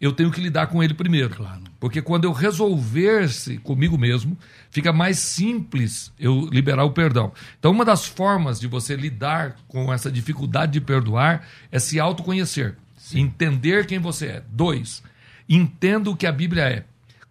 eu 0.00 0.12
tenho 0.12 0.30
que 0.30 0.40
lidar 0.40 0.66
com 0.66 0.82
ele 0.82 0.94
primeiro. 0.94 1.30
Claro. 1.30 1.62
Porque 1.78 2.00
quando 2.02 2.24
eu 2.24 2.32
resolver-se 2.32 3.58
comigo 3.58 3.98
mesmo, 3.98 4.36
fica 4.70 4.92
mais 4.92 5.18
simples 5.18 6.12
eu 6.18 6.48
liberar 6.50 6.84
o 6.84 6.92
perdão. 6.92 7.32
Então, 7.58 7.72
uma 7.72 7.84
das 7.84 8.06
formas 8.06 8.58
de 8.58 8.66
você 8.66 8.96
lidar 8.96 9.56
com 9.68 9.92
essa 9.92 10.10
dificuldade 10.10 10.72
de 10.72 10.80
perdoar 10.80 11.46
é 11.70 11.78
se 11.78 12.00
autoconhecer, 12.00 12.76
Sim. 12.96 13.20
entender 13.20 13.86
quem 13.86 13.98
você 13.98 14.26
é. 14.26 14.42
Dois, 14.50 15.02
entenda 15.48 16.10
o 16.10 16.16
que 16.16 16.26
a 16.26 16.32
Bíblia 16.32 16.64
é. 16.64 16.84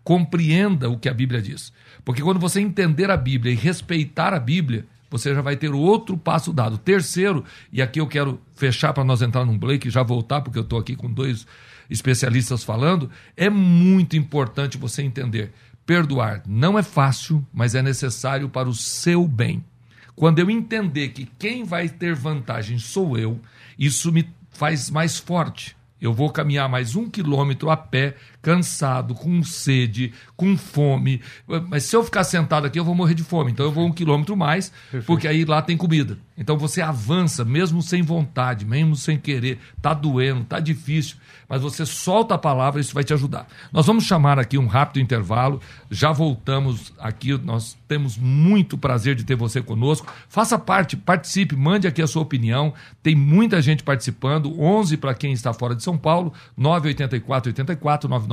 Compreenda 0.04 0.90
o 0.90 0.98
que 0.98 1.08
a 1.08 1.14
Bíblia 1.14 1.42
diz. 1.42 1.72
Porque 2.04 2.22
quando 2.22 2.40
você 2.40 2.60
entender 2.60 3.10
a 3.10 3.18
Bíblia 3.18 3.54
e 3.54 3.56
respeitar 3.56 4.34
a 4.34 4.40
Bíblia, 4.40 4.86
você 5.10 5.34
já 5.34 5.42
vai 5.42 5.56
ter 5.56 5.72
outro 5.72 6.18
passo 6.18 6.52
dado. 6.52 6.78
Terceiro, 6.78 7.46
e 7.72 7.82
aqui 7.82 8.00
eu 8.00 8.08
quero 8.08 8.42
fechar 8.56 8.94
para 8.94 9.04
nós 9.04 9.22
entrar 9.22 9.46
num 9.46 9.58
break 9.58 9.88
e 9.88 9.92
já 9.92 10.02
voltar, 10.02 10.42
porque 10.42 10.58
eu 10.58 10.64
estou 10.64 10.80
aqui 10.80 10.96
com 10.96 11.10
dois 11.10 11.46
especialistas 11.90 12.64
falando, 12.64 13.10
é 13.36 13.50
muito 13.50 14.16
importante 14.16 14.78
você 14.78 15.02
entender. 15.02 15.52
Perdoar 15.86 16.42
não 16.48 16.80
é 16.80 16.84
fácil, 16.84 17.46
mas 17.54 17.76
é 17.76 17.82
necessário 17.82 18.48
para 18.50 18.70
o 18.70 18.74
seu 18.74 19.28
bem. 19.28 19.64
Quando 20.16 20.40
eu 20.40 20.50
entender 20.50 21.10
que 21.10 21.26
quem 21.38 21.64
vai 21.64 21.90
ter 21.90 22.16
vantagem 22.16 22.78
sou 22.78 23.18
eu, 23.18 23.40
isso 23.78 24.12
me 24.12 24.30
faz 24.52 24.90
mais 24.90 25.18
forte. 25.18 25.76
Eu 26.00 26.14
vou 26.14 26.30
caminhar 26.30 26.70
mais 26.70 26.96
um 26.96 27.10
quilômetro 27.10 27.70
a 27.70 27.78
pé 27.78 28.16
cansado, 28.44 29.16
com 29.16 29.42
sede, 29.42 30.14
com 30.36 30.56
fome. 30.58 31.22
Mas 31.70 31.86
se 31.86 31.96
eu 31.96 32.04
ficar 32.04 32.26
sentado 32.26 32.68
aqui, 32.68 32.78
eu 32.78 32.84
vou 32.84 32.94
morrer 32.94 33.16
de 33.16 33.24
fome. 33.24 33.52
Então 33.52 33.66
eu 33.66 33.72
vou 33.72 33.88
um 33.88 33.92
quilômetro 33.92 34.36
mais, 34.36 34.70
Perfeito. 34.70 35.06
porque 35.06 35.28
aí 35.28 35.46
lá 35.46 35.62
tem 35.62 35.78
comida. 35.78 36.18
Então 36.38 36.58
você 36.58 36.82
avança, 36.82 37.46
mesmo 37.46 37.82
sem 37.82 38.02
vontade, 38.02 38.66
mesmo 38.66 38.96
sem 38.96 39.18
querer. 39.18 39.60
Tá 39.82 39.94
doendo, 39.94 40.44
tá 40.44 40.60
difícil, 40.60 41.16
mas 41.48 41.62
você 41.62 41.86
solta 41.86 42.36
a 42.36 42.38
palavra, 42.38 42.82
isso 42.82 42.94
vai 42.94 43.04
te 43.04 43.14
ajudar. 43.14 43.48
Nós 43.72 43.86
vamos 43.86 44.04
chamar 44.04 44.38
aqui 44.38 44.58
um 44.58 44.68
rápido 44.68 45.00
intervalo. 45.00 45.62
Já 45.90 46.12
voltamos 46.12 46.92
aqui. 47.00 47.38
Nós 47.38 47.78
temos 47.88 48.18
muito 48.18 48.78
prazer 48.78 49.16
de 49.16 49.24
ter 49.24 49.36
você 49.36 49.62
conosco. 49.62 50.12
Faça 50.28 50.60
parte, 50.60 50.98
participe, 50.98 51.56
mande 51.56 51.88
aqui 51.88 52.02
a 52.02 52.08
sua 52.08 52.24
opinião. 52.24 52.74
Tem 53.02 53.16
muita 53.16 53.62
gente 53.62 53.84
participando. 53.84 54.60
11 54.60 54.98
para 54.98 55.14
quem 55.14 55.32
está 55.32 55.54
fora 55.54 55.76
de 55.76 55.84
São 55.84 55.98
Paulo, 55.98 56.34
984 56.58 57.52
84 57.52 58.10
99 58.10 58.33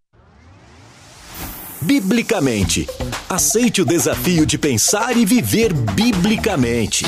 Biblicamente. 1.81 2.87
Aceite 3.27 3.81
o 3.81 3.85
desafio 3.85 4.45
de 4.45 4.57
pensar 4.57 5.17
e 5.17 5.25
viver 5.25 5.73
biblicamente. 5.73 7.03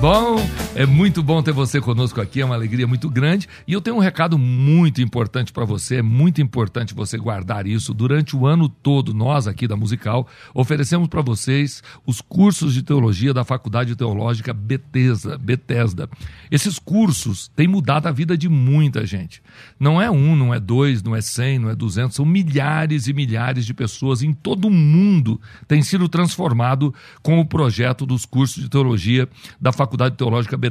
Bom, 0.00 0.36
é 0.76 0.84
muito 0.84 1.22
bom 1.22 1.40
ter 1.40 1.52
você 1.52 1.80
conosco 1.80 2.20
aqui, 2.20 2.40
é 2.40 2.44
uma 2.44 2.56
alegria 2.56 2.86
muito 2.86 3.08
grande. 3.08 3.48
E 3.66 3.72
eu 3.72 3.80
tenho 3.80 3.96
um 3.96 4.00
recado 4.00 4.36
muito 4.36 5.00
importante 5.00 5.52
para 5.52 5.64
você, 5.64 5.96
é 5.96 6.02
muito 6.02 6.42
importante 6.42 6.92
você 6.92 7.16
guardar 7.16 7.64
isso. 7.64 7.94
Durante 7.94 8.36
o 8.36 8.44
ano 8.44 8.68
todo, 8.68 9.14
nós 9.14 9.46
aqui 9.46 9.68
da 9.68 9.76
Musical 9.76 10.26
oferecemos 10.52 11.06
para 11.06 11.22
vocês 11.22 11.80
os 12.04 12.20
cursos 12.20 12.74
de 12.74 12.82
teologia 12.82 13.32
da 13.32 13.44
Faculdade 13.44 13.94
Teológica 13.94 14.52
Bethesda, 14.52 15.38
Bethesda. 15.38 16.08
Esses 16.50 16.76
cursos 16.78 17.48
têm 17.54 17.68
mudado 17.68 18.08
a 18.08 18.12
vida 18.12 18.36
de 18.36 18.48
muita 18.48 19.06
gente. 19.06 19.40
Não 19.78 20.02
é 20.02 20.10
um, 20.10 20.34
não 20.34 20.52
é 20.52 20.58
dois, 20.58 21.04
não 21.04 21.14
é 21.14 21.20
cem, 21.20 21.56
não 21.56 21.70
é 21.70 21.76
duzentos, 21.76 22.16
são 22.16 22.26
milhares 22.26 23.06
e 23.06 23.12
milhares 23.12 23.64
de 23.64 23.72
pessoas 23.72 24.22
em 24.22 24.32
todo 24.32 24.66
o 24.66 24.70
mundo 24.70 25.40
têm 25.68 25.82
sido 25.82 26.08
transformado 26.08 26.92
com 27.22 27.38
o 27.38 27.46
projeto 27.46 28.04
dos 28.04 28.26
cursos 28.26 28.62
de 28.62 28.68
teologia 28.68 29.28
da 29.60 29.72
Faculdade 29.72 30.16
Teológica 30.16 30.63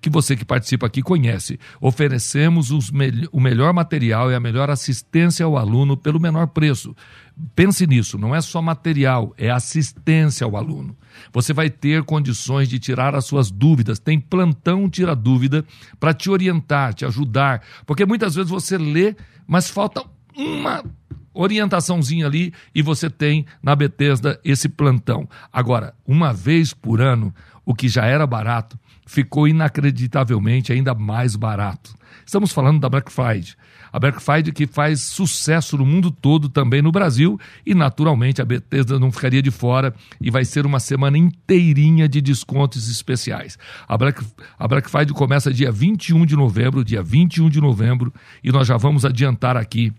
que 0.00 0.10
você 0.10 0.36
que 0.36 0.44
participa 0.44 0.86
aqui 0.86 1.02
conhece. 1.02 1.58
Oferecemos 1.80 2.70
me 2.90 3.28
o 3.32 3.40
melhor 3.40 3.72
material 3.72 4.30
e 4.30 4.34
a 4.34 4.40
melhor 4.40 4.70
assistência 4.70 5.44
ao 5.44 5.56
aluno 5.56 5.96
pelo 5.96 6.20
menor 6.20 6.48
preço. 6.48 6.94
Pense 7.54 7.86
nisso, 7.86 8.16
não 8.16 8.34
é 8.34 8.40
só 8.40 8.62
material, 8.62 9.34
é 9.36 9.50
assistência 9.50 10.44
ao 10.44 10.56
aluno. 10.56 10.96
Você 11.32 11.52
vai 11.52 11.68
ter 11.68 12.04
condições 12.04 12.68
de 12.68 12.78
tirar 12.78 13.14
as 13.14 13.24
suas 13.24 13.50
dúvidas. 13.50 13.98
Tem 13.98 14.20
plantão 14.20 14.88
tira 14.88 15.16
dúvida 15.16 15.64
para 15.98 16.14
te 16.14 16.30
orientar, 16.30 16.94
te 16.94 17.04
ajudar, 17.04 17.62
porque 17.84 18.06
muitas 18.06 18.34
vezes 18.34 18.50
você 18.50 18.78
lê, 18.78 19.16
mas 19.46 19.68
falta 19.68 20.04
uma 20.36 20.84
orientaçãozinha 21.34 22.26
ali 22.26 22.54
e 22.72 22.80
você 22.80 23.10
tem 23.10 23.44
na 23.60 23.74
Bethesda 23.74 24.40
esse 24.44 24.68
plantão. 24.68 25.28
Agora, 25.52 25.94
uma 26.06 26.32
vez 26.32 26.72
por 26.72 27.00
ano, 27.00 27.34
o 27.64 27.74
que 27.74 27.88
já 27.88 28.06
era 28.06 28.26
barato 28.26 28.78
ficou 29.06 29.46
inacreditavelmente 29.46 30.72
ainda 30.72 30.94
mais 30.94 31.36
barato. 31.36 31.94
Estamos 32.24 32.52
falando 32.52 32.80
da 32.80 32.88
Black 32.88 33.12
Friday. 33.12 33.54
A 33.92 33.98
Black 33.98 34.20
Friday 34.20 34.52
que 34.52 34.66
faz 34.66 35.02
sucesso 35.02 35.76
no 35.76 35.86
mundo 35.86 36.10
todo, 36.10 36.48
também 36.48 36.82
no 36.82 36.90
Brasil, 36.90 37.38
e 37.64 37.74
naturalmente 37.74 38.42
a 38.42 38.44
Bethesda 38.44 38.98
não 38.98 39.12
ficaria 39.12 39.42
de 39.42 39.50
fora 39.50 39.94
e 40.20 40.30
vai 40.30 40.44
ser 40.44 40.66
uma 40.66 40.80
semana 40.80 41.16
inteirinha 41.16 42.08
de 42.08 42.20
descontos 42.20 42.90
especiais. 42.90 43.56
A 43.86 43.96
Black, 43.96 44.24
a 44.58 44.66
Black 44.66 44.90
Friday 44.90 45.14
começa 45.14 45.52
dia 45.52 45.70
21 45.70 46.26
de 46.26 46.34
novembro, 46.34 46.84
dia 46.84 47.02
21 47.02 47.48
de 47.48 47.60
novembro, 47.60 48.12
e 48.42 48.50
nós 48.50 48.66
já 48.66 48.76
vamos 48.76 49.04
adiantar 49.04 49.56
aqui 49.56 49.92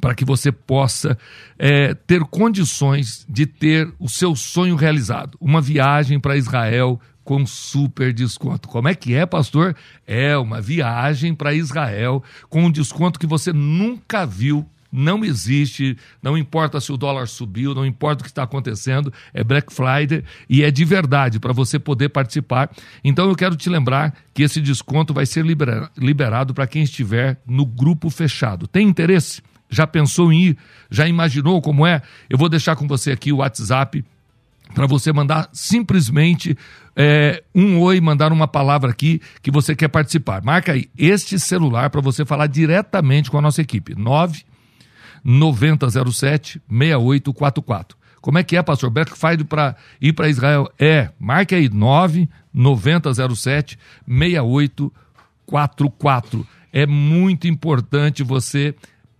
para 0.00 0.14
que 0.14 0.24
você 0.24 0.52
possa 0.52 1.18
é, 1.58 1.92
ter 1.92 2.20
condições 2.20 3.26
de 3.28 3.46
ter 3.46 3.92
o 3.98 4.08
seu 4.08 4.36
sonho 4.36 4.76
realizado. 4.76 5.36
Uma 5.40 5.60
viagem 5.60 6.20
para 6.20 6.36
Israel 6.36 7.00
com 7.28 7.44
super 7.44 8.10
desconto. 8.10 8.70
Como 8.70 8.88
é 8.88 8.94
que 8.94 9.12
é, 9.12 9.26
pastor? 9.26 9.76
É 10.06 10.34
uma 10.38 10.62
viagem 10.62 11.34
para 11.34 11.52
Israel 11.52 12.24
com 12.48 12.64
um 12.64 12.70
desconto 12.70 13.20
que 13.20 13.26
você 13.26 13.52
nunca 13.52 14.24
viu 14.24 14.66
não 14.90 15.22
existe, 15.22 15.98
não 16.22 16.38
importa 16.38 16.80
se 16.80 16.90
o 16.90 16.96
dólar 16.96 17.28
subiu, 17.28 17.74
não 17.74 17.84
importa 17.84 18.22
o 18.22 18.24
que 18.24 18.30
está 18.30 18.44
acontecendo, 18.44 19.12
é 19.34 19.44
Black 19.44 19.70
Friday 19.70 20.24
e 20.48 20.64
é 20.64 20.70
de 20.70 20.82
verdade 20.82 21.38
para 21.38 21.52
você 21.52 21.78
poder 21.78 22.08
participar. 22.08 22.70
Então 23.04 23.28
eu 23.28 23.36
quero 23.36 23.54
te 23.54 23.68
lembrar 23.68 24.16
que 24.32 24.42
esse 24.42 24.62
desconto 24.62 25.12
vai 25.12 25.26
ser 25.26 25.44
liberado 25.44 26.54
para 26.54 26.66
quem 26.66 26.84
estiver 26.84 27.38
no 27.46 27.66
grupo 27.66 28.08
fechado. 28.08 28.66
Tem 28.66 28.88
interesse? 28.88 29.42
Já 29.68 29.86
pensou 29.86 30.32
em 30.32 30.44
ir? 30.44 30.58
Já 30.90 31.06
imaginou 31.06 31.60
como 31.60 31.86
é? 31.86 32.00
Eu 32.30 32.38
vou 32.38 32.48
deixar 32.48 32.74
com 32.74 32.88
você 32.88 33.12
aqui 33.12 33.30
o 33.30 33.36
WhatsApp 33.36 34.02
para 34.74 34.86
você 34.86 35.12
mandar 35.12 35.48
simplesmente 35.52 36.56
é, 36.94 37.42
um 37.54 37.78
oi, 37.80 38.00
mandar 38.00 38.32
uma 38.32 38.48
palavra 38.48 38.90
aqui 38.90 39.20
que 39.42 39.50
você 39.50 39.74
quer 39.74 39.88
participar. 39.88 40.42
Marca 40.42 40.72
aí 40.72 40.88
este 40.96 41.38
celular 41.38 41.90
para 41.90 42.00
você 42.00 42.24
falar 42.24 42.46
diretamente 42.46 43.30
com 43.30 43.38
a 43.38 43.42
nossa 43.42 43.62
equipe. 43.62 43.94
9 43.94 44.44
9007 45.24 46.60
6844. 46.68 47.98
Como 48.20 48.36
é 48.36 48.42
que 48.42 48.56
é, 48.56 48.62
pastor? 48.62 48.90
Black 48.90 49.16
Friday 49.16 49.44
para 49.44 49.76
ir 50.00 50.12
para 50.12 50.28
Israel? 50.28 50.68
É, 50.78 51.10
marque 51.18 51.54
aí 51.54 51.68
9 51.68 52.28
9007 52.52 53.78
6844. 54.06 56.46
É 56.72 56.86
muito 56.86 57.46
importante 57.46 58.22
você 58.22 58.74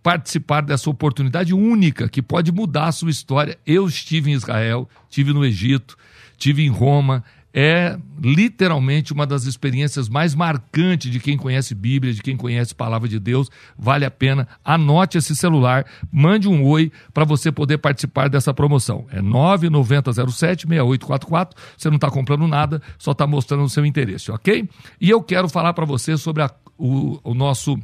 participar 0.09 0.63
dessa 0.63 0.89
oportunidade 0.89 1.53
única 1.53 2.09
que 2.09 2.23
pode 2.23 2.51
mudar 2.51 2.87
a 2.87 2.93
sua 2.93 3.11
história. 3.11 3.59
Eu 3.67 3.87
estive 3.87 4.31
em 4.31 4.33
Israel, 4.33 4.89
estive 5.07 5.35
no 5.35 5.45
Egito, 5.45 5.99
estive 6.33 6.65
em 6.65 6.71
Roma. 6.71 7.23
É 7.53 7.99
literalmente 8.19 9.13
uma 9.13 9.27
das 9.27 9.45
experiências 9.45 10.09
mais 10.09 10.35
marcantes 10.35 11.11
de 11.11 11.21
quem 11.21 11.37
conhece 11.37 11.75
Bíblia, 11.75 12.15
de 12.15 12.23
quem 12.23 12.39
conhece 12.39 12.75
Palavra 12.75 13.07
de 13.07 13.21
Deus. 13.21 13.51
Vale 13.79 14.07
a 14.07 14.11
pena. 14.11 14.49
Anote 14.65 15.19
esse 15.19 15.37
celular, 15.37 15.85
mande 16.11 16.49
um 16.49 16.65
oi 16.65 16.91
para 17.13 17.27
você 17.27 17.53
poder 17.53 17.77
participar 17.77 18.31
dessa 18.31 18.55
promoção. 18.55 19.05
É 19.11 19.21
9907-6844. 19.21 21.51
Você 21.77 21.91
não 21.91 21.97
está 21.97 22.11
comprando 22.11 22.49
nada, 22.49 22.81
só 22.97 23.13
está 23.13 23.27
mostrando 23.27 23.65
o 23.65 23.69
seu 23.69 23.85
interesse, 23.85 24.31
ok? 24.31 24.67
E 24.99 25.11
eu 25.11 25.23
quero 25.23 25.51
falar 25.51 25.75
para 25.75 25.85
você 25.85 26.17
sobre 26.17 26.43
a, 26.43 26.51
o, 26.79 27.21
o 27.23 27.35
nosso 27.35 27.79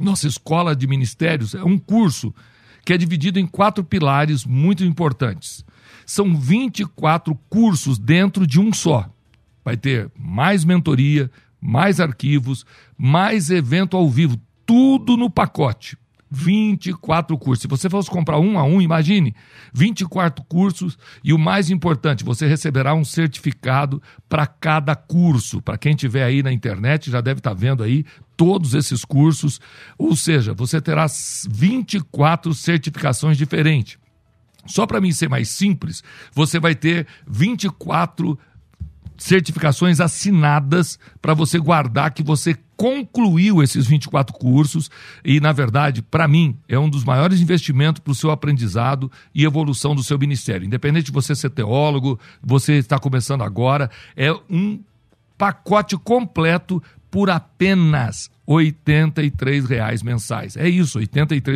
nossa 0.00 0.26
escola 0.26 0.74
de 0.74 0.86
ministérios 0.86 1.54
é 1.54 1.62
um 1.62 1.78
curso 1.78 2.34
que 2.84 2.92
é 2.92 2.96
dividido 2.96 3.38
em 3.38 3.46
quatro 3.46 3.84
pilares 3.84 4.44
muito 4.44 4.84
importantes. 4.84 5.64
São 6.06 6.36
24 6.36 7.34
cursos 7.50 7.98
dentro 7.98 8.46
de 8.46 8.58
um 8.58 8.72
só. 8.72 9.08
Vai 9.64 9.76
ter 9.76 10.10
mais 10.16 10.64
mentoria, 10.64 11.30
mais 11.60 12.00
arquivos, 12.00 12.64
mais 12.96 13.50
evento 13.50 13.96
ao 13.96 14.08
vivo, 14.08 14.40
tudo 14.64 15.16
no 15.16 15.28
pacote. 15.28 15.98
24 16.30 17.36
cursos. 17.38 17.62
Se 17.62 17.68
você 17.68 17.88
fosse 17.88 18.10
comprar 18.10 18.38
um 18.38 18.58
a 18.58 18.64
um, 18.64 18.80
imagine, 18.80 19.34
24 19.72 20.44
cursos 20.44 20.98
e 21.24 21.32
o 21.32 21.38
mais 21.38 21.70
importante, 21.70 22.24
você 22.24 22.46
receberá 22.46 22.94
um 22.94 23.04
certificado 23.04 24.02
para 24.28 24.46
cada 24.46 24.94
curso. 24.94 25.62
Para 25.62 25.78
quem 25.78 25.94
tiver 25.94 26.24
aí 26.24 26.42
na 26.42 26.52
internet, 26.52 27.10
já 27.10 27.20
deve 27.20 27.40
estar 27.40 27.50
tá 27.50 27.56
vendo 27.56 27.82
aí 27.82 28.04
todos 28.38 28.72
esses 28.72 29.04
cursos, 29.04 29.60
ou 29.98 30.14
seja, 30.14 30.54
você 30.54 30.80
terá 30.80 31.06
24 31.50 32.54
certificações 32.54 33.36
diferentes. 33.36 33.98
Só 34.64 34.86
para 34.86 35.00
mim 35.00 35.10
ser 35.10 35.28
mais 35.28 35.48
simples, 35.48 36.04
você 36.32 36.60
vai 36.60 36.76
ter 36.76 37.08
24 37.26 38.38
certificações 39.16 39.98
assinadas 39.98 41.00
para 41.20 41.34
você 41.34 41.58
guardar 41.58 42.12
que 42.12 42.22
você 42.22 42.56
concluiu 42.76 43.60
esses 43.60 43.88
24 43.88 44.32
cursos 44.38 44.88
e, 45.24 45.40
na 45.40 45.50
verdade, 45.50 46.00
para 46.00 46.28
mim, 46.28 46.56
é 46.68 46.78
um 46.78 46.88
dos 46.88 47.02
maiores 47.02 47.40
investimentos 47.40 48.00
para 48.00 48.12
o 48.12 48.14
seu 48.14 48.30
aprendizado 48.30 49.10
e 49.34 49.44
evolução 49.44 49.96
do 49.96 50.04
seu 50.04 50.16
ministério. 50.16 50.64
Independente 50.64 51.06
de 51.06 51.12
você 51.12 51.34
ser 51.34 51.50
teólogo, 51.50 52.20
você 52.40 52.74
está 52.74 53.00
começando 53.00 53.42
agora, 53.42 53.90
é 54.16 54.32
um 54.48 54.78
pacote 55.36 55.96
completo 55.96 56.82
por 57.10 57.30
apenas 57.30 58.30
R$ 58.48 58.74
reais 59.68 60.02
mensais. 60.02 60.56
É 60.56 60.66
isso, 60.68 60.98
R$ 60.98 61.08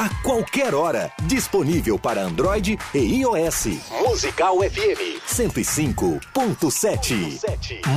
a 0.00 0.08
qualquer 0.22 0.74
hora. 0.74 1.12
Disponível 1.24 1.98
para 1.98 2.22
Android 2.22 2.78
e 2.94 2.98
iOS. 2.98 3.66
Musical 4.02 4.60
FM 4.62 5.20
105.7. 5.28 7.38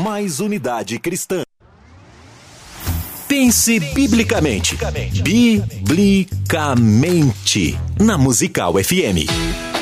Mais 0.04 0.42
unidade 0.42 1.00
cristã. 1.00 1.44
Pense 3.26 3.80
biblicamente. 3.80 4.78
Biblicamente. 5.24 7.80
Na 7.98 8.18
Musical 8.18 8.74
FM. 8.84 9.73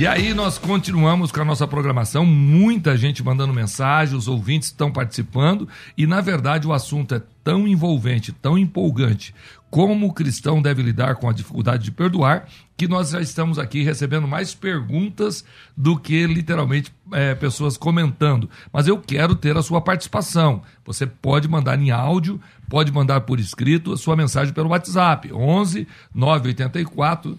E 0.00 0.06
aí 0.06 0.32
nós 0.32 0.56
continuamos 0.56 1.30
com 1.30 1.42
a 1.42 1.44
nossa 1.44 1.68
programação, 1.68 2.24
muita 2.24 2.96
gente 2.96 3.22
mandando 3.22 3.52
mensagem, 3.52 4.16
os 4.16 4.28
ouvintes 4.28 4.68
estão 4.70 4.90
participando 4.90 5.68
e 5.94 6.06
na 6.06 6.22
verdade 6.22 6.66
o 6.66 6.72
assunto 6.72 7.14
é 7.14 7.22
tão 7.44 7.68
envolvente, 7.68 8.32
tão 8.32 8.56
empolgante, 8.56 9.34
como 9.70 10.06
o 10.06 10.12
cristão 10.14 10.62
deve 10.62 10.82
lidar 10.82 11.16
com 11.16 11.28
a 11.28 11.34
dificuldade 11.34 11.84
de 11.84 11.90
perdoar, 11.90 12.48
que 12.78 12.88
nós 12.88 13.10
já 13.10 13.20
estamos 13.20 13.58
aqui 13.58 13.82
recebendo 13.82 14.26
mais 14.26 14.54
perguntas 14.54 15.44
do 15.76 15.98
que 15.98 16.26
literalmente 16.26 16.90
é, 17.12 17.34
pessoas 17.34 17.76
comentando. 17.76 18.48
Mas 18.72 18.88
eu 18.88 18.96
quero 18.96 19.34
ter 19.34 19.54
a 19.54 19.62
sua 19.62 19.82
participação. 19.82 20.62
Você 20.82 21.06
pode 21.06 21.46
mandar 21.46 21.78
em 21.78 21.90
áudio, 21.90 22.40
pode 22.70 22.90
mandar 22.90 23.20
por 23.20 23.38
escrito 23.38 23.92
a 23.92 23.98
sua 23.98 24.16
mensagem 24.16 24.54
pelo 24.54 24.70
WhatsApp, 24.70 25.30
11 25.30 25.86
984 26.14 27.38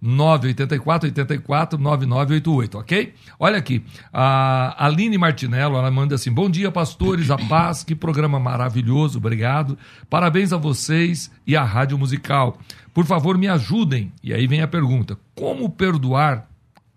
984 0.00 1.08
84 1.08 1.78
9988, 1.78 2.78
ok? 2.78 3.14
Olha 3.38 3.58
aqui, 3.58 3.84
a 4.12 4.86
Aline 4.86 5.18
Martinello, 5.18 5.76
ela 5.76 5.90
manda 5.90 6.14
assim: 6.14 6.32
Bom 6.32 6.48
dia, 6.48 6.70
pastores, 6.70 7.30
a 7.30 7.36
paz, 7.36 7.84
que 7.84 7.94
programa 7.94 8.40
maravilhoso, 8.40 9.18
obrigado. 9.18 9.76
Parabéns 10.08 10.52
a 10.52 10.56
vocês 10.56 11.30
e 11.46 11.56
à 11.56 11.62
Rádio 11.62 11.98
Musical. 11.98 12.58
Por 12.94 13.04
favor, 13.04 13.36
me 13.36 13.48
ajudem. 13.48 14.12
E 14.22 14.32
aí 14.32 14.46
vem 14.46 14.62
a 14.62 14.68
pergunta: 14.68 15.18
Como 15.34 15.68
perdoar? 15.68 16.48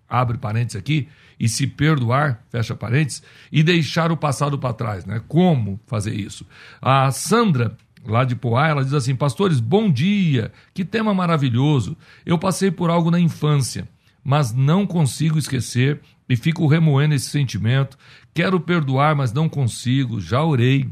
Abre 0.08 0.38
parênteses 0.38 0.80
aqui, 0.80 1.10
e 1.40 1.50
se 1.50 1.66
perdoar, 1.66 2.44
fecha 2.50 2.76
parênteses, 2.76 3.24
e 3.52 3.64
deixar 3.64 4.12
o 4.12 4.18
passado 4.18 4.58
para 4.60 4.74
trás, 4.74 5.06
né? 5.06 5.22
Como 5.28 5.80
fazer 5.88 6.14
isso? 6.14 6.46
A 6.82 7.12
Sandra 7.12 7.76
lá 8.06 8.24
de 8.24 8.36
Poá, 8.36 8.68
ela 8.68 8.84
diz 8.84 8.94
assim: 8.94 9.16
Pastores, 9.16 9.60
bom 9.60 9.92
dia, 9.92 10.52
que 10.74 10.84
tema 10.86 11.14
maravilhoso. 11.14 11.98
Eu 12.26 12.38
passei 12.38 12.72
por 12.72 12.90
algo 12.90 13.10
na 13.10 13.20
infância, 13.20 13.88
mas 14.24 14.54
não 14.54 14.86
consigo 14.86 15.38
esquecer 15.38 16.02
e 16.28 16.36
fico 16.36 16.68
remoendo 16.68 17.16
esse 17.16 17.30
sentimento. 17.30 17.98
Quero 18.34 18.60
perdoar, 18.60 19.16
mas 19.16 19.32
não 19.32 19.48
consigo, 19.48 20.20
já 20.20 20.44
orei. 20.44 20.90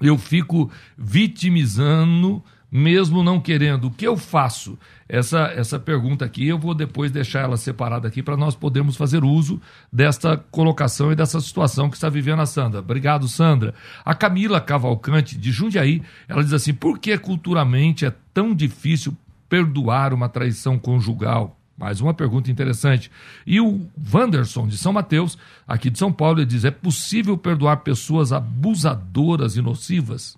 Eu 0.00 0.18
fico 0.18 0.70
vitimizando 0.96 2.42
mesmo 2.76 3.22
não 3.22 3.40
querendo. 3.40 3.86
O 3.86 3.90
que 3.90 4.06
eu 4.06 4.16
faço? 4.18 4.78
Essa, 5.08 5.44
essa 5.56 5.78
pergunta 5.78 6.24
aqui, 6.24 6.46
eu 6.46 6.58
vou 6.58 6.74
depois 6.74 7.10
deixar 7.10 7.40
ela 7.40 7.56
separada 7.56 8.06
aqui 8.06 8.22
para 8.22 8.36
nós 8.36 8.54
podermos 8.54 8.96
fazer 8.96 9.24
uso 9.24 9.60
desta 9.90 10.36
colocação 10.36 11.10
e 11.10 11.16
dessa 11.16 11.40
situação 11.40 11.88
que 11.88 11.96
está 11.96 12.10
vivendo 12.10 12.42
a 12.42 12.46
Sandra. 12.46 12.80
Obrigado, 12.80 13.28
Sandra. 13.28 13.74
A 14.04 14.14
Camila 14.14 14.60
Cavalcante, 14.60 15.38
de 15.38 15.50
Jundiaí, 15.52 16.02
ela 16.28 16.44
diz 16.44 16.52
assim: 16.52 16.74
por 16.74 16.98
que 16.98 17.16
culturalmente 17.16 18.04
é 18.04 18.12
tão 18.34 18.54
difícil 18.54 19.16
perdoar 19.48 20.12
uma 20.12 20.28
traição 20.28 20.78
conjugal? 20.78 21.58
Mais 21.78 22.00
uma 22.00 22.12
pergunta 22.12 22.50
interessante. 22.50 23.10
E 23.46 23.60
o 23.60 23.86
Wanderson, 24.12 24.66
de 24.66 24.76
São 24.76 24.92
Mateus, 24.92 25.38
aqui 25.68 25.88
de 25.88 25.98
São 25.98 26.12
Paulo, 26.12 26.40
ele 26.40 26.46
diz: 26.46 26.64
é 26.64 26.70
possível 26.70 27.38
perdoar 27.38 27.78
pessoas 27.78 28.32
abusadoras 28.32 29.56
e 29.56 29.62
nocivas? 29.62 30.36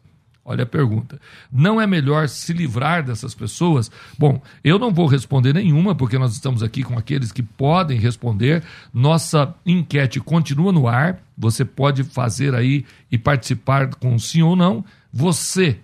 Olha 0.51 0.63
a 0.63 0.67
pergunta. 0.67 1.21
Não 1.53 1.79
é 1.79 1.87
melhor 1.87 2.27
se 2.27 2.55
livrar 2.55 3.05
dessas 3.05 3.35
pessoas? 3.35 3.91
Bom, 4.19 4.41
eu 4.65 4.79
não 4.79 4.95
vou 4.95 5.07
responder 5.07 5.53
nenhuma, 5.53 5.95
porque 5.95 6.17
nós 6.17 6.33
estamos 6.33 6.63
aqui 6.63 6.83
com 6.83 6.99
aqueles 6.99 7.31
que 7.31 7.43
podem 7.43 8.01
responder. 8.01 8.65
Nossa 8.91 9.55
enquete 9.67 10.21
continua 10.21 10.73
no 10.73 10.89
ar. 10.89 11.21
Você 11.37 11.67
pode 11.67 12.03
fazer 12.03 12.55
aí 12.55 12.87
e 13.13 13.19
participar 13.19 13.95
com 13.97 14.19
sim 14.19 14.41
ou 14.41 14.57
não. 14.57 14.83
Você, 15.13 15.81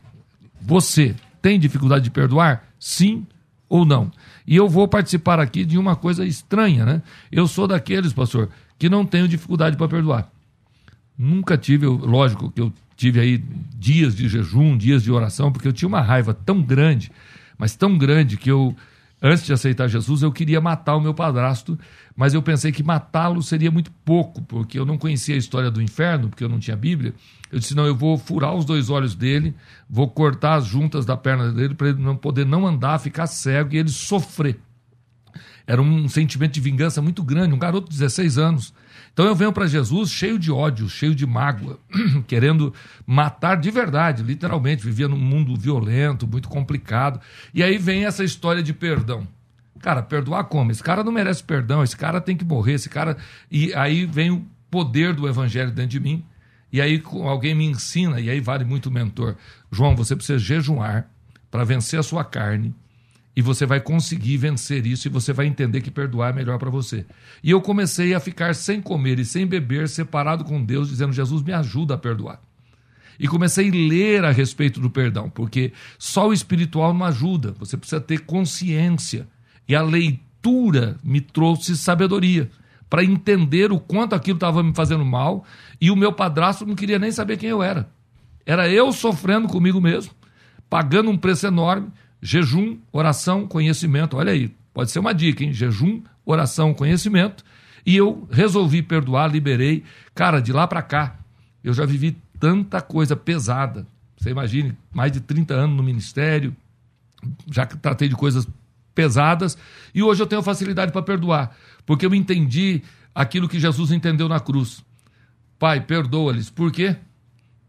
você 0.63 1.15
tem 1.43 1.61
dificuldade 1.61 2.05
de 2.05 2.11
perdoar? 2.11 2.67
Sim 2.81 3.27
ou 3.69 3.85
não? 3.85 4.11
E 4.47 4.57
eu 4.57 4.67
vou 4.67 4.89
participar 4.89 5.39
aqui 5.39 5.63
de 5.67 5.77
uma 5.77 5.95
coisa 5.95 6.25
estranha, 6.25 6.87
né? 6.87 7.03
Eu 7.31 7.47
sou 7.47 7.69
daqueles, 7.69 8.15
pastor, 8.15 8.49
que 8.79 8.89
não 8.89 9.05
tenho 9.05 9.29
dificuldade 9.29 9.77
para 9.77 9.89
perdoar. 9.89 10.33
Nunca 11.19 11.59
tive, 11.59 11.85
lógico 11.85 12.51
que 12.51 12.63
eu 12.63 12.73
tive 12.97 13.21
aí 13.21 13.45
dias 13.77 14.15
de 14.15 14.29
jejum, 14.29 14.77
dias 14.77 15.03
de 15.03 15.11
oração, 15.11 15.53
porque 15.53 15.69
eu 15.69 15.73
tinha 15.73 15.89
uma 15.89 16.01
raiva 16.01 16.33
tão 16.33 16.63
grande, 16.63 17.11
mas 17.59 17.75
tão 17.75 17.97
grande 17.97 18.37
que 18.37 18.51
eu, 18.51 18.75
antes 19.23 19.45
de 19.45 19.53
aceitar 19.53 19.89
Jesus, 19.89 20.23
eu 20.23 20.33
queria 20.33 20.61
matar 20.61 20.97
o 20.97 21.01
meu 21.01 21.15
padrasto, 21.15 21.79
mas 22.17 22.35
eu 22.35 22.43
pensei 22.43 22.71
que 22.71 22.83
matá-lo 22.83 23.43
seria 23.43 23.71
muito 23.71 23.91
pouco, 24.05 24.43
porque 24.43 24.79
eu 24.79 24.85
não 24.85 24.97
conhecia 24.97 25.35
a 25.35 25.39
história 25.39 25.71
do 25.71 25.83
inferno, 25.83 26.29
porque 26.29 26.45
eu 26.45 26.49
não 26.49 26.59
tinha 26.59 26.77
Bíblia. 26.77 27.15
Eu 27.51 27.59
disse: 27.59 27.75
não, 27.75 27.87
eu 27.87 27.95
vou 27.95 28.17
furar 28.17 28.55
os 28.55 28.65
dois 28.65 28.91
olhos 28.91 29.15
dele, 29.15 29.55
vou 29.89 30.09
cortar 30.09 30.55
as 30.55 30.67
juntas 30.67 31.05
da 31.05 31.17
perna 31.17 31.53
dele 31.53 31.75
para 31.75 31.89
ele 31.89 32.03
não 32.03 32.17
poder 32.17 32.47
não 32.47 32.67
andar, 32.67 32.99
ficar 32.99 33.27
cego 33.27 33.75
e 33.75 33.79
ele 33.79 33.89
sofrer. 33.89 34.59
Era 35.67 35.81
um 35.81 36.09
sentimento 36.09 36.53
de 36.53 36.61
vingança 36.61 37.01
muito 37.01 37.23
grande, 37.23 37.55
um 37.55 37.59
garoto 37.59 37.89
de 37.89 37.99
16 37.99 38.39
anos. 38.39 38.75
Então 39.15 39.27
eu 39.27 39.35
venho 39.35 39.53
para 39.53 39.69
Jesus 39.69 40.11
cheio 40.11 40.37
de 40.41 40.51
ódio, 40.51 40.89
cheio 40.89 41.15
de 41.15 41.25
mágoa, 41.25 41.79
querendo 42.27 42.75
matar 43.07 43.55
de 43.55 43.71
verdade, 43.71 44.25
literalmente. 44.25 44.85
Vivia 44.85 45.07
num 45.07 45.17
mundo 45.17 45.57
violento, 45.57 46.27
muito 46.27 46.49
complicado. 46.49 47.21
E 47.55 47.63
aí 47.63 47.79
vem 47.79 48.05
essa 48.05 48.25
história 48.25 48.61
de 48.61 48.75
perdão. 48.75 49.27
Cara, 49.81 50.03
perdoar 50.03 50.45
como? 50.45 50.73
Esse 50.73 50.83
cara 50.83 51.05
não 51.05 51.13
merece 51.13 51.45
perdão, 51.45 51.83
esse 51.85 51.97
cara 51.97 52.21
tem 52.21 52.37
que 52.37 52.45
morrer, 52.45 52.73
esse 52.73 52.89
cara. 52.89 53.17
E 53.49 53.73
aí 53.75 54.05
vem 54.05 54.33
o 54.33 54.45
poder 54.69 55.15
do 55.15 55.29
evangelho 55.29 55.71
dentro 55.71 55.91
de 55.91 56.01
mim. 56.01 56.25
E 56.73 56.81
aí 56.81 57.01
alguém 57.23 57.55
me 57.55 57.67
ensina, 57.67 58.21
e 58.21 58.29
aí 58.29 58.41
vale 58.41 58.65
muito 58.65 58.87
o 58.87 58.91
mentor. 58.91 59.37
João, 59.71 59.95
você 59.95 60.17
precisa 60.17 60.41
jejuar 60.41 61.09
para 61.53 61.63
vencer 61.63 62.01
a 62.01 62.03
sua 62.03 62.25
carne 62.25 62.75
e 63.37 63.43
você 63.43 63.67
vai 63.67 63.81
conseguir 63.81 64.37
vencer 64.37 64.87
isso 64.87 65.09
e 65.09 65.11
você 65.11 65.33
vai 65.33 65.47
entender 65.47 65.81
que 65.81 65.91
perdoar 65.91 66.31
é 66.31 66.33
melhor 66.33 66.59
para 66.59 66.71
você. 66.71 67.05
E 67.43 67.51
eu 67.51 67.61
comecei 67.61 68.15
a 68.15 68.21
ficar 68.21 68.55
sem 68.55 68.81
comer 68.81 69.19
e 69.19 69.25
sem 69.25 69.47
beber, 69.47 69.89
separado 69.89 70.45
com 70.45 70.65
Deus, 70.65 70.89
dizendo: 70.89 71.13
Jesus, 71.13 71.43
me 71.43 71.53
ajuda 71.53 71.95
a 71.95 71.99
perdoar. 71.99 72.41
E 73.19 73.27
comecei 73.27 73.69
a 73.69 73.73
ler 73.73 74.25
a 74.25 74.31
respeito 74.31 74.81
do 74.81 74.91
perdão, 74.91 75.29
porque 75.31 75.73
só 75.99 76.29
o 76.29 76.33
espiritual 76.33 76.93
não 76.93 77.05
ajuda, 77.07 77.55
você 77.59 77.77
precisa 77.77 78.01
ter 78.01 78.21
consciência. 78.21 79.27
E 79.69 79.75
a 79.75 79.83
leitura 79.83 80.97
me 81.03 81.21
trouxe 81.21 81.77
sabedoria 81.77 82.51
para 82.91 83.05
entender 83.05 83.73
o 83.73 83.81
quanto 83.81 84.15
aquilo 84.15 84.37
estava 84.37 84.63
me 84.63 84.75
fazendo 84.75 85.05
mal 85.05 85.45
e 85.81 85.91
o 85.91 85.97
meu 85.97 86.13
padrasto 86.13 86.67
não 86.67 86.75
queria 86.75 86.99
nem 86.99 87.11
saber 87.11 87.37
quem 87.37 87.49
eu 87.49 87.63
era. 87.63 87.89
Era 88.45 88.69
eu 88.69 88.93
sofrendo 88.93 89.49
comigo 89.49 89.81
mesmo, 89.81 90.13
pagando 90.69 91.11
um 91.11 91.17
preço 91.17 91.47
enorme 91.47 91.89
Jejum, 92.27 92.79
oração, 92.91 93.47
conhecimento. 93.47 94.17
Olha 94.17 94.33
aí, 94.33 94.51
pode 94.73 94.91
ser 94.91 94.99
uma 94.99 95.13
dica, 95.13 95.45
hein? 95.45 95.53
Jejum, 95.53 96.03
oração, 96.25 96.73
conhecimento. 96.73 97.45
E 97.85 97.95
eu 97.95 98.27
resolvi 98.31 98.81
perdoar, 98.81 99.31
liberei. 99.31 99.85
Cara, 100.15 100.41
de 100.41 100.51
lá 100.51 100.67
para 100.67 100.81
cá, 100.81 101.19
eu 101.63 101.75
já 101.75 101.85
vivi 101.85 102.17
tanta 102.41 102.81
coisa 102.81 103.15
pesada. 103.15 103.87
Você 104.17 104.31
imagine, 104.31 104.75
mais 104.91 105.13
de 105.13 105.21
30 105.21 105.53
anos 105.53 105.77
no 105.77 105.83
ministério, 105.83 106.57
já 107.53 107.67
tratei 107.67 108.09
de 108.09 108.15
coisas 108.15 108.49
pesadas 108.95 109.59
e 109.95 110.03
hoje 110.03 110.23
eu 110.23 110.27
tenho 110.27 110.43
facilidade 110.43 110.93
para 110.93 111.03
perdoar, 111.03 111.55
porque 111.85 112.07
eu 112.07 112.15
entendi 112.15 112.83
aquilo 113.15 113.49
que 113.49 113.61
Jesus 113.61 113.91
entendeu 113.91 114.31
na 114.31 114.41
cruz. 114.41 114.83
Pai, 115.59 115.79
perdoa-lhes. 115.79 116.49
Por 116.49 116.73
quê? 116.73 116.97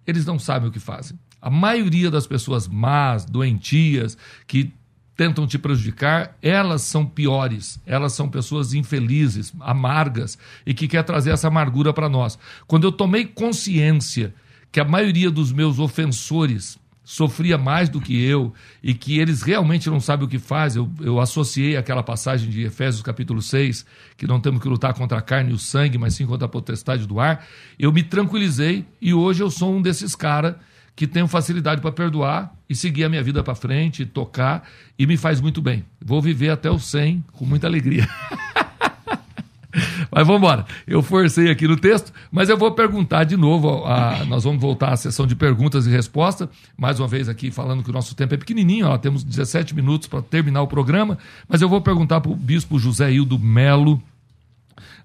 Eles 0.08 0.26
não 0.26 0.40
sabem 0.40 0.70
o 0.70 0.72
que 0.72 0.80
fazem. 0.80 1.20
A 1.46 1.50
maioria 1.52 2.10
das 2.10 2.26
pessoas 2.26 2.68
más, 2.68 3.24
doentias, 3.24 4.18
que 4.48 4.74
tentam 5.16 5.46
te 5.46 5.60
prejudicar, 5.60 6.36
elas 6.42 6.82
são 6.82 7.06
piores, 7.06 7.80
elas 7.86 8.14
são 8.14 8.28
pessoas 8.28 8.74
infelizes, 8.74 9.54
amargas 9.60 10.40
e 10.66 10.74
que 10.74 10.88
quer 10.88 11.04
trazer 11.04 11.30
essa 11.30 11.48
amargura 11.48 11.94
para 11.94 12.10
nós. 12.10 12.40
Quando 12.66 12.86
eu 12.86 12.92
tomei 12.92 13.26
consciência 13.26 14.34
que 14.72 14.80
a 14.80 14.84
maioria 14.84 15.30
dos 15.30 15.52
meus 15.52 15.78
ofensores 15.78 16.80
sofria 17.04 17.60
mais 17.60 17.90
do 17.90 18.02
que 18.02 18.20
eu 18.20 18.52
e 18.82 18.96
que 18.96 19.20
eles 19.20 19.44
realmente 19.44 19.88
não 19.88 20.00
sabem 20.00 20.26
o 20.26 20.28
que 20.28 20.40
faz, 20.40 20.76
eu, 20.76 20.92
eu 21.00 21.20
associei 21.20 21.78
aquela 21.78 22.02
passagem 22.02 22.50
de 22.50 22.64
Efésios 22.64 23.04
capítulo 23.04 23.40
6, 23.40 23.86
que 24.18 24.26
não 24.26 24.40
temos 24.40 24.60
que 24.60 24.68
lutar 24.68 24.96
contra 24.96 25.20
a 25.20 25.22
carne 25.22 25.52
e 25.52 25.54
o 25.54 25.60
sangue, 25.60 26.00
mas 26.00 26.16
sim 26.16 26.26
contra 26.26 26.48
a 26.48 26.50
potestade 26.50 27.06
do 27.06 27.20
ar, 27.20 27.46
eu 27.78 27.94
me 27.94 28.02
tranquilizei 28.02 28.84
e 29.00 29.14
hoje 29.14 29.44
eu 29.44 29.52
sou 29.52 29.76
um 29.76 29.82
desses 29.84 30.16
caras 30.16 30.56
que 30.96 31.06
tenho 31.06 31.28
facilidade 31.28 31.82
para 31.82 31.92
perdoar 31.92 32.56
e 32.70 32.76
seguir 32.76 33.04
a 33.04 33.10
minha 33.10 33.22
vida 33.22 33.44
para 33.44 33.54
frente, 33.54 34.06
tocar 34.06 34.68
e 34.98 35.06
me 35.06 35.18
faz 35.18 35.42
muito 35.42 35.62
bem. 35.62 35.84
Vou 36.04 36.22
viver 36.22 36.50
até 36.50 36.72
o 36.72 36.80
100 36.80 37.24
com 37.34 37.46
muita 37.46 37.68
alegria. 37.68 38.08
Mas 40.10 40.26
vamos 40.26 40.38
embora. 40.38 40.66
Eu 40.88 41.04
forcei 41.04 41.52
aqui 41.52 41.68
no 41.68 41.76
texto, 41.76 42.14
mas 42.32 42.48
eu 42.48 42.58
vou 42.58 42.72
perguntar 42.72 43.26
de 43.26 43.36
novo. 43.36 43.84
A, 43.86 44.24
nós 44.24 44.46
vamos 44.46 44.62
voltar 44.62 44.94
à 44.94 44.96
sessão 44.96 45.28
de 45.28 45.36
perguntas 45.36 45.86
e 45.86 45.90
respostas. 45.90 46.48
Mais 46.78 47.02
uma 47.02 47.08
vez 47.10 47.28
aqui 47.28 47.52
falando 47.52 47.84
que 47.84 47.90
o 47.90 47.94
nosso 47.94 48.16
tempo 48.16 48.34
é 48.34 48.38
pequenininho, 48.38 48.88
ó, 48.88 48.98
temos 48.98 49.26
17 49.26 49.76
minutos 49.76 50.08
para 50.08 50.22
terminar 50.22 50.62
o 50.62 50.68
programa. 50.68 51.18
Mas 51.50 51.62
eu 51.62 51.68
vou 51.68 51.82
perguntar 51.82 52.22
para 52.22 52.32
o 52.32 52.36
bispo 52.36 52.80
José 52.80 53.12
Hildo 53.12 53.38
Melo 53.38 54.02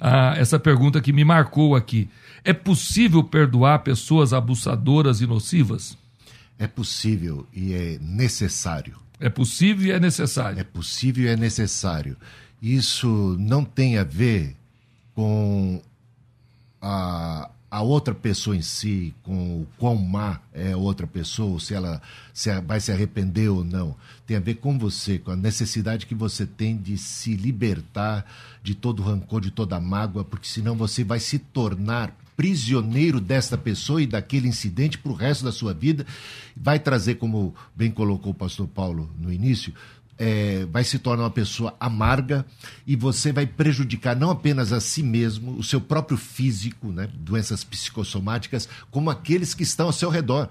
ah, 0.00 0.34
essa 0.36 0.58
pergunta 0.58 1.00
que 1.00 1.12
me 1.12 1.24
marcou 1.24 1.74
aqui. 1.74 2.08
É 2.44 2.52
possível 2.52 3.22
perdoar 3.22 3.80
pessoas 3.80 4.32
abusadoras 4.32 5.20
e 5.20 5.26
nocivas? 5.26 5.96
É 6.58 6.66
possível 6.66 7.46
e 7.52 7.72
é 7.72 7.98
necessário. 8.00 8.96
É 9.18 9.28
possível 9.28 9.86
e 9.86 9.92
é 9.92 10.00
necessário. 10.00 10.58
É 10.58 10.64
possível 10.64 11.24
e 11.24 11.28
é 11.28 11.36
necessário. 11.36 12.16
Isso 12.62 13.36
não 13.38 13.64
tem 13.64 13.98
a 13.98 14.04
ver 14.04 14.56
com 15.14 15.80
a, 16.80 17.50
a 17.70 17.82
outra 17.82 18.14
pessoa 18.14 18.56
em 18.56 18.62
si, 18.62 19.14
com 19.22 19.60
o 19.60 19.66
quão 19.78 19.96
má 19.96 20.40
é 20.52 20.72
a 20.72 20.76
outra 20.76 21.06
pessoa, 21.06 21.60
se 21.60 21.74
ela 21.74 22.00
se 22.32 22.58
vai 22.60 22.80
se 22.80 22.90
arrepender 22.90 23.48
ou 23.48 23.62
não. 23.62 23.94
Tem 24.26 24.36
a 24.36 24.40
ver 24.40 24.54
com 24.56 24.78
você, 24.78 25.18
com 25.18 25.30
a 25.30 25.36
necessidade 25.36 26.06
que 26.06 26.14
você 26.14 26.44
tem 26.44 26.76
de 26.76 26.98
se 26.98 27.34
libertar 27.36 28.26
de 28.62 28.74
todo 28.74 29.02
rancor, 29.02 29.40
de 29.40 29.50
toda 29.50 29.80
mágoa, 29.80 30.24
porque 30.24 30.48
senão 30.48 30.74
você 30.74 31.04
vai 31.04 31.20
se 31.20 31.38
tornar 31.38 32.14
prisioneiro 32.40 33.20
desta 33.20 33.58
pessoa 33.58 34.00
e 34.00 34.06
daquele 34.06 34.48
incidente 34.48 34.96
para 34.96 35.12
o 35.12 35.14
resto 35.14 35.44
da 35.44 35.52
sua 35.52 35.74
vida. 35.74 36.06
Vai 36.56 36.78
trazer, 36.78 37.16
como 37.16 37.54
bem 37.76 37.90
colocou 37.90 38.32
o 38.32 38.34
pastor 38.34 38.66
Paulo 38.66 39.10
no 39.20 39.30
início, 39.30 39.74
é, 40.16 40.66
vai 40.72 40.82
se 40.82 40.98
tornar 40.98 41.24
uma 41.24 41.30
pessoa 41.30 41.76
amarga 41.78 42.46
e 42.86 42.96
você 42.96 43.30
vai 43.30 43.46
prejudicar 43.46 44.16
não 44.16 44.30
apenas 44.30 44.72
a 44.72 44.80
si 44.80 45.02
mesmo, 45.02 45.52
o 45.52 45.62
seu 45.62 45.82
próprio 45.82 46.16
físico, 46.16 46.90
né, 46.90 47.10
doenças 47.12 47.62
psicossomáticas, 47.62 48.66
como 48.90 49.10
aqueles 49.10 49.52
que 49.52 49.62
estão 49.62 49.88
ao 49.88 49.92
seu 49.92 50.08
redor, 50.08 50.48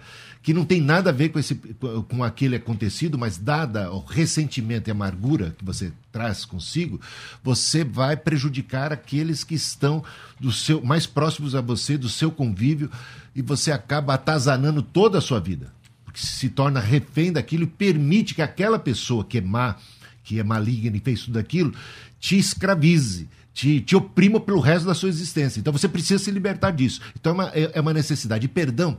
que 0.49 0.53
não 0.55 0.65
tem 0.65 0.81
nada 0.81 1.11
a 1.11 1.13
ver 1.13 1.29
com, 1.29 1.37
esse, 1.37 1.53
com 1.53 2.23
aquele 2.23 2.55
acontecido, 2.55 3.19
mas 3.19 3.37
dada 3.37 3.91
o 3.91 3.99
ressentimento 3.99 4.89
e 4.89 4.91
amargura 4.91 5.55
que 5.55 5.63
você 5.63 5.93
traz 6.11 6.43
consigo, 6.43 6.99
você 7.43 7.83
vai 7.83 8.17
prejudicar 8.17 8.91
aqueles 8.91 9.43
que 9.43 9.53
estão 9.53 10.03
do 10.39 10.51
seu 10.51 10.81
mais 10.83 11.05
próximos 11.05 11.53
a 11.53 11.61
você, 11.61 11.99
do 11.99 12.09
seu 12.09 12.31
convívio, 12.31 12.89
e 13.35 13.43
você 13.43 13.71
acaba 13.71 14.15
atazanando 14.15 14.81
toda 14.81 15.19
a 15.19 15.21
sua 15.21 15.39
vida. 15.39 15.71
Porque 16.03 16.19
se 16.19 16.49
torna 16.49 16.79
refém 16.79 17.31
daquilo 17.31 17.65
e 17.65 17.67
permite 17.67 18.33
que 18.33 18.41
aquela 18.41 18.79
pessoa 18.79 19.23
que 19.23 19.37
é 19.37 19.41
má, 19.41 19.75
que 20.23 20.39
é 20.39 20.43
maligna 20.43 20.97
e 20.97 20.99
fez 20.99 21.21
tudo 21.25 21.37
aquilo, 21.37 21.75
te 22.19 22.39
escravize, 22.39 23.29
te, 23.60 23.82
te 23.82 23.93
oprima 23.93 24.39
pelo 24.39 24.62
resto 24.62 24.86
da 24.86 24.93
sua 24.93 25.10
existência. 25.10 25.60
Então 25.60 25.74
você 25.74 25.88
precisa 25.88 26.24
se 26.24 26.32
libertar 26.32 26.72
disso. 26.72 27.01
Então 27.20 27.32
é 27.32 27.36
uma, 27.36 27.49
é, 27.53 27.72
é 27.74 27.82
uma 27.82 27.93
necessidade. 27.93 28.45
E 28.45 28.47
perdão, 28.47 28.97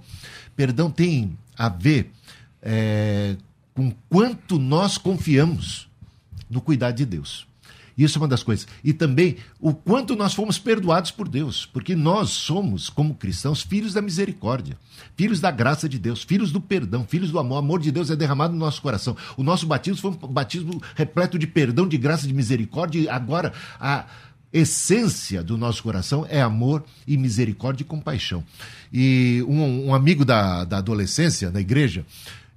perdão 0.55 0.91
tem 0.91 1.37
a 1.57 1.71
ver 1.71 2.13
é, 2.61 3.37
com 3.73 3.91
quanto 4.11 4.59
nós 4.59 4.99
confiamos 4.99 5.89
no 6.51 6.61
cuidado 6.61 6.97
de 6.97 7.07
Deus. 7.07 7.49
Isso 7.97 8.19
é 8.19 8.21
uma 8.21 8.29
das 8.29 8.43
coisas. 8.43 8.67
E 8.85 8.93
também 8.93 9.37
o 9.59 9.75
quanto 9.75 10.15
nós 10.15 10.33
fomos 10.35 10.59
perdoados 10.59 11.11
por 11.11 11.29
Deus, 11.29 11.67
porque 11.67 11.95
nós 11.95 12.31
somos, 12.31 12.89
como 12.89 13.15
cristãos, 13.15 13.63
filhos 13.63 13.93
da 13.93 14.01
misericórdia, 14.01 14.79
filhos 15.17 15.41
da 15.41 15.51
graça 15.51 15.89
de 15.89 15.99
Deus, 15.99 16.23
filhos 16.23 16.51
do 16.51 16.61
perdão, 16.61 17.05
filhos 17.07 17.31
do 17.31 17.39
amor. 17.39 17.57
O 17.57 17.59
amor 17.59 17.81
de 17.81 17.91
Deus 17.91 18.11
é 18.11 18.17
derramado 18.17 18.55
no 18.55 18.59
nosso 18.59 18.81
coração. 18.81 19.17
O 19.37 19.43
nosso 19.43 19.67
batismo 19.67 20.01
foi 20.01 20.11
um 20.11 20.33
batismo 20.33 20.81
repleto 20.95 21.39
de 21.39 21.47
perdão, 21.47 21.87
de 21.87 21.99
graça, 21.99 22.27
de 22.27 22.33
misericórdia. 22.33 23.01
E 23.01 23.09
agora, 23.09 23.53
a 23.79 24.07
essência 24.53 25.42
do 25.42 25.57
nosso 25.57 25.82
coração 25.82 26.26
é 26.28 26.40
amor 26.40 26.84
e 27.07 27.16
misericórdia 27.16 27.82
e 27.82 27.86
compaixão. 27.86 28.44
E 28.92 29.44
um, 29.48 29.88
um 29.88 29.94
amigo 29.94 30.24
da, 30.24 30.64
da 30.64 30.78
adolescência, 30.78 31.51
na 31.51 31.61
igreja, 31.61 32.05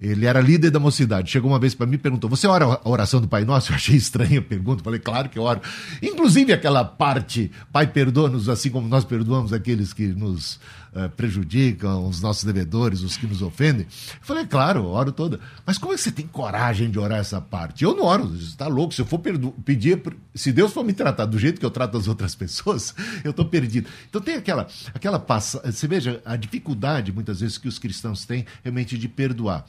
ele 0.01 0.25
era 0.25 0.41
líder 0.41 0.69
da 0.69 0.79
mocidade. 0.79 1.31
Chegou 1.31 1.49
uma 1.49 1.59
vez 1.59 1.73
para 1.73 1.85
mim 1.85 1.95
e 1.95 1.97
perguntou: 1.97 2.29
Você 2.29 2.45
ora 2.45 2.65
a 2.65 2.89
oração 2.89 3.21
do 3.21 3.27
Pai 3.27 3.45
Nosso? 3.45 3.71
Eu 3.71 3.75
achei 3.75 3.95
estranha 3.95 4.39
a 4.39 4.43
pergunta. 4.43 4.83
Falei: 4.83 4.99
Claro 4.99 5.29
que 5.29 5.39
oro. 5.39 5.61
Inclusive 6.01 6.51
aquela 6.51 6.83
parte: 6.83 7.49
Pai, 7.71 7.87
perdoa-nos 7.87 8.49
assim 8.49 8.69
como 8.69 8.87
nós 8.87 9.05
perdoamos 9.05 9.53
aqueles 9.53 9.93
que 9.93 10.07
nos 10.07 10.59
uh, 10.95 11.09
prejudicam, 11.09 12.07
os 12.07 12.21
nossos 12.21 12.43
devedores, 12.43 13.01
os 13.01 13.17
que 13.17 13.27
nos 13.27 13.41
ofendem. 13.41 13.85
Eu 13.85 14.21
falei: 14.21 14.45
Claro, 14.45 14.85
oro 14.85 15.11
toda. 15.11 15.39
Mas 15.65 15.77
como 15.77 15.93
é 15.93 15.95
que 15.95 16.01
você 16.01 16.11
tem 16.11 16.27
coragem 16.27 16.89
de 16.89 16.99
orar 16.99 17.19
essa 17.19 17.41
parte? 17.41 17.83
Eu 17.83 17.95
não 17.95 18.03
oro. 18.03 18.27
Você 18.27 18.45
está 18.45 18.67
louco. 18.67 18.93
Se 18.93 19.01
eu 19.01 19.05
for 19.05 19.19
pedir, 19.19 20.01
se 20.33 20.51
Deus 20.51 20.73
for 20.73 20.83
me 20.83 20.93
tratar 20.93 21.25
do 21.25 21.37
jeito 21.37 21.59
que 21.59 21.65
eu 21.65 21.71
trato 21.71 21.97
as 21.97 22.07
outras 22.07 22.35
pessoas, 22.35 22.93
eu 23.23 23.31
estou 23.31 23.45
perdido. 23.45 23.89
Então 24.09 24.21
tem 24.21 24.35
aquela, 24.35 24.67
aquela 24.93 25.19
passa. 25.19 25.59
Você 25.71 25.87
veja 25.87 26.21
a 26.25 26.35
dificuldade 26.35 27.11
muitas 27.11 27.39
vezes 27.39 27.57
que 27.57 27.67
os 27.67 27.79
cristãos 27.79 28.25
têm 28.25 28.45
realmente 28.63 28.97
de 28.97 29.07
perdoar. 29.07 29.65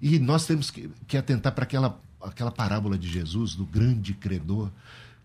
E 0.00 0.18
nós 0.18 0.46
temos 0.46 0.70
que, 0.70 0.90
que 1.06 1.16
atentar 1.16 1.52
para 1.52 1.64
aquela, 1.64 1.98
aquela 2.20 2.50
parábola 2.50 2.98
de 2.98 3.08
Jesus, 3.08 3.54
do 3.54 3.64
grande 3.64 4.12
credor, 4.12 4.70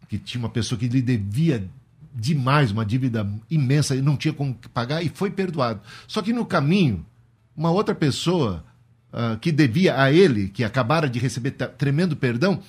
que 0.08 0.18
tinha 0.18 0.40
uma 0.40 0.50
pessoa 0.50 0.78
que 0.78 0.88
lhe 0.88 1.02
devia 1.02 1.70
demais, 2.14 2.72
uma 2.72 2.86
dívida 2.86 3.28
imensa, 3.50 3.96
e 3.96 4.02
não 4.02 4.18
tinha 4.18 4.34
como 4.34 4.56
pagar, 4.74 5.04
e 5.04 5.10
foi 5.10 5.32
perdoado. 5.32 5.82
Só 6.08 6.22
que 6.22 6.34
no 6.34 6.46
caminho, 6.46 7.06
uma 7.56 7.72
outra 7.72 7.94
pessoa 7.94 8.64
uh, 9.14 9.38
que 9.40 9.52
devia 9.52 10.02
a 10.02 10.12
ele, 10.12 10.50
que 10.50 10.64
acabara 10.64 11.10
de 11.10 11.20
receber 11.20 11.52
tremendo 11.52 12.16
perdão, 12.16 12.62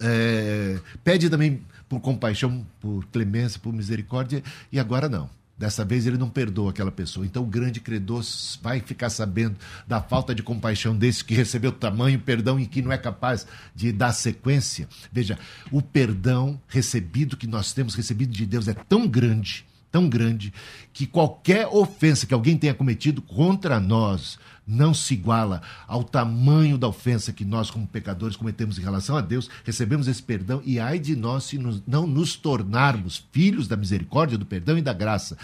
é, 0.00 0.78
pede 1.02 1.28
também 1.28 1.60
por 1.88 2.00
compaixão, 2.00 2.64
por 2.80 3.04
clemência, 3.06 3.58
por 3.60 3.72
misericórdia, 3.72 4.42
e 4.70 4.78
agora 4.78 5.08
não. 5.08 5.28
Dessa 5.58 5.84
vez 5.84 6.06
ele 6.06 6.16
não 6.16 6.30
perdoa 6.30 6.70
aquela 6.70 6.92
pessoa. 6.92 7.26
Então 7.26 7.42
o 7.42 7.46
grande 7.46 7.80
credor 7.80 8.22
vai 8.62 8.80
ficar 8.80 9.10
sabendo 9.10 9.56
da 9.86 10.00
falta 10.00 10.34
de 10.34 10.42
compaixão 10.42 10.96
desse 10.96 11.24
que 11.24 11.34
recebeu 11.34 11.72
tamanho 11.72 12.20
perdão 12.20 12.60
e 12.60 12.66
que 12.66 12.80
não 12.80 12.92
é 12.92 12.98
capaz 12.98 13.46
de 13.74 13.90
dar 13.90 14.12
sequência. 14.12 14.88
Veja, 15.12 15.38
o 15.72 15.82
perdão 15.82 16.60
recebido 16.68 17.36
que 17.36 17.46
nós 17.46 17.72
temos 17.72 17.94
recebido 17.94 18.32
de 18.32 18.46
Deus 18.46 18.68
é 18.68 18.74
tão 18.74 19.08
grande, 19.08 19.66
tão 19.90 20.08
grande, 20.08 20.52
que 20.92 21.06
qualquer 21.06 21.66
ofensa 21.66 22.26
que 22.26 22.34
alguém 22.34 22.56
tenha 22.56 22.74
cometido 22.74 23.22
contra 23.22 23.80
nós, 23.80 24.38
não 24.66 24.92
se 24.92 25.14
iguala 25.14 25.62
ao 25.86 26.04
tamanho 26.04 26.76
da 26.76 26.86
ofensa 26.86 27.32
que 27.32 27.44
nós, 27.44 27.70
como 27.70 27.86
pecadores, 27.86 28.36
cometemos 28.36 28.78
em 28.78 28.82
relação 28.82 29.16
a 29.16 29.22
Deus, 29.22 29.48
recebemos 29.64 30.06
esse 30.06 30.22
perdão 30.22 30.60
e 30.64 30.78
ai 30.78 30.98
de 30.98 31.16
nós 31.16 31.44
se 31.44 31.56
nos, 31.56 31.82
não 31.86 32.06
nos 32.06 32.36
tornarmos 32.36 33.24
filhos 33.32 33.66
da 33.66 33.76
misericórdia, 33.76 34.36
do 34.36 34.44
perdão 34.44 34.76
e 34.76 34.82
da 34.82 34.92
graça. 34.92 35.38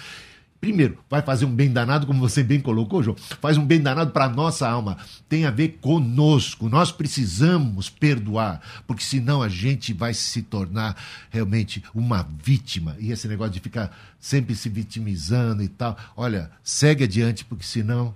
Primeiro, 0.64 0.96
vai 1.10 1.20
fazer 1.20 1.44
um 1.44 1.54
bem 1.54 1.70
danado, 1.70 2.06
como 2.06 2.18
você 2.18 2.42
bem 2.42 2.58
colocou, 2.58 3.02
João. 3.02 3.14
Faz 3.38 3.58
um 3.58 3.66
bem 3.66 3.82
danado 3.82 4.12
para 4.12 4.24
a 4.24 4.28
nossa 4.30 4.66
alma. 4.66 4.96
Tem 5.28 5.44
a 5.44 5.50
ver 5.50 5.76
conosco. 5.78 6.70
Nós 6.70 6.90
precisamos 6.90 7.90
perdoar, 7.90 8.62
porque 8.86 9.04
senão 9.04 9.42
a 9.42 9.48
gente 9.50 9.92
vai 9.92 10.14
se 10.14 10.40
tornar 10.40 10.96
realmente 11.28 11.84
uma 11.94 12.26
vítima. 12.42 12.96
E 12.98 13.12
esse 13.12 13.28
negócio 13.28 13.52
de 13.52 13.60
ficar 13.60 13.94
sempre 14.18 14.56
se 14.56 14.70
vitimizando 14.70 15.62
e 15.62 15.68
tal. 15.68 15.98
Olha, 16.16 16.50
segue 16.62 17.04
adiante, 17.04 17.44
porque 17.44 17.64
senão 17.64 18.14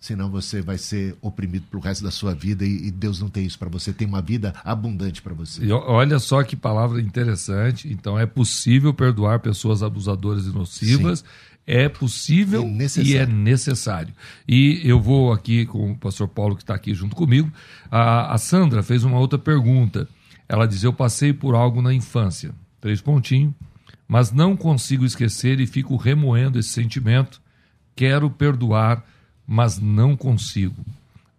senão 0.00 0.30
você 0.30 0.62
vai 0.62 0.78
ser 0.78 1.16
oprimido 1.20 1.66
pelo 1.70 1.82
resto 1.82 2.04
da 2.04 2.10
sua 2.10 2.34
vida 2.34 2.64
e, 2.64 2.90
Deus 2.90 3.20
não 3.20 3.28
tem 3.28 3.44
isso 3.44 3.58
para 3.58 3.68
você, 3.68 3.92
tem 3.92 4.06
uma 4.06 4.22
vida 4.22 4.54
abundante 4.64 5.20
para 5.20 5.34
você. 5.34 5.64
E 5.64 5.72
olha 5.72 6.18
só 6.18 6.42
que 6.42 6.56
palavra 6.56 7.00
interessante. 7.00 7.92
Então 7.92 8.18
é 8.18 8.24
possível 8.24 8.94
perdoar 8.94 9.40
pessoas 9.40 9.82
abusadoras 9.82 10.46
e 10.46 10.50
nocivas. 10.50 11.20
Sim. 11.20 11.24
É 11.70 11.86
possível 11.86 12.64
é 12.64 13.02
e 13.02 13.16
é 13.16 13.26
necessário. 13.26 14.14
E 14.48 14.80
eu 14.82 14.98
vou 14.98 15.32
aqui 15.32 15.66
com 15.66 15.92
o 15.92 15.96
pastor 15.96 16.26
Paulo, 16.26 16.56
que 16.56 16.62
está 16.62 16.74
aqui 16.74 16.94
junto 16.94 17.14
comigo. 17.14 17.52
A, 17.90 18.32
a 18.32 18.38
Sandra 18.38 18.82
fez 18.82 19.04
uma 19.04 19.18
outra 19.18 19.38
pergunta. 19.38 20.08
Ela 20.48 20.66
diz: 20.66 20.82
Eu 20.82 20.94
passei 20.94 21.32
por 21.32 21.54
algo 21.54 21.82
na 21.82 21.92
infância, 21.92 22.54
três 22.80 23.02
pontinhos, 23.02 23.52
mas 24.08 24.32
não 24.32 24.56
consigo 24.56 25.04
esquecer 25.04 25.60
e 25.60 25.66
fico 25.66 25.96
remoendo 25.96 26.58
esse 26.58 26.70
sentimento. 26.70 27.38
Quero 27.94 28.30
perdoar 28.30 29.04
mas 29.48 29.78
não 29.78 30.14
consigo. 30.14 30.84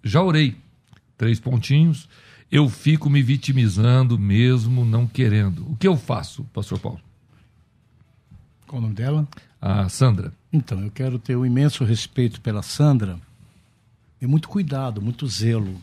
Já 0.04 0.24
orei, 0.24 0.58
três 1.16 1.40
pontinhos, 1.40 2.10
eu 2.52 2.68
fico 2.68 3.08
me 3.08 3.22
vitimizando 3.22 4.18
mesmo 4.18 4.84
não 4.84 5.06
querendo. 5.06 5.70
O 5.72 5.76
que 5.76 5.88
eu 5.88 5.96
faço, 5.96 6.44
pastor 6.46 6.80
Paulo? 6.80 7.00
Qual 8.66 8.80
o 8.80 8.82
nome 8.82 8.96
dela? 8.96 9.28
A 9.62 9.90
Sandra. 9.90 10.32
Então, 10.52 10.82
eu 10.82 10.92
quero 10.92 11.20
ter 11.20 11.36
um 11.36 11.46
imenso 11.46 11.84
respeito 11.84 12.40
pela 12.42 12.62
Sandra 12.62 13.20
e 14.22 14.28
muito 14.28 14.48
cuidado, 14.48 15.02
muito 15.02 15.28
zelo. 15.28 15.82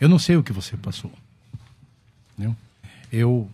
Eu 0.00 0.08
não 0.08 0.18
sei 0.18 0.36
o 0.36 0.42
que 0.42 0.52
você 0.52 0.76
passou. 0.76 1.12
Entendeu? 2.32 2.56
Eu 3.12 3.48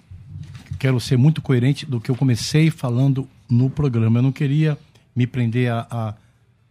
quero 0.78 1.00
ser 1.00 1.16
muito 1.16 1.42
coerente 1.42 1.86
do 1.86 2.00
que 2.00 2.10
eu 2.10 2.16
comecei 2.16 2.70
falando 2.70 3.28
no 3.48 3.68
programa. 3.68 4.18
Eu 4.18 4.22
não 4.22 4.32
queria 4.32 4.78
me 5.14 5.26
prender 5.26 5.70
a, 5.70 5.86
a 5.90 6.14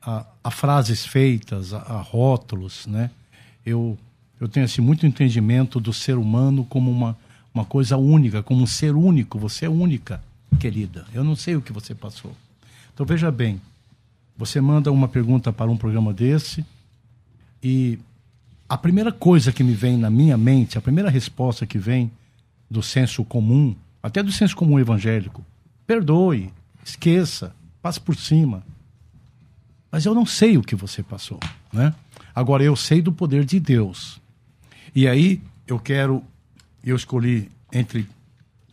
a, 0.05 0.25
a 0.43 0.51
frases 0.51 1.05
feitas, 1.05 1.73
a, 1.73 1.77
a, 1.77 2.01
rótulos, 2.01 2.85
né? 2.85 3.09
Eu, 3.65 3.97
eu 4.39 4.47
tenho 4.47 4.65
assim, 4.65 4.81
muito 4.81 5.05
entendimento 5.05 5.79
do 5.79 5.93
ser 5.93 6.17
humano 6.17 6.65
como 6.65 6.91
uma, 6.91 7.17
uma 7.53 7.63
coisa 7.63 7.95
única, 7.95 8.43
como 8.43 8.61
um 8.61 8.67
ser 8.67 8.95
único. 8.95 9.39
Você 9.39 9.65
é 9.65 9.69
única, 9.69 10.21
querida. 10.59 11.05
Eu 11.13 11.23
não 11.23 11.35
sei 11.35 11.55
o 11.55 11.61
que 11.61 11.71
você 11.71 11.95
passou. 11.95 12.35
Então 12.93 13.05
veja 13.05 13.31
bem, 13.31 13.59
você 14.37 14.61
manda 14.61 14.91
uma 14.91 15.07
pergunta 15.07 15.51
para 15.51 15.69
um 15.69 15.77
programa 15.77 16.13
desse 16.13 16.65
e 17.61 17.97
a 18.69 18.77
primeira 18.77 19.11
coisa 19.11 19.51
que 19.51 19.63
me 19.63 19.73
vem 19.73 19.97
na 19.97 20.09
minha 20.09 20.37
mente, 20.37 20.77
a 20.77 20.81
primeira 20.81 21.09
resposta 21.09 21.65
que 21.65 21.77
vem 21.77 22.11
do 22.69 22.81
senso 22.81 23.23
comum, 23.23 23.75
até 24.01 24.21
do 24.21 24.31
senso 24.31 24.55
comum 24.55 24.79
evangélico, 24.79 25.43
perdoe, 25.85 26.51
esqueça, 26.83 27.55
passe 27.81 27.99
por 27.99 28.15
cima. 28.15 28.63
Mas 29.91 30.05
eu 30.05 30.13
não 30.13 30.25
sei 30.25 30.57
o 30.57 30.63
que 30.63 30.75
você 30.75 31.03
passou, 31.03 31.39
né? 31.71 31.93
Agora 32.33 32.63
eu 32.63 32.75
sei 32.75 33.01
do 33.01 33.11
poder 33.11 33.45
de 33.45 33.59
Deus. 33.59 34.19
E 34.95 35.07
aí 35.07 35.41
eu 35.67 35.79
quero, 35.79 36.23
eu 36.83 36.95
escolhi 36.95 37.51
entre 37.71 38.07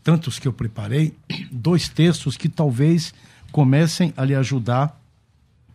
tantos 0.03 0.39
que 0.39 0.49
eu 0.49 0.53
preparei, 0.53 1.15
dois 1.53 1.89
textos 1.89 2.37
que 2.37 2.49
talvez 2.49 3.13
comecem 3.51 4.13
a 4.17 4.25
lhe 4.25 4.35
ajudar, 4.35 5.01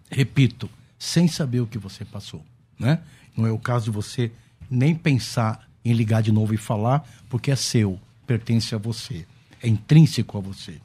repito, 0.10 0.70
sem 0.98 1.28
saber 1.28 1.60
o 1.60 1.68
que 1.68 1.78
você 1.78 2.04
passou, 2.04 2.44
né? 2.80 3.00
Não 3.36 3.46
é 3.46 3.52
o 3.52 3.60
caso 3.60 3.86
de 3.86 3.92
você 3.92 4.32
nem 4.70 4.96
pensar 4.96 5.68
em 5.84 5.94
ligar 5.94 6.24
de 6.24 6.32
novo 6.32 6.54
e 6.54 6.58
falar, 6.58 7.08
porque 7.30 7.52
é 7.52 7.56
seu, 7.56 8.00
pertence 8.26 8.74
a 8.74 8.78
você, 8.78 9.26
é 9.62 9.68
intrínseco 9.68 10.38
a 10.38 10.42
você. 10.42 10.80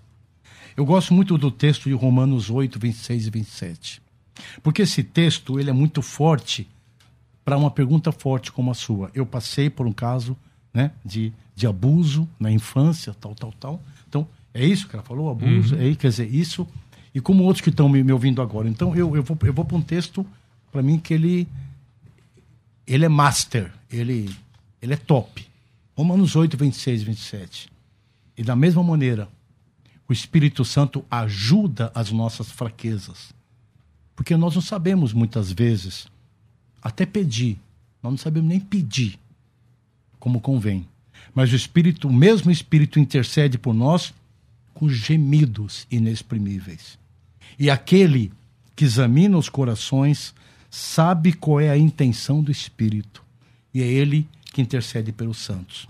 Eu 0.76 0.84
gosto 0.84 1.14
muito 1.14 1.36
do 1.38 1.50
texto 1.50 1.88
de 1.88 1.94
Romanos 1.94 2.50
8, 2.50 2.78
26 2.78 3.26
e 3.26 3.30
27. 3.30 4.02
Porque 4.62 4.82
esse 4.82 5.02
texto 5.02 5.58
ele 5.58 5.70
é 5.70 5.72
muito 5.72 6.00
forte 6.02 6.68
para 7.44 7.56
uma 7.56 7.70
pergunta 7.70 8.12
forte 8.12 8.52
como 8.52 8.70
a 8.70 8.74
sua. 8.74 9.10
Eu 9.14 9.26
passei 9.26 9.68
por 9.68 9.86
um 9.86 9.92
caso 9.92 10.36
né, 10.72 10.92
de, 11.04 11.32
de 11.54 11.66
abuso 11.66 12.28
na 12.38 12.50
infância, 12.50 13.14
tal, 13.14 13.34
tal, 13.34 13.52
tal. 13.52 13.82
Então, 14.08 14.26
é 14.52 14.64
isso 14.64 14.88
que 14.88 14.96
ela 14.96 15.02
falou, 15.02 15.30
abuso, 15.30 15.74
uhum. 15.74 15.82
é, 15.82 15.94
quer 15.94 16.08
dizer, 16.08 16.32
isso. 16.32 16.66
E 17.14 17.20
como 17.20 17.44
outros 17.44 17.62
que 17.62 17.70
estão 17.70 17.88
me, 17.88 18.02
me, 18.02 18.12
ouvindo 18.12 18.40
agora. 18.40 18.68
Então, 18.68 18.94
eu, 18.94 19.16
eu 19.16 19.22
vou, 19.22 19.38
eu 19.42 19.52
vou 19.52 19.64
para 19.64 19.76
um 19.76 19.82
texto, 19.82 20.24
para 20.70 20.82
mim, 20.82 20.98
que 20.98 21.14
ele, 21.14 21.48
ele 22.86 23.04
é 23.04 23.08
master, 23.08 23.72
ele, 23.90 24.30
ele 24.80 24.94
é 24.94 24.96
top. 24.96 25.46
Romanos 25.96 26.36
8, 26.36 26.56
26 26.56 27.02
e 27.02 27.04
27. 27.04 27.72
E 28.36 28.42
da 28.42 28.56
mesma 28.56 28.82
maneira, 28.82 29.28
o 30.08 30.12
Espírito 30.12 30.64
Santo 30.64 31.04
ajuda 31.10 31.90
as 31.94 32.10
nossas 32.10 32.50
fraquezas 32.50 33.34
porque 34.20 34.36
nós 34.36 34.54
não 34.54 34.60
sabemos 34.60 35.14
muitas 35.14 35.50
vezes 35.50 36.06
até 36.82 37.06
pedir, 37.06 37.58
nós 38.02 38.12
não 38.12 38.18
sabemos 38.18 38.50
nem 38.50 38.60
pedir 38.60 39.18
como 40.18 40.42
convém. 40.42 40.86
Mas 41.34 41.50
o 41.50 41.56
Espírito, 41.56 42.06
o 42.06 42.12
mesmo 42.12 42.50
Espírito 42.50 43.00
intercede 43.00 43.56
por 43.56 43.72
nós 43.72 44.12
com 44.80 44.88
gemidos 44.88 45.86
inexprimíveis. 45.90 46.98
E 47.58 47.68
aquele 47.68 48.32
que 48.74 48.86
examina 48.86 49.36
os 49.36 49.50
corações 49.50 50.34
sabe 50.70 51.34
qual 51.34 51.60
é 51.60 51.68
a 51.68 51.76
intenção 51.76 52.42
do 52.42 52.50
Espírito. 52.50 53.22
E 53.74 53.82
é 53.82 53.86
ele 53.86 54.26
que 54.54 54.62
intercede 54.62 55.12
pelos 55.12 55.36
santos. 55.36 55.86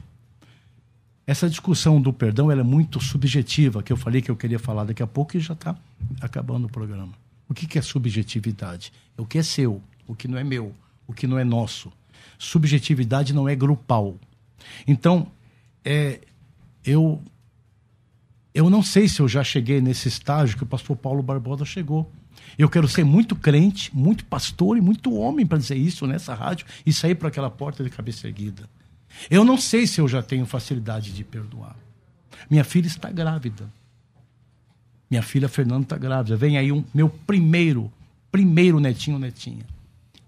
essa 1.25 1.49
discussão 1.49 2.03
do 2.03 2.13
perdão 2.13 2.51
é 2.51 2.61
muito 2.65 3.01
subjetiva, 3.01 3.81
que 3.81 3.93
eu 3.93 3.97
falei 3.97 4.21
que 4.21 4.29
eu 4.29 4.35
queria 4.35 4.59
falar 4.59 4.83
daqui 4.83 5.05
a 5.05 5.07
pouco 5.07 5.37
e 5.37 5.41
já 5.41 5.55
está 5.55 5.77
acabando 6.21 6.67
o 6.67 6.69
programa. 6.69 7.13
O 7.49 7.55
que, 7.55 7.69
que 7.69 7.79
é 7.79 7.83
subjetividade? 7.83 8.93
É 9.17 9.23
o 9.23 9.25
que 9.25 9.39
é 9.39 9.43
seu, 9.45 9.81
o 10.05 10.17
que 10.17 10.27
não 10.27 10.37
é 10.37 10.43
meu, 10.43 10.75
o 11.07 11.13
que 11.13 11.29
não 11.29 11.39
é 11.39 11.45
nosso. 11.45 11.93
Subjetividade 12.37 13.33
não 13.33 13.49
é 13.49 13.55
grupal. 13.55 14.19
Então, 14.85 15.31
é, 15.85 16.21
eu, 16.85 17.23
eu 18.55 18.69
não 18.69 18.83
sei 18.83 19.09
se 19.09 19.21
eu 19.21 19.29
já 19.29 19.45
cheguei 19.45 19.81
nesse 19.81 20.09
estágio 20.09 20.57
que 20.57 20.65
o 20.65 20.67
pastor 20.67 20.97
Paulo 20.97 21.23
Barbosa 21.23 21.65
chegou. 21.65 22.11
Eu 22.59 22.69
quero 22.69 22.89
ser 22.89 23.05
muito 23.05 23.37
crente, 23.37 23.95
muito 23.95 24.25
pastor 24.25 24.77
e 24.77 24.81
muito 24.81 25.15
homem 25.15 25.47
para 25.47 25.59
dizer 25.59 25.77
isso 25.77 26.07
nessa 26.07 26.35
rádio 26.35 26.67
e 26.85 26.93
sair 26.93 27.15
para 27.15 27.29
aquela 27.29 27.51
porta 27.51 27.85
de 27.85 27.91
cabeça 27.91 28.27
erguida. 28.27 28.69
Eu 29.31 29.45
não 29.45 29.57
sei 29.57 29.87
se 29.87 30.01
eu 30.01 30.09
já 30.09 30.23
tenho 30.23 30.47
facilidade 30.47 31.13
de 31.13 31.25
perdoar. 31.25 31.77
Minha 32.51 32.65
filha 32.65 32.87
está 32.87 33.11
grávida. 33.11 33.71
Minha 35.09 35.23
filha 35.23 35.49
Fernanda 35.49 35.85
está 35.85 35.97
grávida. 35.97 36.37
Vem 36.37 36.59
aí 36.59 36.73
um 36.73 36.85
meu 36.93 37.09
primeiro, 37.09 37.91
primeiro 38.33 38.81
netinho, 38.81 39.19
netinha. 39.19 39.65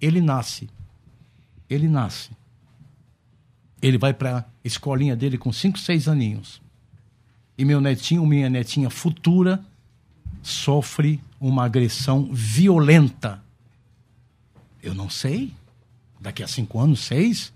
Ele 0.00 0.20
nasce. 0.20 0.70
Ele 1.68 1.88
nasce. 1.88 2.30
Ele 3.80 3.98
vai 3.98 4.14
para 4.14 4.38
a 4.38 4.44
escolinha 4.64 5.16
dele 5.16 5.36
com 5.36 5.52
5, 5.52 5.78
6 5.78 6.08
aninhos. 6.08 6.61
E 7.56 7.64
meu 7.64 7.80
netinho, 7.80 8.24
minha 8.26 8.48
netinha 8.48 8.88
futura, 8.90 9.62
sofre 10.42 11.20
uma 11.40 11.64
agressão 11.64 12.28
violenta. 12.32 13.42
Eu 14.82 14.94
não 14.94 15.08
sei. 15.08 15.52
Daqui 16.20 16.42
a 16.42 16.48
cinco 16.48 16.78
anos, 16.78 17.00
seis? 17.00 17.52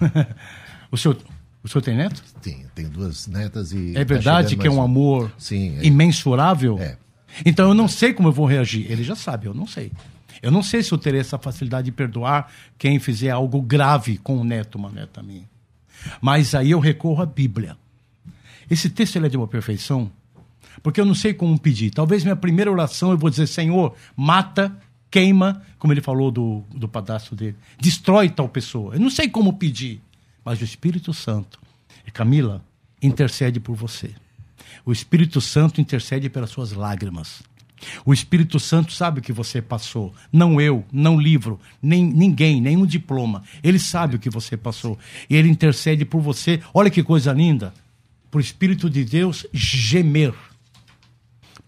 o, 0.90 0.96
senhor, 0.96 1.18
o 1.62 1.68
senhor 1.68 1.82
tem 1.82 1.96
neto? 1.96 2.22
Tenho, 2.40 2.68
tenho 2.74 2.90
duas 2.90 3.26
netas 3.26 3.72
e. 3.72 3.90
É 3.90 4.04
tá 4.04 4.14
verdade 4.14 4.56
tá 4.56 4.62
que 4.62 4.68
é 4.68 4.70
um 4.70 4.82
amor 4.82 5.32
Sim, 5.38 5.78
é. 5.78 5.84
imensurável? 5.84 6.78
É. 6.78 6.96
Então 7.44 7.68
eu 7.68 7.74
não 7.74 7.88
sei 7.88 8.12
como 8.12 8.28
eu 8.28 8.32
vou 8.32 8.46
reagir. 8.46 8.90
Ele 8.90 9.02
já 9.02 9.16
sabe, 9.16 9.46
eu 9.46 9.54
não 9.54 9.66
sei. 9.66 9.92
Eu 10.42 10.50
não 10.50 10.62
sei 10.62 10.82
se 10.82 10.92
eu 10.92 10.98
terei 10.98 11.20
essa 11.20 11.38
facilidade 11.38 11.86
de 11.86 11.92
perdoar 11.92 12.52
quem 12.76 12.98
fizer 12.98 13.30
algo 13.30 13.62
grave 13.62 14.18
com 14.18 14.36
o 14.36 14.44
neto, 14.44 14.76
uma 14.76 14.90
neta 14.90 15.22
minha. 15.22 15.48
Mas 16.20 16.54
aí 16.54 16.72
eu 16.72 16.80
recorro 16.80 17.22
à 17.22 17.26
Bíblia. 17.26 17.76
Esse 18.70 18.88
texto 18.90 19.16
ele 19.16 19.26
é 19.26 19.28
de 19.28 19.36
uma 19.36 19.48
perfeição, 19.48 20.10
porque 20.82 21.00
eu 21.00 21.04
não 21.04 21.14
sei 21.14 21.34
como 21.34 21.58
pedir. 21.58 21.90
Talvez 21.90 22.24
minha 22.24 22.36
primeira 22.36 22.70
oração 22.70 23.10
eu 23.10 23.18
vou 23.18 23.30
dizer: 23.30 23.46
Senhor, 23.46 23.94
mata, 24.16 24.76
queima, 25.10 25.62
como 25.78 25.92
ele 25.92 26.00
falou 26.00 26.30
do, 26.30 26.62
do 26.74 26.88
padastro 26.88 27.36
dele, 27.36 27.56
destrói 27.78 28.28
tal 28.28 28.48
pessoa. 28.48 28.94
Eu 28.94 29.00
não 29.00 29.10
sei 29.10 29.28
como 29.28 29.52
pedir, 29.52 30.00
mas 30.44 30.60
o 30.60 30.64
Espírito 30.64 31.12
Santo, 31.12 31.60
Camila, 32.12 32.64
intercede 33.02 33.60
por 33.60 33.74
você. 33.74 34.10
O 34.84 34.92
Espírito 34.92 35.40
Santo 35.40 35.80
intercede 35.80 36.28
pelas 36.28 36.50
suas 36.50 36.72
lágrimas. 36.72 37.42
O 38.04 38.12
Espírito 38.12 38.58
Santo 38.58 38.92
sabe 38.92 39.20
o 39.20 39.22
que 39.22 39.32
você 39.32 39.60
passou. 39.60 40.12
Não 40.32 40.60
eu, 40.60 40.84
não 40.92 41.20
livro, 41.20 41.60
nem 41.82 42.04
ninguém, 42.04 42.60
nenhum 42.60 42.86
diploma. 42.86 43.42
Ele 43.62 43.78
sabe 43.78 44.16
o 44.16 44.18
que 44.18 44.30
você 44.30 44.56
passou. 44.56 44.98
E 45.28 45.36
ele 45.36 45.48
intercede 45.48 46.04
por 46.04 46.20
você. 46.20 46.60
Olha 46.72 46.90
que 46.90 47.02
coisa 47.02 47.32
linda. 47.32 47.72
Para 48.34 48.40
o 48.40 48.42
Espírito 48.42 48.90
de 48.90 49.04
Deus 49.04 49.46
gemer. 49.52 50.34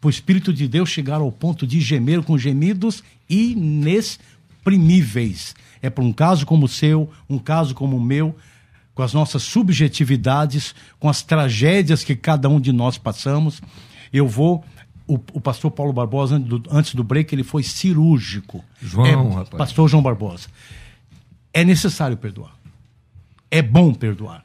Para 0.01 0.09
o 0.09 0.11
Espírito 0.11 0.53
de 0.53 0.67
Deus 0.67 0.89
chegar 0.89 1.21
ao 1.21 1.31
ponto 1.31 1.65
de 1.65 1.81
gemer 1.81 2.25
com 2.25 2.37
gemidos 2.37 3.05
inexprimíveis. 3.31 5.55
É 5.81 5.89
para 5.89 6.03
um 6.03 6.13
caso 6.13 6.45
como 6.45 6.67
o 6.67 6.69
seu, 6.69 7.09
um 7.31 7.39
caso 7.39 7.73
como 7.73 7.97
o 7.97 8.01
meu, 8.01 8.35
com 8.97 9.03
as 9.05 9.15
nossas 9.15 9.45
subjetividades, 9.45 10.75
com 10.99 11.09
as 11.09 11.23
tragédias 11.23 12.03
que 12.03 12.17
cada 12.17 12.49
um 12.49 12.61
de 12.61 12.73
nós 12.73 12.99
passamos. 12.99 13.63
Eu 14.13 14.27
vou 14.27 14.65
o, 15.07 15.21
o, 15.35 15.41
pastor 15.41 15.71
Paulo 15.71 15.93
Barbosa, 15.93 16.35
antes 16.35 16.49
do, 16.49 16.63
antes 16.69 16.97
do 16.97 17.05
break, 17.05 17.33
ele 17.33 17.45
foi 17.45 17.63
cirúrgico. 17.63 18.65
João, 18.83 19.07
é, 19.07 19.15
rapaz. 19.37 19.57
Pastor 19.57 19.89
João 19.89 20.03
Barbosa. 20.03 20.49
É 21.55 21.63
necessário 21.63 22.17
perdoar. 22.17 22.57
É 23.53 23.63
bom 23.63 23.95
perdoar. 23.95 24.45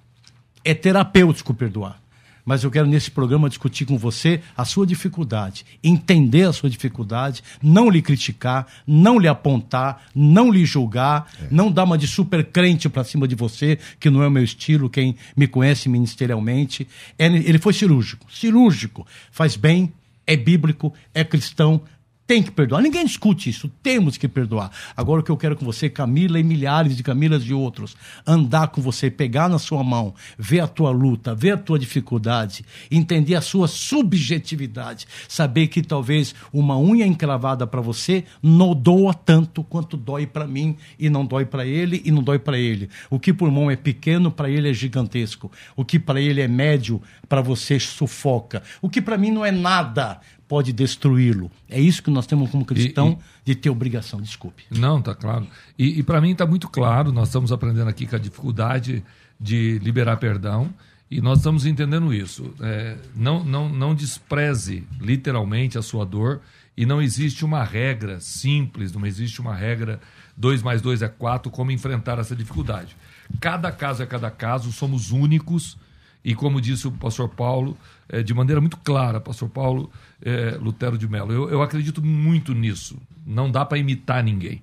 É 0.64 0.76
terapêutico 0.76 1.56
perdoar. 1.56 2.00
Mas 2.46 2.64
eu 2.64 2.72
quero 2.72 2.88
nesse 2.88 3.12
programa 3.12 3.50
discutir 3.50 3.86
com 3.86 3.98
você 3.98 4.42
a 4.56 4.66
sua 4.66 4.86
dificuldade, 4.86 5.66
entender 5.84 6.44
a 6.44 6.54
sua 6.54 6.70
dificuldade, 6.70 7.44
não 7.62 7.90
lhe 7.90 8.02
criticar, 8.02 8.68
não 8.86 9.20
lhe 9.20 9.28
apontar, 9.28 10.04
não 10.14 10.52
lhe 10.52 10.66
julgar, 10.66 11.28
é. 11.42 11.48
não 11.52 11.72
dar 11.72 11.84
uma 11.84 11.98
de 11.98 12.08
super 12.08 12.44
crente 12.46 12.90
para 12.90 13.04
cima 13.04 13.28
de 13.28 13.36
você, 13.36 13.78
que 14.00 14.10
não 14.10 14.24
é 14.24 14.28
o 14.28 14.32
meu 14.32 14.44
estilo, 14.44 14.90
quem 14.90 15.16
me 15.36 15.48
conhece 15.48 15.90
ministerialmente. 15.90 16.88
É, 17.18 17.26
ele 17.26 17.60
foi 17.60 17.74
cirúrgico. 17.74 18.26
Cirúrgico. 18.32 19.06
Faz 19.32 19.56
bem, 19.56 19.92
é 20.26 20.36
bíblico, 20.36 20.94
é 21.14 21.24
cristão, 21.24 21.82
tem 22.26 22.42
que 22.42 22.52
perdoar. 22.52 22.82
Ninguém 22.82 23.06
discute 23.06 23.50
isso. 23.50 23.70
Temos 23.84 24.16
que 24.16 24.28
perdoar. 24.28 24.72
Agora 24.96 25.20
o 25.20 25.24
que 25.24 25.30
eu 25.30 25.36
quero 25.36 25.56
com 25.56 25.66
você, 25.66 25.90
Camila 25.90 26.40
e 26.40 26.44
milhares 26.44 26.96
de 26.96 27.04
Camilas 27.04 27.44
de 27.44 27.54
outros, 27.54 27.96
andar 28.26 28.70
com 28.70 28.82
você, 28.82 29.12
pegar 29.12 29.50
na 29.50 29.60
sua 29.60 29.84
mão, 29.84 30.14
ver 30.38 30.62
a 30.62 30.68
tua 30.68 30.92
luta, 30.92 31.36
ver 31.36 31.52
a 31.52 31.58
tua 31.58 31.78
dificuldade, 31.78 32.64
entender 32.90 33.36
a 33.36 33.42
sua 33.42 33.68
subjetividade, 33.68 35.08
saber 35.28 35.68
que 35.68 35.82
talvez 35.82 36.34
uma 36.54 36.78
unha 36.80 37.06
encravada 37.06 37.68
para 37.68 37.82
você 37.82 38.24
não 38.42 38.74
doa 38.74 39.14
tanto 39.14 39.64
quanto 39.64 39.98
dói 39.98 40.26
para 40.26 40.48
mim 40.48 40.78
e 40.98 41.10
não 41.10 41.26
dói 41.26 41.46
para 41.46 41.66
ele 41.66 42.02
e 42.06 42.12
não 42.12 42.24
dói 42.24 42.40
para 42.40 42.58
ele. 42.58 42.90
O 43.10 43.20
que 43.20 43.34
por 43.34 43.52
mão 43.52 43.70
é 43.70 43.76
pequeno, 43.76 44.32
para 44.32 44.50
ele 44.50 44.70
é 44.70 44.74
gigantesco. 44.74 45.52
O 45.76 45.84
que 45.84 46.00
para 46.00 46.22
ele 46.22 46.40
é 46.40 46.48
médio, 46.48 47.02
para 47.28 47.42
você 47.42 47.80
sufoca. 47.80 48.64
O 48.82 48.90
que 48.90 49.02
para 49.02 49.18
mim 49.18 49.32
não 49.32 49.46
é 49.46 49.52
nada, 49.52 50.20
pode 50.52 50.74
destruí-lo. 50.74 51.50
É 51.70 51.80
isso 51.80 52.04
que 52.04 52.12
nós 52.12 52.28
temos 52.28 52.52
como 52.52 52.66
cristão 52.66 53.18
e, 53.46 53.52
e, 53.52 53.56
de 53.56 53.62
ter 53.62 53.70
obrigação. 53.70 54.20
Desculpe. 54.20 54.66
Não, 54.70 55.02
tá 55.02 55.16
claro. 55.16 55.48
E, 55.80 56.00
e 56.00 56.04
para 56.04 56.20
mim 56.20 56.32
está 56.32 56.46
muito 56.46 56.68
claro, 56.68 57.10
nós 57.10 57.30
estamos 57.30 57.54
aprendendo 57.54 57.88
aqui 57.88 58.06
com 58.06 58.18
a 58.18 58.20
dificuldade 58.20 59.02
de 59.40 59.80
liberar 59.80 60.18
perdão 60.18 60.70
e 61.10 61.22
nós 61.22 61.38
estamos 61.38 61.66
entendendo 61.66 62.14
isso. 62.14 62.54
É, 62.60 62.98
não, 63.16 63.46
não, 63.46 63.70
não 63.70 63.96
despreze 63.96 64.84
literalmente 65.00 65.78
a 65.78 65.82
sua 65.82 66.06
dor 66.06 66.42
e 66.76 66.86
não 66.86 67.02
existe 67.02 67.46
uma 67.46 67.64
regra 67.64 68.20
simples, 68.20 68.92
não 68.92 69.06
existe 69.06 69.40
uma 69.40 69.56
regra 69.56 70.02
2 70.36 70.62
mais 70.62 70.82
2 70.82 71.02
é 71.02 71.08
4, 71.08 71.50
como 71.50 71.72
enfrentar 71.72 72.20
essa 72.20 72.36
dificuldade. 72.36 72.98
Cada 73.40 73.72
caso 73.72 74.04
é 74.04 74.06
cada 74.06 74.30
caso, 74.30 74.70
somos 74.74 75.12
únicos 75.12 75.78
e 76.24 76.36
como 76.36 76.62
disse 76.62 76.88
o 76.88 76.92
pastor 76.92 77.30
Paulo, 77.30 77.78
é, 78.08 78.22
de 78.22 78.34
maneira 78.34 78.62
muito 78.62 78.78
clara, 78.78 79.20
pastor 79.20 79.50
Paulo 79.50 79.90
é, 80.22 80.58
Lutero 80.62 80.98
de 80.98 81.08
Mello, 81.08 81.32
eu, 81.32 81.50
eu 81.50 81.62
acredito 81.62 82.04
muito 82.04 82.54
nisso. 82.54 82.98
Não 83.26 83.50
dá 83.50 83.66
para 83.66 83.78
imitar 83.78 84.24
ninguém. 84.24 84.62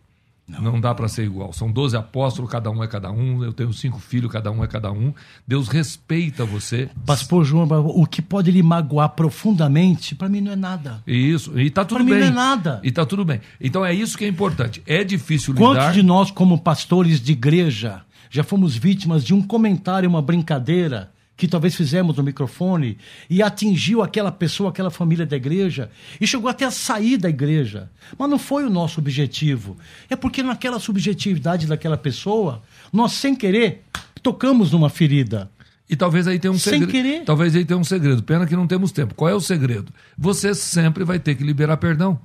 Não, 0.49 0.63
não 0.63 0.81
dá 0.81 0.95
para 0.95 1.09
ser 1.09 1.25
igual. 1.25 1.53
São 1.53 1.71
12 1.71 1.95
apóstolos, 1.95 2.51
cada 2.51 2.71
um 2.71 2.83
é 2.83 2.89
cada 2.89 3.11
um. 3.11 3.45
Eu 3.45 3.53
tenho 3.53 3.71
cinco 3.73 3.99
filhos, 3.99 4.33
cada 4.33 4.51
um 4.51 4.65
é 4.65 4.67
cada 4.67 4.91
um. 4.91 5.13
Deus 5.47 5.69
respeita 5.69 6.43
você. 6.45 6.89
Pastor 7.05 7.45
João, 7.45 7.69
o 7.69 8.07
que 8.07 8.23
pode 8.23 8.51
lhe 8.51 8.63
magoar 8.63 9.11
profundamente, 9.11 10.15
para 10.15 10.29
mim 10.29 10.41
não 10.41 10.53
é 10.53 10.57
nada. 10.57 11.03
Isso, 11.07 11.59
e 11.61 11.69
tá 11.69 11.85
tudo 11.85 11.99
pra 11.99 12.05
bem. 12.05 12.15
Para 12.15 12.29
mim 12.31 12.35
não 12.35 12.43
é 12.43 12.47
nada. 12.47 12.81
E 12.83 12.91
tá 12.91 13.05
tudo 13.05 13.27
bem. 13.27 13.43
Então 13.61 13.85
é 13.85 13.93
isso 13.93 14.17
que 14.17 14.25
é 14.25 14.29
importante. 14.29 14.83
É 14.87 15.05
difícil 15.05 15.53
lidar. 15.53 15.67
Quantos 15.67 15.95
de 15.95 16.03
nós, 16.03 16.31
como 16.31 16.59
pastores 16.59 17.21
de 17.21 17.33
igreja, 17.33 18.01
já 18.31 18.43
fomos 18.43 18.75
vítimas 18.75 19.23
de 19.23 19.35
um 19.35 19.43
comentário, 19.43 20.09
uma 20.09 20.23
brincadeira? 20.23 21.11
Que 21.39 21.47
talvez 21.47 21.77
fizemos 21.77 22.17
no 22.17 22.23
microfone 22.25 22.99
e 23.31 23.41
atingiu 23.43 24.03
aquela 24.03 24.33
pessoa, 24.33 24.71
aquela 24.71 24.91
família 24.91 25.25
da 25.25 25.37
igreja 25.37 25.89
e 26.21 26.27
chegou 26.27 26.51
até 26.51 26.65
a 26.65 26.71
sair 26.71 27.17
da 27.17 27.31
igreja. 27.31 27.89
Mas 28.19 28.29
não 28.29 28.39
foi 28.41 28.65
o 28.65 28.71
nosso 28.71 28.99
objetivo. 29.01 29.77
É 30.11 30.17
porque 30.17 30.43
naquela 30.43 30.81
subjetividade 30.81 31.69
daquela 31.69 31.97
pessoa, 31.97 32.61
nós 32.93 33.13
sem 33.13 33.37
querer 33.37 33.85
tocamos 34.21 34.73
numa 34.73 34.91
ferida. 34.91 35.49
E 35.89 35.95
talvez 35.97 36.27
aí 36.27 36.39
tenha 36.41 36.53
um 36.53 36.59
Sem 36.59 36.81
segredo. 36.81 36.91
querer. 36.91 37.25
Talvez 37.25 37.55
aí 37.55 37.65
tenha 37.65 37.79
um 37.79 37.85
segredo. 37.85 38.23
Pena 38.23 38.45
que 38.45 38.57
não 38.57 38.67
temos 38.67 38.91
tempo. 38.93 39.15
Qual 39.15 39.31
é 39.31 39.35
o 39.35 39.41
segredo? 39.41 39.93
Você 40.19 40.55
sempre 40.55 41.05
vai 41.05 41.19
ter 41.21 41.37
que 41.37 41.45
liberar 41.45 41.77
perdão. 41.79 42.21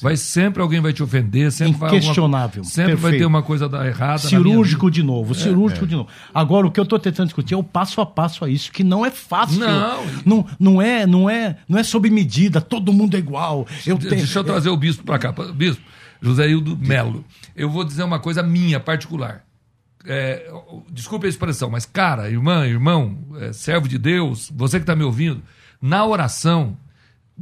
Vai 0.00 0.16
sempre 0.16 0.62
alguém 0.62 0.80
vai 0.80 0.92
te 0.92 1.02
ofender, 1.02 1.52
sempre 1.52 1.78
vai 1.78 1.90
Inquestionável. 1.90 2.62
Alguma, 2.62 2.64
sempre 2.64 2.92
Perfeito. 2.92 3.10
vai 3.10 3.18
ter 3.18 3.26
uma 3.26 3.42
coisa 3.42 3.68
da 3.68 3.86
errada. 3.86 4.18
Cirúrgico 4.18 4.90
de 4.90 5.02
novo, 5.02 5.34
cirúrgico 5.34 5.84
é, 5.84 5.86
é. 5.86 5.88
de 5.88 5.96
novo. 5.96 6.08
Agora 6.32 6.66
o 6.66 6.70
que 6.70 6.80
eu 6.80 6.84
estou 6.84 6.98
tentando 6.98 7.26
discutir 7.26 7.54
é 7.54 7.56
o 7.56 7.62
passo 7.62 8.00
a 8.00 8.06
passo 8.06 8.44
a 8.44 8.48
isso, 8.48 8.72
que 8.72 8.82
não 8.82 9.04
é 9.04 9.10
fácil. 9.10 9.60
Não, 9.60 10.04
não, 10.24 10.46
não 10.58 10.82
é, 10.82 11.06
não 11.06 11.28
é, 11.28 11.58
não 11.68 11.78
é 11.78 11.82
sob 11.82 12.08
medida. 12.08 12.60
Todo 12.60 12.92
mundo 12.92 13.16
é 13.16 13.18
igual. 13.18 13.66
Eu 13.86 13.98
tenho, 13.98 14.16
Deixa 14.16 14.38
eu 14.38 14.44
trazer 14.44 14.70
o 14.70 14.76
bispo 14.76 15.04
para 15.04 15.18
cá, 15.18 15.34
bispo 15.54 15.82
José 16.22 16.48
Hildo 16.48 16.76
Melo. 16.76 17.24
Eu 17.54 17.68
vou 17.68 17.84
dizer 17.84 18.02
uma 18.02 18.18
coisa 18.18 18.42
minha 18.42 18.80
particular. 18.80 19.44
É, 20.04 20.50
desculpe 20.90 21.26
a 21.26 21.28
expressão, 21.28 21.70
mas 21.70 21.84
cara, 21.84 22.30
irmã, 22.30 22.66
irmão, 22.66 23.18
é, 23.40 23.52
servo 23.52 23.86
de 23.86 23.98
Deus, 23.98 24.50
você 24.54 24.78
que 24.78 24.82
está 24.82 24.96
me 24.96 25.04
ouvindo, 25.04 25.42
na 25.80 26.04
oração 26.04 26.76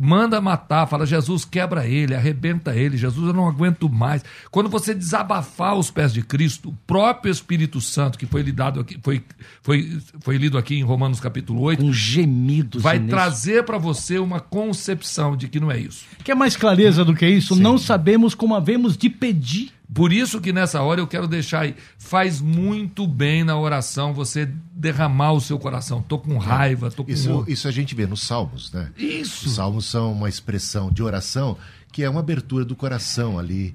manda 0.02 0.40
matar, 0.40 0.86
fala, 0.86 1.04
Jesus, 1.04 1.44
quebra 1.44 1.86
ele, 1.86 2.14
arrebenta 2.14 2.74
ele, 2.74 2.96
Jesus, 2.96 3.26
eu 3.26 3.34
não 3.34 3.46
aguento 3.46 3.86
mais. 3.86 4.24
Quando 4.50 4.70
você 4.70 4.94
desabafar 4.94 5.74
os 5.74 5.90
pés 5.90 6.10
de 6.10 6.22
Cristo, 6.22 6.70
o 6.70 6.76
próprio 6.86 7.30
Espírito 7.30 7.82
Santo, 7.82 8.18
que 8.18 8.24
foi 8.24 8.40
lidado 8.40 8.80
aqui, 8.80 8.98
foi, 9.02 9.22
foi, 9.62 9.98
foi 10.20 10.38
lido 10.38 10.56
aqui 10.56 10.76
em 10.76 10.82
Romanos 10.82 11.20
capítulo 11.20 11.60
8, 11.60 11.82
com 11.82 11.92
gemidos, 11.92 12.82
vai 12.82 12.98
trazer 12.98 13.64
para 13.64 13.76
você 13.76 14.18
uma 14.18 14.40
concepção 14.40 15.36
de 15.36 15.48
que 15.48 15.60
não 15.60 15.70
é 15.70 15.78
isso. 15.78 16.06
Quer 16.24 16.34
mais 16.34 16.56
clareza 16.56 17.04
do 17.04 17.14
que 17.14 17.28
isso? 17.28 17.54
Sim. 17.54 17.60
Não 17.60 17.76
sabemos 17.76 18.34
como 18.34 18.54
havemos 18.54 18.96
de 18.96 19.10
pedir. 19.10 19.70
Por 19.92 20.12
isso 20.12 20.40
que 20.40 20.52
nessa 20.52 20.80
hora 20.82 21.00
eu 21.00 21.06
quero 21.06 21.26
deixar 21.26 21.60
aí, 21.60 21.74
faz 21.98 22.40
muito 22.40 23.06
bem 23.06 23.42
na 23.42 23.58
oração 23.58 24.14
você 24.14 24.48
derramar 24.72 25.32
o 25.32 25.40
seu 25.40 25.58
coração. 25.58 26.00
Tô 26.00 26.18
com 26.18 26.38
raiva, 26.38 26.90
tô 26.90 27.04
com 27.04 27.10
isso, 27.10 27.44
isso 27.48 27.66
a 27.66 27.70
gente 27.70 27.94
vê 27.94 28.06
nos 28.06 28.22
salmos, 28.22 28.72
né? 28.72 28.90
Isso. 28.96 29.48
Os 29.48 29.54
salmos 29.54 29.86
são 29.86 30.12
uma 30.12 30.28
expressão 30.28 30.92
de 30.92 31.02
oração 31.02 31.56
que 31.92 32.04
é 32.04 32.10
uma 32.10 32.20
abertura 32.20 32.64
do 32.64 32.76
coração 32.76 33.38
ali. 33.38 33.74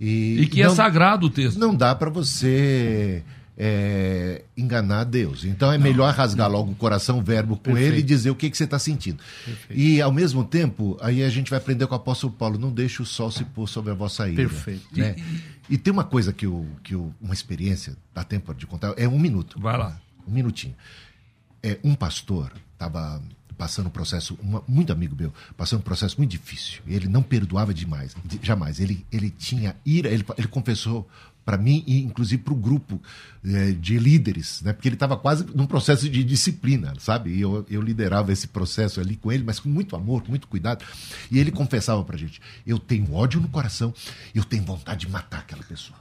E, 0.00 0.42
e 0.42 0.46
que 0.46 0.60
é 0.60 0.66
não, 0.66 0.72
é 0.72 0.76
sagrado 0.76 1.26
o 1.26 1.30
texto. 1.30 1.58
Não 1.58 1.74
dá 1.74 1.94
para 1.94 2.10
você 2.10 3.24
é, 3.56 4.42
enganar 4.56 5.04
Deus. 5.04 5.44
Então 5.44 5.72
é 5.72 5.78
melhor 5.78 6.12
rasgar 6.12 6.50
logo 6.50 6.72
o 6.72 6.74
coração, 6.74 7.18
o 7.18 7.22
verbo 7.22 7.56
com 7.56 7.72
Perfeito. 7.72 7.88
ele 7.88 8.00
e 8.00 8.02
dizer 8.02 8.30
o 8.30 8.34
que, 8.34 8.50
que 8.50 8.56
você 8.56 8.64
está 8.64 8.78
sentindo. 8.78 9.18
Perfeito. 9.44 9.80
E 9.80 10.00
ao 10.02 10.12
mesmo 10.12 10.44
tempo, 10.44 10.98
aí 11.00 11.24
a 11.24 11.30
gente 11.30 11.48
vai 11.48 11.58
aprender 11.58 11.86
com 11.86 11.94
o 11.94 11.96
apóstolo 11.96 12.32
Paulo: 12.32 12.58
não 12.58 12.70
deixe 12.70 13.00
o 13.00 13.06
sol 13.06 13.30
se 13.30 13.44
pôr 13.44 13.66
sobre 13.66 13.90
a 13.90 13.94
vossa 13.94 14.28
ira. 14.28 14.36
Perfeito. 14.36 14.82
Né? 14.92 15.14
E, 15.16 15.22
e, 15.68 15.78
tem 15.78 15.92
uma 15.92 16.04
coisa 16.04 16.32
que, 16.32 16.46
eu, 16.46 16.66
que 16.82 16.94
eu, 16.94 17.14
uma 17.20 17.34
experiência, 17.34 17.96
dá 18.14 18.24
tempo 18.24 18.54
de 18.54 18.66
contar, 18.66 18.94
é 18.96 19.08
um 19.08 19.18
minuto. 19.18 19.60
Vai 19.60 19.76
lá. 19.76 20.00
Um 20.26 20.32
minutinho. 20.32 20.74
É, 21.62 21.78
um 21.82 21.94
pastor 21.94 22.52
estava 22.72 23.22
passando 23.56 23.86
um 23.86 23.90
processo, 23.90 24.38
uma, 24.40 24.62
muito 24.68 24.92
amigo 24.92 25.16
meu, 25.16 25.32
passando 25.56 25.80
um 25.80 25.82
processo 25.82 26.16
muito 26.18 26.30
difícil. 26.30 26.82
Ele 26.86 27.08
não 27.08 27.22
perdoava 27.22 27.72
demais, 27.72 28.14
jamais. 28.42 28.80
Ele, 28.80 29.04
ele 29.10 29.30
tinha 29.30 29.74
ira, 29.84 30.08
ele, 30.10 30.24
ele 30.36 30.48
confessou 30.48 31.08
para 31.46 31.56
mim 31.56 31.84
e 31.86 32.02
inclusive 32.02 32.42
para 32.42 32.52
o 32.52 32.56
grupo 32.56 33.00
é, 33.44 33.70
de 33.70 33.96
líderes, 34.00 34.60
né? 34.62 34.72
Porque 34.72 34.88
ele 34.88 34.96
estava 34.96 35.16
quase 35.16 35.46
num 35.54 35.64
processo 35.64 36.10
de 36.10 36.24
disciplina, 36.24 36.92
sabe? 36.98 37.30
E 37.30 37.40
eu, 37.40 37.64
eu 37.70 37.80
liderava 37.80 38.32
esse 38.32 38.48
processo 38.48 39.00
ali 39.00 39.14
com 39.14 39.30
ele, 39.30 39.44
mas 39.44 39.60
com 39.60 39.68
muito 39.68 39.94
amor, 39.94 40.22
com 40.22 40.30
muito 40.30 40.48
cuidado. 40.48 40.84
E 41.30 41.38
ele 41.38 41.52
confessava 41.52 42.02
para 42.02 42.16
gente: 42.16 42.40
eu 42.66 42.80
tenho 42.80 43.14
ódio 43.14 43.40
no 43.40 43.48
coração, 43.48 43.94
eu 44.34 44.42
tenho 44.42 44.64
vontade 44.64 45.06
de 45.06 45.12
matar 45.12 45.38
aquela 45.38 45.62
pessoa. 45.62 45.96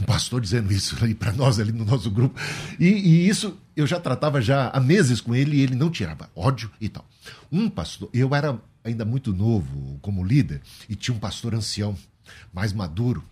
Um 0.00 0.04
pastor 0.04 0.40
dizendo 0.40 0.72
isso 0.72 0.96
ali 1.02 1.14
para 1.14 1.32
nós 1.32 1.58
ali 1.58 1.72
no 1.72 1.84
nosso 1.84 2.08
grupo. 2.08 2.38
E, 2.78 2.86
e, 2.86 3.28
isso 3.28 3.58
eu 3.74 3.86
já 3.88 3.98
tratava 3.98 4.40
já 4.40 4.68
há 4.68 4.78
meses 4.78 5.20
com 5.20 5.34
ele 5.34 5.56
e 5.56 5.60
ele 5.62 5.74
não 5.74 5.90
tirava 5.90 6.30
ódio 6.36 6.70
e 6.80 6.88
tal. 6.88 7.04
Um 7.50 7.68
pastor, 7.68 8.08
eu 8.12 8.32
era 8.34 8.56
ainda 8.84 9.04
muito 9.04 9.32
novo 9.34 9.98
como 10.00 10.22
líder 10.22 10.60
e 10.88 10.94
tinha 10.94 11.16
um 11.16 11.18
pastor 11.18 11.54
ancião, 11.54 11.96
mais 12.52 12.72
maduro, 12.72 13.24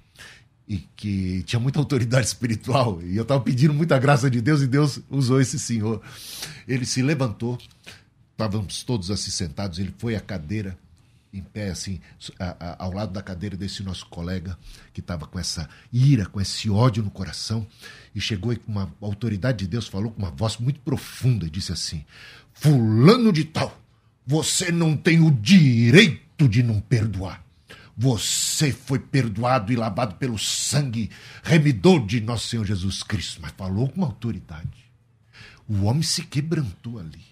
e 0.66 0.78
que 0.96 1.42
tinha 1.42 1.60
muita 1.60 1.78
autoridade 1.78 2.26
espiritual, 2.26 3.00
e 3.02 3.16
eu 3.16 3.22
estava 3.22 3.40
pedindo 3.40 3.74
muita 3.74 3.98
graça 3.98 4.30
de 4.30 4.40
Deus, 4.40 4.62
e 4.62 4.66
Deus 4.66 5.00
usou 5.10 5.40
esse 5.40 5.58
senhor. 5.58 6.02
Ele 6.66 6.86
se 6.86 7.02
levantou, 7.02 7.58
estávamos 8.32 8.82
todos 8.82 9.10
assim 9.10 9.30
sentados, 9.30 9.78
ele 9.78 9.94
foi 9.98 10.16
à 10.16 10.20
cadeira, 10.20 10.76
em 11.32 11.42
pé, 11.42 11.70
assim, 11.70 12.00
a, 12.38 12.56
a, 12.60 12.84
ao 12.84 12.92
lado 12.92 13.12
da 13.12 13.20
cadeira 13.20 13.56
desse 13.56 13.82
nosso 13.82 14.06
colega, 14.06 14.56
que 14.92 15.00
estava 15.00 15.26
com 15.26 15.38
essa 15.38 15.68
ira, 15.92 16.26
com 16.26 16.40
esse 16.40 16.70
ódio 16.70 17.02
no 17.02 17.10
coração, 17.10 17.66
e 18.14 18.20
chegou 18.20 18.52
e 18.52 18.56
com 18.56 18.70
uma 18.70 18.92
autoridade 19.00 19.58
de 19.58 19.66
Deus, 19.66 19.88
falou 19.88 20.12
com 20.12 20.22
uma 20.22 20.30
voz 20.30 20.58
muito 20.58 20.78
profunda, 20.80 21.50
disse 21.50 21.72
assim: 21.72 22.04
Fulano 22.52 23.32
de 23.32 23.44
Tal, 23.44 23.76
você 24.24 24.70
não 24.70 24.96
tem 24.96 25.20
o 25.20 25.30
direito 25.30 26.48
de 26.48 26.62
não 26.62 26.80
perdoar. 26.80 27.43
Você 27.96 28.72
foi 28.72 28.98
perdoado 28.98 29.72
e 29.72 29.76
lavado 29.76 30.16
pelo 30.16 30.38
sangue 30.38 31.10
remidor 31.42 32.04
de 32.04 32.20
nosso 32.20 32.48
Senhor 32.48 32.64
Jesus 32.64 33.02
Cristo. 33.02 33.40
Mas 33.40 33.52
falou 33.52 33.88
com 33.88 34.04
autoridade. 34.04 34.84
O 35.68 35.84
homem 35.84 36.02
se 36.02 36.22
quebrantou 36.24 36.98
ali. 36.98 37.24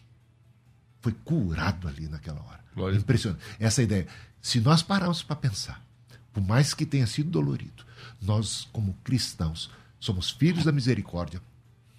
Foi 1.00 1.12
curado 1.24 1.88
ali 1.88 2.08
naquela 2.08 2.40
hora. 2.40 2.60
Glória. 2.74 2.96
Impressionante. 2.96 3.42
Essa 3.58 3.82
ideia. 3.82 4.06
Se 4.40 4.60
nós 4.60 4.82
pararmos 4.82 5.22
para 5.22 5.36
pensar, 5.36 5.84
por 6.32 6.42
mais 6.42 6.74
que 6.74 6.86
tenha 6.86 7.06
sido 7.06 7.30
dolorido, 7.30 7.84
nós, 8.20 8.68
como 8.72 8.94
cristãos, 9.04 9.70
somos 9.98 10.30
filhos 10.30 10.64
da 10.64 10.72
misericórdia 10.72 11.40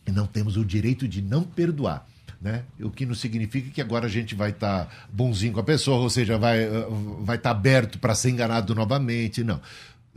e 0.07 0.11
não 0.11 0.25
temos 0.25 0.57
o 0.57 0.65
direito 0.65 1.07
de 1.07 1.21
não 1.21 1.43
perdoar 1.43 2.05
né? 2.43 2.63
O 2.81 2.89
que 2.89 3.05
não 3.05 3.15
significa 3.15 3.69
que 3.69 3.81
agora 3.81 4.05
a 4.05 4.09
gente 4.09 4.35
vai 4.35 4.49
estar 4.49 4.85
tá 4.85 4.91
bonzinho 5.11 5.53
com 5.53 5.61
a 5.61 5.63
pessoa, 5.63 5.97
ou 5.99 6.09
seja, 6.09 6.37
vai 6.37 6.67
uh, 6.67 7.23
vai 7.23 7.37
estar 7.37 7.51
tá 7.51 7.57
aberto 7.57 7.97
para 7.97 8.13
ser 8.13 8.31
enganado 8.31 8.75
novamente, 8.75 9.43
não. 9.43 9.61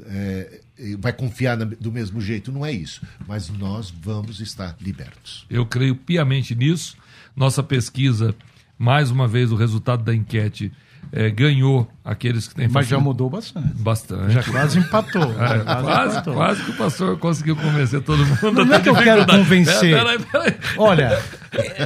É, 0.04 0.60
vai 0.98 1.12
confiar 1.12 1.56
na, 1.56 1.64
do 1.64 1.90
mesmo 1.90 2.20
jeito, 2.20 2.52
não 2.52 2.66
é 2.66 2.72
isso. 2.72 3.00
Mas 3.26 3.48
nós 3.48 3.90
vamos 3.90 4.40
estar 4.40 4.76
libertos. 4.80 5.46
Eu 5.48 5.64
creio 5.64 5.94
piamente 5.94 6.54
nisso. 6.54 6.96
Nossa 7.34 7.62
pesquisa, 7.62 8.34
mais 8.76 9.10
uma 9.10 9.28
vez, 9.28 9.52
o 9.52 9.56
resultado 9.56 10.02
da 10.02 10.14
enquete 10.14 10.72
é, 11.12 11.30
ganhou 11.30 11.88
aqueles 12.04 12.48
que 12.48 12.54
têm 12.54 12.68
Mas 12.68 12.88
já 12.88 12.98
mudou 12.98 13.30
bastante. 13.30 13.68
Bastante. 13.74 14.32
Já 14.32 14.42
quase 14.42 14.78
empatou. 14.78 15.26
É, 15.36 15.64
quase, 15.64 15.64
quase, 15.64 16.12
empatou. 16.12 16.34
quase, 16.34 16.64
que 16.64 16.70
o 16.70 16.74
pastor 16.74 17.18
conseguiu 17.18 17.56
convencer 17.56 18.02
todo 18.02 18.24
mundo. 18.26 18.64
Não 18.64 18.74
é 18.74 18.80
que 18.80 18.88
eu 18.88 18.94
quero 18.94 19.26
convencer. 19.26 19.96
Peraí, 19.96 20.18
peraí. 20.18 20.56
Olha, 20.76 21.22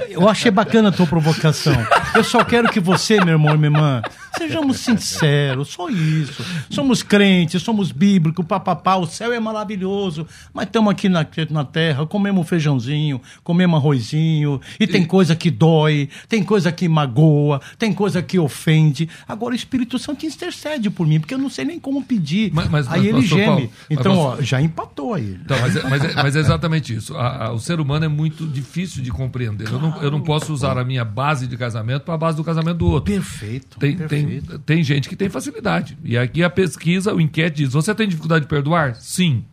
eu 0.08 0.28
achei 0.28 0.50
bacana 0.50 0.88
a 0.88 0.92
tua 0.92 1.06
provocação. 1.06 1.74
Eu 2.14 2.24
só 2.24 2.44
quero 2.44 2.68
que 2.70 2.80
você, 2.80 3.16
meu 3.24 3.34
irmão 3.34 3.54
e 3.54 3.58
minha 3.58 3.70
irmã, 3.70 4.02
sejamos 4.36 4.78
sinceros, 4.78 5.68
só 5.68 5.88
isso. 5.88 6.44
Somos 6.70 7.02
crentes, 7.02 7.62
somos 7.62 7.92
bíblicos, 7.92 8.44
papapá, 8.44 8.96
o 8.96 9.06
céu 9.06 9.32
é 9.32 9.40
maravilhoso, 9.40 10.26
mas 10.52 10.66
estamos 10.66 10.90
aqui 10.90 11.08
na, 11.08 11.26
na 11.50 11.64
terra, 11.64 12.06
comemos 12.06 12.48
feijãozinho, 12.48 13.20
comemos 13.42 13.78
arrozinho, 13.78 14.60
e 14.78 14.86
tem 14.86 15.04
coisa 15.04 15.36
que 15.36 15.50
dói, 15.50 16.08
tem 16.28 16.42
coisa 16.42 16.72
que 16.72 16.88
magoa, 16.88 17.60
tem 17.78 17.92
coisa 17.92 18.22
que 18.22 18.38
ofende. 18.38 19.08
Agora 19.28 19.52
o 19.52 19.56
Espírito 19.56 19.98
Santo 19.98 20.24
intercede 20.24 20.90
por 20.90 21.06
mim, 21.06 21.20
porque 21.20 21.34
eu 21.34 21.38
não 21.38 21.50
sei 21.50 21.64
nem 21.64 21.78
como 21.78 22.02
pedir. 22.02 22.50
Mas, 22.52 22.68
mas, 22.68 22.90
aí 22.90 23.08
ele 23.08 23.22
geme. 23.22 23.46
Paulo, 23.46 23.72
então, 23.90 24.16
ó, 24.16 24.40
já 24.40 24.60
empatou 24.60 25.14
aí. 25.14 25.38
Então, 25.44 25.58
mas, 25.60 25.76
é, 25.76 25.82
mas, 25.88 26.04
é, 26.04 26.14
mas 26.14 26.36
é 26.36 26.40
exatamente 26.40 26.94
isso. 26.94 27.16
A, 27.16 27.46
a, 27.46 27.52
o 27.52 27.58
ser 27.58 27.80
humano 27.80 28.04
é 28.04 28.08
muito 28.08 28.46
difícil 28.46 29.02
de 29.02 29.10
compreender. 29.10 29.59
Claro, 29.64 29.84
eu, 29.84 29.90
não, 29.90 30.02
eu 30.02 30.10
não 30.10 30.20
posso 30.20 30.52
usar 30.52 30.78
a 30.78 30.84
minha 30.84 31.04
base 31.04 31.46
de 31.46 31.56
casamento 31.56 32.02
para 32.02 32.14
a 32.14 32.18
base 32.18 32.36
do 32.36 32.44
casamento 32.44 32.78
do 32.78 32.86
outro. 32.86 33.12
Perfeito. 33.12 33.78
Tem, 33.78 33.96
perfeito. 33.96 34.58
Tem, 34.58 34.76
tem 34.76 34.84
gente 34.84 35.08
que 35.08 35.16
tem 35.16 35.28
facilidade. 35.28 35.96
E 36.04 36.16
aqui 36.16 36.42
a 36.42 36.50
pesquisa, 36.50 37.14
o 37.14 37.20
enquete 37.20 37.56
diz: 37.56 37.72
você 37.72 37.94
tem 37.94 38.08
dificuldade 38.08 38.44
de 38.44 38.48
perdoar? 38.48 38.94
Sim. 38.96 39.44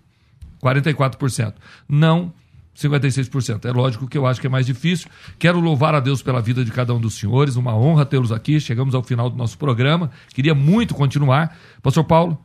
44%. 0.62 1.54
Não 1.88 2.34
56%. 2.78 3.66
É 3.66 3.72
lógico 3.72 4.08
que 4.08 4.18
eu 4.18 4.28
acho 4.28 4.40
que 4.40 4.48
é 4.48 4.50
mais 4.50 4.66
difícil. 4.66 5.10
Quero 5.40 5.60
louvar 5.60 5.96
a 5.96 6.00
Deus 6.00 6.22
pela 6.22 6.42
vida 6.42 6.64
de 6.64 6.72
cada 6.72 6.94
um 6.94 7.00
dos 7.00 7.16
senhores. 7.16 7.56
Uma 7.56 7.76
honra 7.76 8.06
tê-los 8.06 8.32
aqui. 8.32 8.60
Chegamos 8.60 8.94
ao 8.94 9.02
final 9.02 9.30
do 9.30 9.36
nosso 9.36 9.58
programa. 9.58 10.12
Queria 10.34 10.54
muito 10.54 10.94
continuar. 10.94 11.58
Pastor 11.82 12.04
Paulo. 12.04 12.38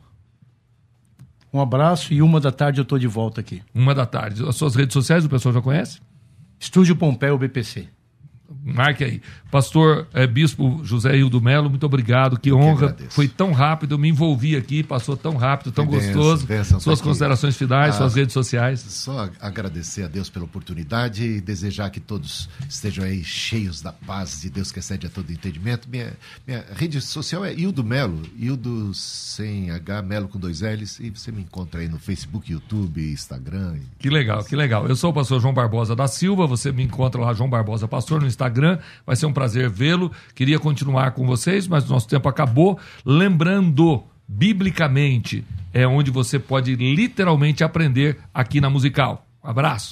Um 1.53 1.61
abraço 1.61 2.11
e 2.11 2.21
uma 2.21 2.39
da 2.39 2.51
tarde 2.51 2.79
eu 2.79 2.83
estou 2.83 2.97
de 2.97 3.05
volta 3.05 3.39
aqui. 3.39 3.61
Uma 3.75 3.93
da 3.93 4.07
tarde. 4.07 4.43
As 4.47 4.55
suas 4.55 4.75
redes 4.75 4.93
sociais 4.93 5.23
o 5.23 5.29
pessoal 5.29 5.53
já 5.53 5.61
conhece? 5.61 5.99
Estúdio 6.63 6.95
Pompeu 6.95 7.37
BPC. 7.37 7.89
Marque 8.63 9.03
aí. 9.03 9.21
Pastor 9.51 10.07
é, 10.13 10.25
Bispo 10.25 10.81
José 10.83 11.17
Hildo 11.17 11.41
Melo, 11.41 11.69
muito 11.69 11.85
obrigado. 11.85 12.39
Que 12.39 12.49
eu 12.49 12.57
honra. 12.57 12.93
Que 12.93 13.03
Foi 13.09 13.27
tão 13.27 13.51
rápido, 13.51 13.95
eu 13.95 13.99
me 13.99 14.09
envolvi 14.09 14.55
aqui, 14.55 14.81
passou 14.81 15.17
tão 15.17 15.35
rápido, 15.35 15.71
tão 15.71 15.85
gostoso. 15.85 16.47
Benção, 16.47 16.79
suas 16.79 16.99
tá 16.99 17.05
considerações 17.05 17.57
finais, 17.57 17.95
ah, 17.95 17.97
suas 17.99 18.15
redes 18.15 18.33
sociais. 18.33 18.79
Só 18.79 19.29
agradecer 19.39 20.03
a 20.03 20.07
Deus 20.07 20.29
pela 20.29 20.45
oportunidade 20.45 21.23
e 21.23 21.41
desejar 21.41 21.89
que 21.89 21.99
todos 21.99 22.49
estejam 22.69 23.03
aí 23.03 23.23
cheios 23.23 23.81
da 23.81 23.91
paz 23.91 24.41
de 24.41 24.49
Deus 24.49 24.71
que 24.71 24.79
excede 24.79 25.07
a 25.07 25.09
todo 25.09 25.29
entendimento. 25.31 25.89
Minha, 25.89 26.13
minha 26.47 26.63
rede 26.75 27.01
social 27.01 27.43
é 27.43 27.53
Hildo 27.53 27.83
Melo, 27.83 28.21
Hildo 28.37 28.93
sem 28.93 29.71
H, 29.71 30.01
Melo 30.01 30.27
com 30.29 30.39
dois 30.39 30.61
L's, 30.61 30.99
e 30.99 31.09
você 31.09 31.31
me 31.31 31.41
encontra 31.41 31.81
aí 31.81 31.89
no 31.89 31.99
Facebook, 31.99 32.51
YouTube, 32.51 33.11
Instagram. 33.11 33.75
Que 33.99 34.09
legal, 34.09 34.43
que 34.43 34.55
legal. 34.55 34.87
Eu 34.87 34.95
sou 34.95 35.11
o 35.11 35.13
pastor 35.13 35.41
João 35.41 35.53
Barbosa 35.53 35.95
da 35.95 36.07
Silva, 36.07 36.47
você 36.47 36.71
me 36.71 36.83
encontra 36.83 37.21
lá, 37.21 37.33
João 37.33 37.49
Barbosa 37.49 37.87
Pastor, 37.87 38.21
no 38.21 38.27
Instagram. 38.27 38.52
Vai 39.05 39.15
ser 39.15 39.25
um 39.25 39.33
prazer 39.33 39.69
vê-lo. 39.69 40.11
Queria 40.35 40.59
continuar 40.59 41.11
com 41.11 41.25
vocês, 41.25 41.67
mas 41.67 41.87
nosso 41.89 42.07
tempo 42.07 42.29
acabou. 42.29 42.79
Lembrando, 43.05 44.03
biblicamente, 44.27 45.43
é 45.73 45.87
onde 45.87 46.11
você 46.11 46.39
pode 46.39 46.75
literalmente 46.75 47.63
aprender 47.63 48.17
aqui 48.33 48.61
na 48.61 48.69
Musical. 48.69 49.25
Um 49.43 49.49
abraço. 49.49 49.91